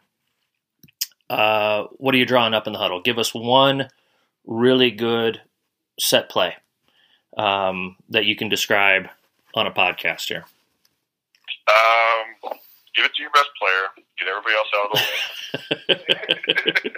[1.29, 3.01] Uh, What are you drawing up in the huddle?
[3.01, 3.89] Give us one
[4.47, 5.41] really good
[5.99, 6.55] set play
[7.37, 9.09] um, that you can describe
[9.55, 10.45] on a podcast here.
[11.69, 12.53] um
[12.95, 14.99] give it to your best player get everybody else out of
[15.89, 16.95] the way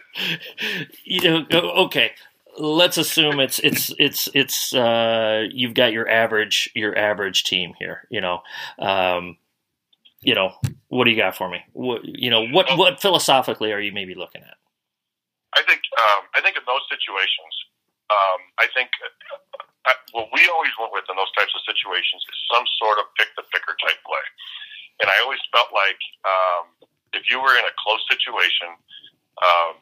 [1.04, 1.46] you know,
[1.84, 2.12] okay.
[2.58, 8.06] Let's assume it's it's it's it's uh, you've got your average your average team here.
[8.10, 8.40] You know,
[8.78, 9.36] um,
[10.20, 10.54] you know
[10.88, 11.60] what do you got for me?
[11.72, 14.56] What you know what what philosophically are you maybe looking at?
[15.54, 17.54] I think um, I think in those situations
[18.08, 18.90] um, I think
[19.84, 23.10] uh, what we always went with in those types of situations is some sort of
[23.18, 24.24] pick the picker type play
[25.00, 26.64] and I always felt like um,
[27.12, 28.72] if you were in a close situation,
[29.40, 29.72] um,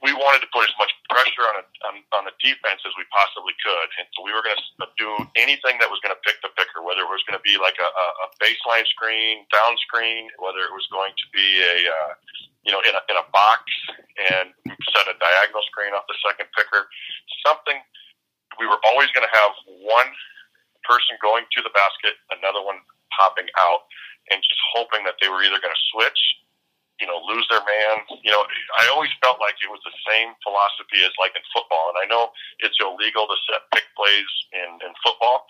[0.00, 3.04] we wanted to put as much pressure on, a, on on the defense as we
[3.12, 6.40] possibly could, and so we were going to do anything that was going to pick
[6.40, 10.32] the picker, whether it was going to be like a, a baseline screen, down screen,
[10.40, 12.12] whether it was going to be a uh,
[12.64, 13.68] you know in a, in a box
[14.32, 14.56] and
[14.96, 16.88] set a diagonal screen off the second picker,
[17.44, 17.76] something.
[18.58, 19.52] We were always going to have
[19.84, 20.10] one
[20.84, 22.82] person going to the basket, another one
[23.14, 23.86] popping out,
[24.32, 26.20] and just hoping that they were either going to switch,
[27.00, 28.04] you know, lose their man.
[28.22, 28.44] You know,
[28.76, 31.90] I always felt like it was the same philosophy as like in football.
[31.90, 35.48] And I know it's illegal to set pick plays in, in football,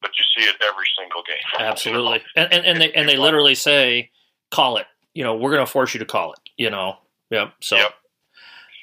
[0.00, 1.42] but you see it every single game.
[1.58, 4.10] Absolutely, and and, and they and they literally say,
[4.50, 6.40] "Call it." You know, we're going to force you to call it.
[6.54, 7.02] You know,
[7.34, 7.52] yep.
[7.60, 7.94] So Yep.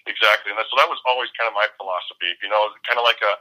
[0.07, 2.31] Exactly, and that, so that was always kind of my philosophy.
[2.39, 3.33] You know, kind of like a,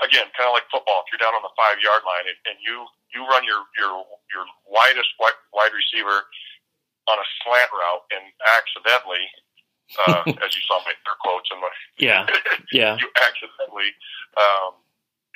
[0.00, 1.04] again, kind of like football.
[1.04, 3.92] If you're down on the five yard line and, and you you run your your
[4.32, 6.28] your widest wide, wide receiver
[7.08, 8.24] on a slant route and
[8.60, 9.24] accidentally,
[10.06, 12.28] uh, as you saw my air quotes and my yeah,
[12.72, 13.90] yeah, you accidentally
[14.36, 14.76] um,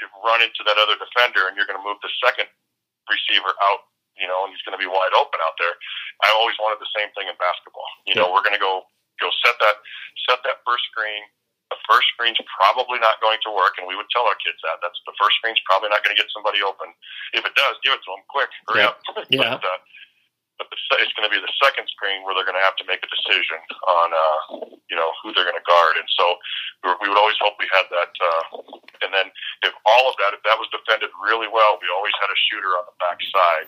[0.01, 2.47] you run into that other defender and you're going to move the second
[3.11, 3.89] receiver out,
[4.21, 5.75] you know, and he's going to be wide open out there.
[6.23, 7.89] I always wanted the same thing in basketball.
[8.07, 8.85] You know, we're going to go
[9.21, 9.77] go set that
[10.29, 11.25] set that first screen.
[11.73, 14.77] The first screen's probably not going to work, and we would tell our kids that.
[14.85, 16.93] That's the first screen's probably not going to get somebody open.
[17.33, 18.53] If it does, give it to them quick.
[18.69, 18.93] Hurry Yeah.
[18.93, 19.01] up.
[19.33, 19.57] Yeah.
[19.57, 19.81] but, uh,
[20.59, 22.87] but the, it's going to be the second screen where they're going to have to
[22.87, 23.59] make a decision
[23.89, 24.41] on, uh,
[24.89, 25.97] you know, who they're going to guard.
[25.97, 26.37] And so
[26.85, 28.13] we, were, we would always hope we had that.
[28.21, 28.43] Uh,
[29.03, 29.33] and then
[29.67, 32.77] if all of that, if that was defended really well, we always had a shooter
[32.79, 33.67] on the backside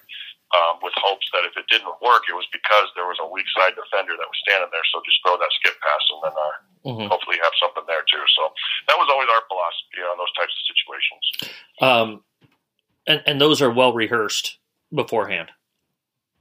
[0.55, 3.49] um, with hopes that if it didn't work, it was because there was a weak
[3.57, 4.85] side defender that was standing there.
[4.95, 7.09] So just throw that skip pass and then uh, Mhm.
[7.09, 8.23] hopefully have something there too.
[8.37, 8.53] So
[8.89, 11.25] that was always our philosophy on those types of situations.
[11.81, 12.09] Um,
[13.07, 14.59] and and those are well rehearsed
[14.95, 15.51] beforehand.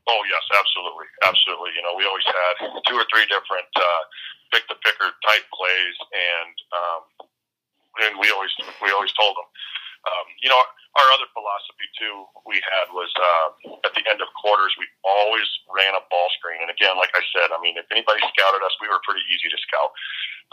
[0.03, 1.71] Oh yes, absolutely, absolutely.
[1.80, 4.03] You know, we always had two or three different uh,
[4.51, 7.01] pick the picker type plays, and um,
[8.03, 8.51] and we always
[8.84, 9.47] we always told them.
[10.03, 14.27] Um, you know, our other philosophy too we had was uh, at the end of
[14.35, 16.59] quarters we always ran a ball screen.
[16.59, 19.47] And again, like I said, I mean, if anybody scouted us, we were pretty easy
[19.47, 19.95] to scout.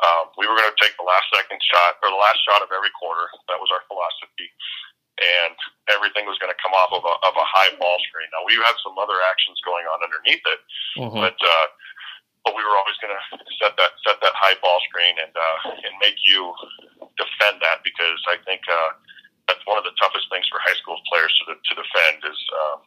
[0.06, 2.70] Um, we were going to take the last second shot or the last shot of
[2.70, 3.26] every quarter.
[3.50, 4.54] That was our philosophy
[5.20, 5.54] and
[5.92, 8.26] everything was going to come off of a, of a high ball screen.
[8.32, 10.60] Now we had some other actions going on underneath it,
[10.96, 11.14] Mhm.
[11.20, 11.66] but uh,
[12.44, 13.22] but we were always going to
[13.60, 16.52] set that set that high ball screen and uh, and make you
[17.20, 18.90] defend that because I think uh,
[19.48, 22.80] that's one of the toughest things for high school players to to defend is um,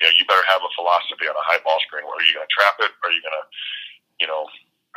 [0.00, 2.02] you know you better have a philosophy on a high ball screen.
[2.02, 2.90] Where are you going to trap it?
[3.06, 3.44] Are you going to
[4.18, 4.42] you know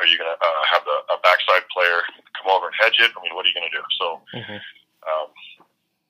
[0.02, 2.02] are you going to uh, have the a backside player
[2.34, 3.14] come over and hedge it?
[3.14, 3.84] I mean, what are you going to do?
[4.02, 4.06] So.
[4.34, 4.58] Mhm.
[5.04, 5.28] Um,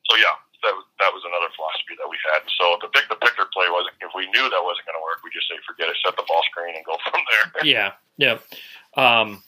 [0.08, 2.42] so yeah, that was, that was another philosophy that we had.
[2.56, 4.00] So the pick the picker play wasn't.
[4.00, 6.24] If we knew that wasn't going to work, we just say forget it, set the
[6.26, 7.44] ball screen, and go from there.
[7.62, 8.40] Yeah, yeah.
[8.96, 9.44] Um,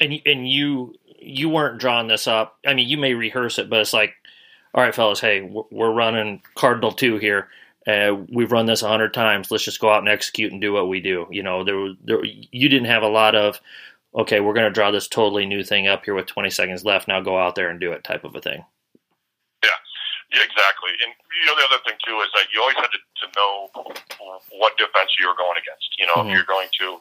[0.00, 2.58] and and you you weren't drawing this up.
[2.66, 4.14] I mean, you may rehearse it, but it's like,
[4.74, 5.40] all right, fellas, hey,
[5.70, 7.48] we're running Cardinal two here.
[7.86, 9.50] Uh, we've run this a hundred times.
[9.50, 11.26] Let's just go out and execute and do what we do.
[11.30, 13.60] You know, there, there you didn't have a lot of,
[14.14, 17.08] okay, we're going to draw this totally new thing up here with 20 seconds left.
[17.08, 18.64] Now go out there and do it, type of a thing.
[20.34, 20.90] Yeah, exactly.
[20.98, 23.70] And you know, the other thing too is that you always had to, to know
[24.58, 25.86] what defense you were going against.
[25.94, 26.34] You know, mm-hmm.
[26.34, 26.98] if you're going to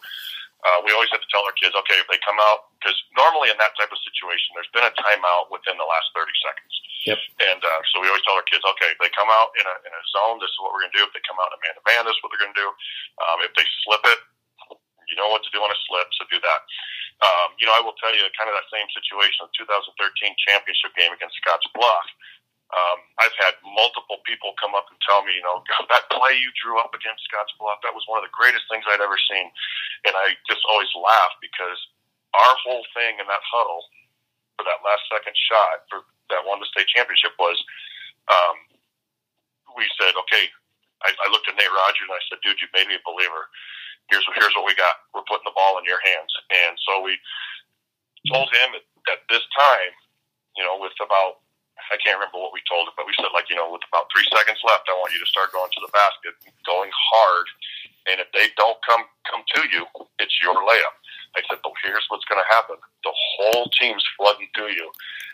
[0.63, 3.51] uh, we always have to tell our kids, okay, if they come out, because normally
[3.51, 6.73] in that type of situation, there's been a timeout within the last 30 seconds.
[7.03, 7.19] Yep.
[7.51, 9.75] And uh, so we always tell our kids, okay, if they come out in a,
[9.83, 11.03] in a zone, this is what we're going to do.
[11.03, 12.63] If they come out in a man to man, this is what they're going to
[12.63, 12.71] do.
[13.27, 14.19] Um, if they slip it,
[15.11, 16.61] you know what to do on a slip, so do that.
[17.19, 19.99] Um, you know, I will tell you kind of that same situation, the 2013
[20.47, 22.07] championship game against Scotts Bluff.
[22.73, 26.33] Um, I've had multiple people come up and tell me, you know, God, that play
[26.33, 29.19] you drew up against Scotts Bluff, that was one of the greatest things I'd ever
[29.29, 29.47] seen.
[30.09, 31.77] And I just always laugh because
[32.33, 33.85] our whole thing in that huddle
[34.57, 36.01] for that last second shot for
[36.33, 37.57] that won the state championship was
[38.31, 38.57] um,
[39.77, 40.49] we said, okay,
[41.05, 43.49] I, I looked at Nate Rogers and I said, dude, you made me a believer.
[44.09, 45.03] Here's here's what we got.
[45.13, 46.31] We're putting the ball in your hands.
[46.49, 47.19] And so we
[48.31, 49.93] told him at, at this time,
[50.55, 51.42] you know, with about
[51.77, 54.09] I can't remember what we told him, but we said like, you know, with about
[54.13, 56.33] three seconds left, I want you to start going to the basket,
[56.65, 57.47] going hard,
[58.09, 59.85] and if they don't come come to you,
[60.21, 60.95] it's your layup.
[61.33, 64.89] I said, but here's what's going to happen: the whole team's flooding to you.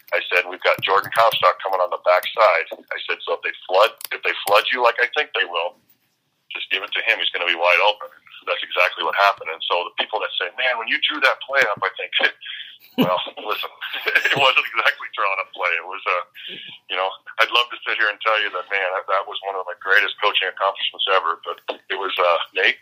[0.09, 2.65] I said, we've got Jordan Comstock coming on the backside.
[2.73, 5.77] I said, so if they flood, if they flood you like I think they will,
[6.49, 7.21] just give it to him.
[7.21, 8.09] He's going to be wide open.
[8.47, 9.51] That's exactly what happened.
[9.51, 12.11] And so the people that say, man, when you drew that play up, I think,
[13.01, 13.71] well, listen,
[14.31, 15.73] it wasn't exactly throwing a play.
[15.75, 16.17] It was a,
[16.87, 17.09] you know,
[17.43, 19.67] I'd love to sit here and tell you that, man, that, that was one of
[19.67, 21.39] my greatest coaching accomplishments ever.
[21.43, 21.57] But
[21.91, 22.79] it was, uh, Nate,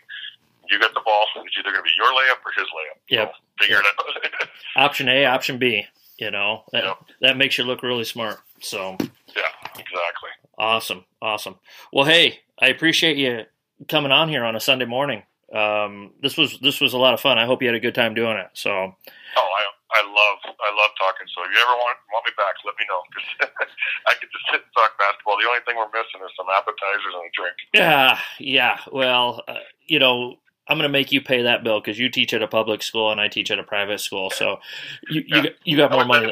[0.70, 1.26] you got the ball.
[1.42, 2.98] It's either going to be your layup or his layup.
[3.08, 3.32] Yep.
[3.32, 3.94] So figure yep.
[4.24, 4.48] it out.
[4.76, 5.86] option A, option B.
[6.18, 6.98] You know, that, yep.
[7.20, 8.40] that makes you look really smart.
[8.60, 10.30] So, yeah, exactly.
[10.58, 11.04] Awesome.
[11.22, 11.56] Awesome.
[11.92, 13.44] Well, hey, I appreciate you
[13.88, 15.22] coming on here on a Sunday morning.
[15.54, 17.38] Um, this was this was a lot of fun.
[17.38, 18.50] I hope you had a good time doing it.
[18.52, 21.24] So, oh, I I love I love talking.
[21.32, 23.72] So if you ever want want me back, let me know because
[24.06, 25.40] I could just sit and talk basketball.
[25.40, 27.56] The only thing we're missing is some appetizers and a drink.
[27.72, 28.76] Yeah, yeah.
[28.92, 30.36] Well, uh, you know,
[30.68, 33.10] I'm going to make you pay that bill because you teach at a public school
[33.10, 34.28] and I teach at a private school.
[34.28, 34.60] So
[35.08, 35.56] you you, yeah.
[35.64, 36.30] you got more money.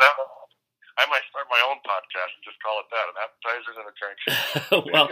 [0.98, 3.94] I might start my own podcast and just call it that: an appetizers and a
[3.96, 4.18] drink.
[4.92, 5.08] well,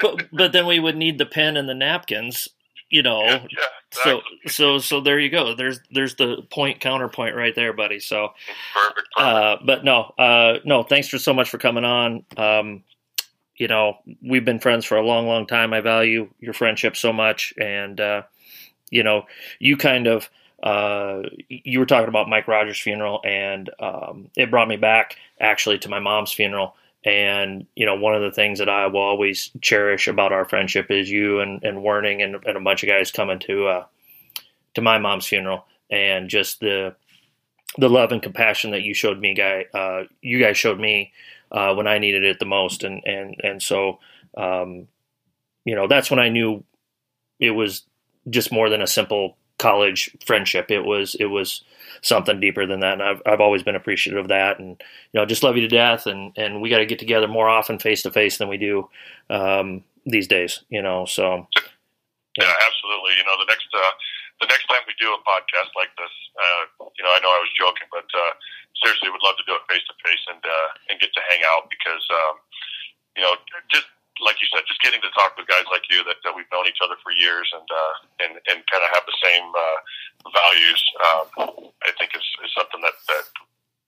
[0.00, 2.48] but, but then we would need the pen and the napkins
[2.90, 4.22] you know yeah, yeah, exactly.
[4.46, 8.30] so so so there you go there's there's the point counterpoint right there buddy so
[8.74, 9.36] perfect, perfect.
[9.36, 12.82] Uh, but no uh, no thanks for so much for coming on um,
[13.56, 17.12] you know we've been friends for a long long time i value your friendship so
[17.12, 18.22] much and uh,
[18.90, 19.24] you know
[19.58, 20.28] you kind of
[20.62, 25.78] uh, you were talking about Mike Rogers' funeral, and um, it brought me back actually
[25.78, 26.74] to my mom's funeral.
[27.04, 30.90] And you know, one of the things that I will always cherish about our friendship
[30.90, 33.84] is you and, and Werning and, and a bunch of guys coming to uh,
[34.74, 36.94] to my mom's funeral, and just the
[37.76, 39.66] the love and compassion that you showed me, guy.
[39.72, 41.12] Uh, you guys showed me
[41.52, 44.00] uh, when I needed it the most, and and and so
[44.36, 44.88] um,
[45.64, 46.64] you know, that's when I knew
[47.40, 47.84] it was
[48.28, 50.70] just more than a simple college friendship.
[50.70, 51.62] It was it was
[52.02, 54.80] something deeper than that, and I've I've always been appreciative of that, and
[55.12, 57.48] you know just love you to death, and and we got to get together more
[57.48, 58.88] often face to face than we do
[59.30, 60.62] um, these days.
[60.68, 61.62] You know, so yeah.
[62.38, 63.18] yeah, absolutely.
[63.18, 63.92] You know, the next uh,
[64.40, 67.42] the next time we do a podcast like this, uh, you know, I know I
[67.42, 68.32] was joking, but uh,
[68.82, 71.42] seriously, would love to do it face to face and uh, and get to hang
[71.50, 72.34] out because um,
[73.18, 73.34] you know
[73.70, 73.90] just
[74.20, 76.66] like you said, just getting to talk with guys like you that, that we've known
[76.66, 79.78] each other for years and uh, and and kind of have the same uh,
[80.30, 81.26] values, um,
[81.86, 83.24] I think is, is something that that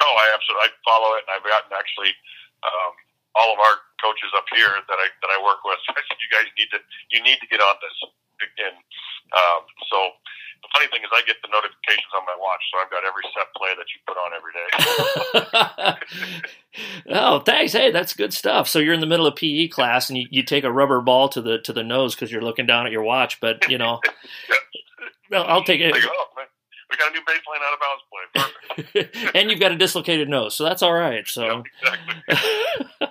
[0.00, 2.14] Oh, I absolutely I follow it, and I've gotten actually
[2.62, 2.92] um,
[3.34, 5.78] all of our coaches up here that I that I work with.
[5.96, 7.96] I said, you guys need to you need to get on this.
[8.36, 8.76] And
[9.32, 9.98] um, so
[10.62, 13.24] the funny thing is, I get the notifications on my watch, so I've got every
[13.32, 14.68] set play that you put on every day.
[17.08, 17.72] Oh, thanks.
[17.72, 18.68] Hey, that's good stuff.
[18.68, 21.28] So you're in the middle of PE class and you, you take a rubber ball
[21.30, 23.40] to the to the nose because you're looking down at your watch.
[23.40, 24.00] But you know,
[25.32, 25.92] I'll take it.
[25.92, 26.26] Like, oh,
[26.90, 29.04] we got a new baseline out of bounds play.
[29.14, 29.36] Perfect.
[29.36, 31.26] and you've got a dislocated nose, so that's all right.
[31.26, 31.94] So, Yeah,
[32.28, 33.08] exactly.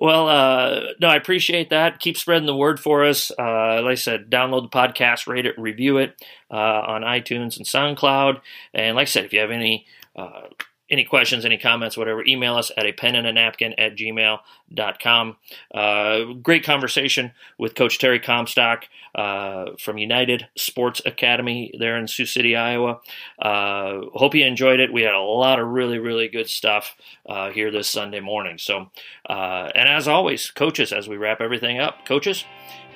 [0.00, 1.98] Well, uh, no, I appreciate that.
[1.98, 3.30] Keep spreading the word for us.
[3.38, 6.14] Uh, like I said, download the podcast, rate it, review it
[6.50, 8.40] uh, on iTunes and SoundCloud.
[8.72, 10.48] And like I said, if you have any uh,
[10.90, 15.36] any questions, any comments, whatever, email us at a pen and a napkin at gmail.com.
[15.74, 22.26] Uh, great conversation with Coach Terry Comstock uh, from United Sports Academy there in Sioux
[22.26, 23.00] City, Iowa.
[23.38, 24.92] Uh, hope you enjoyed it.
[24.92, 26.96] We had a lot of really, really good stuff
[27.28, 28.58] uh, here this Sunday morning.
[28.58, 28.90] So,
[29.28, 32.44] uh, and as always, coaches, as we wrap everything up, coaches,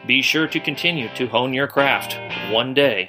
[0.07, 2.17] be sure to continue to hone your craft
[2.51, 3.07] one day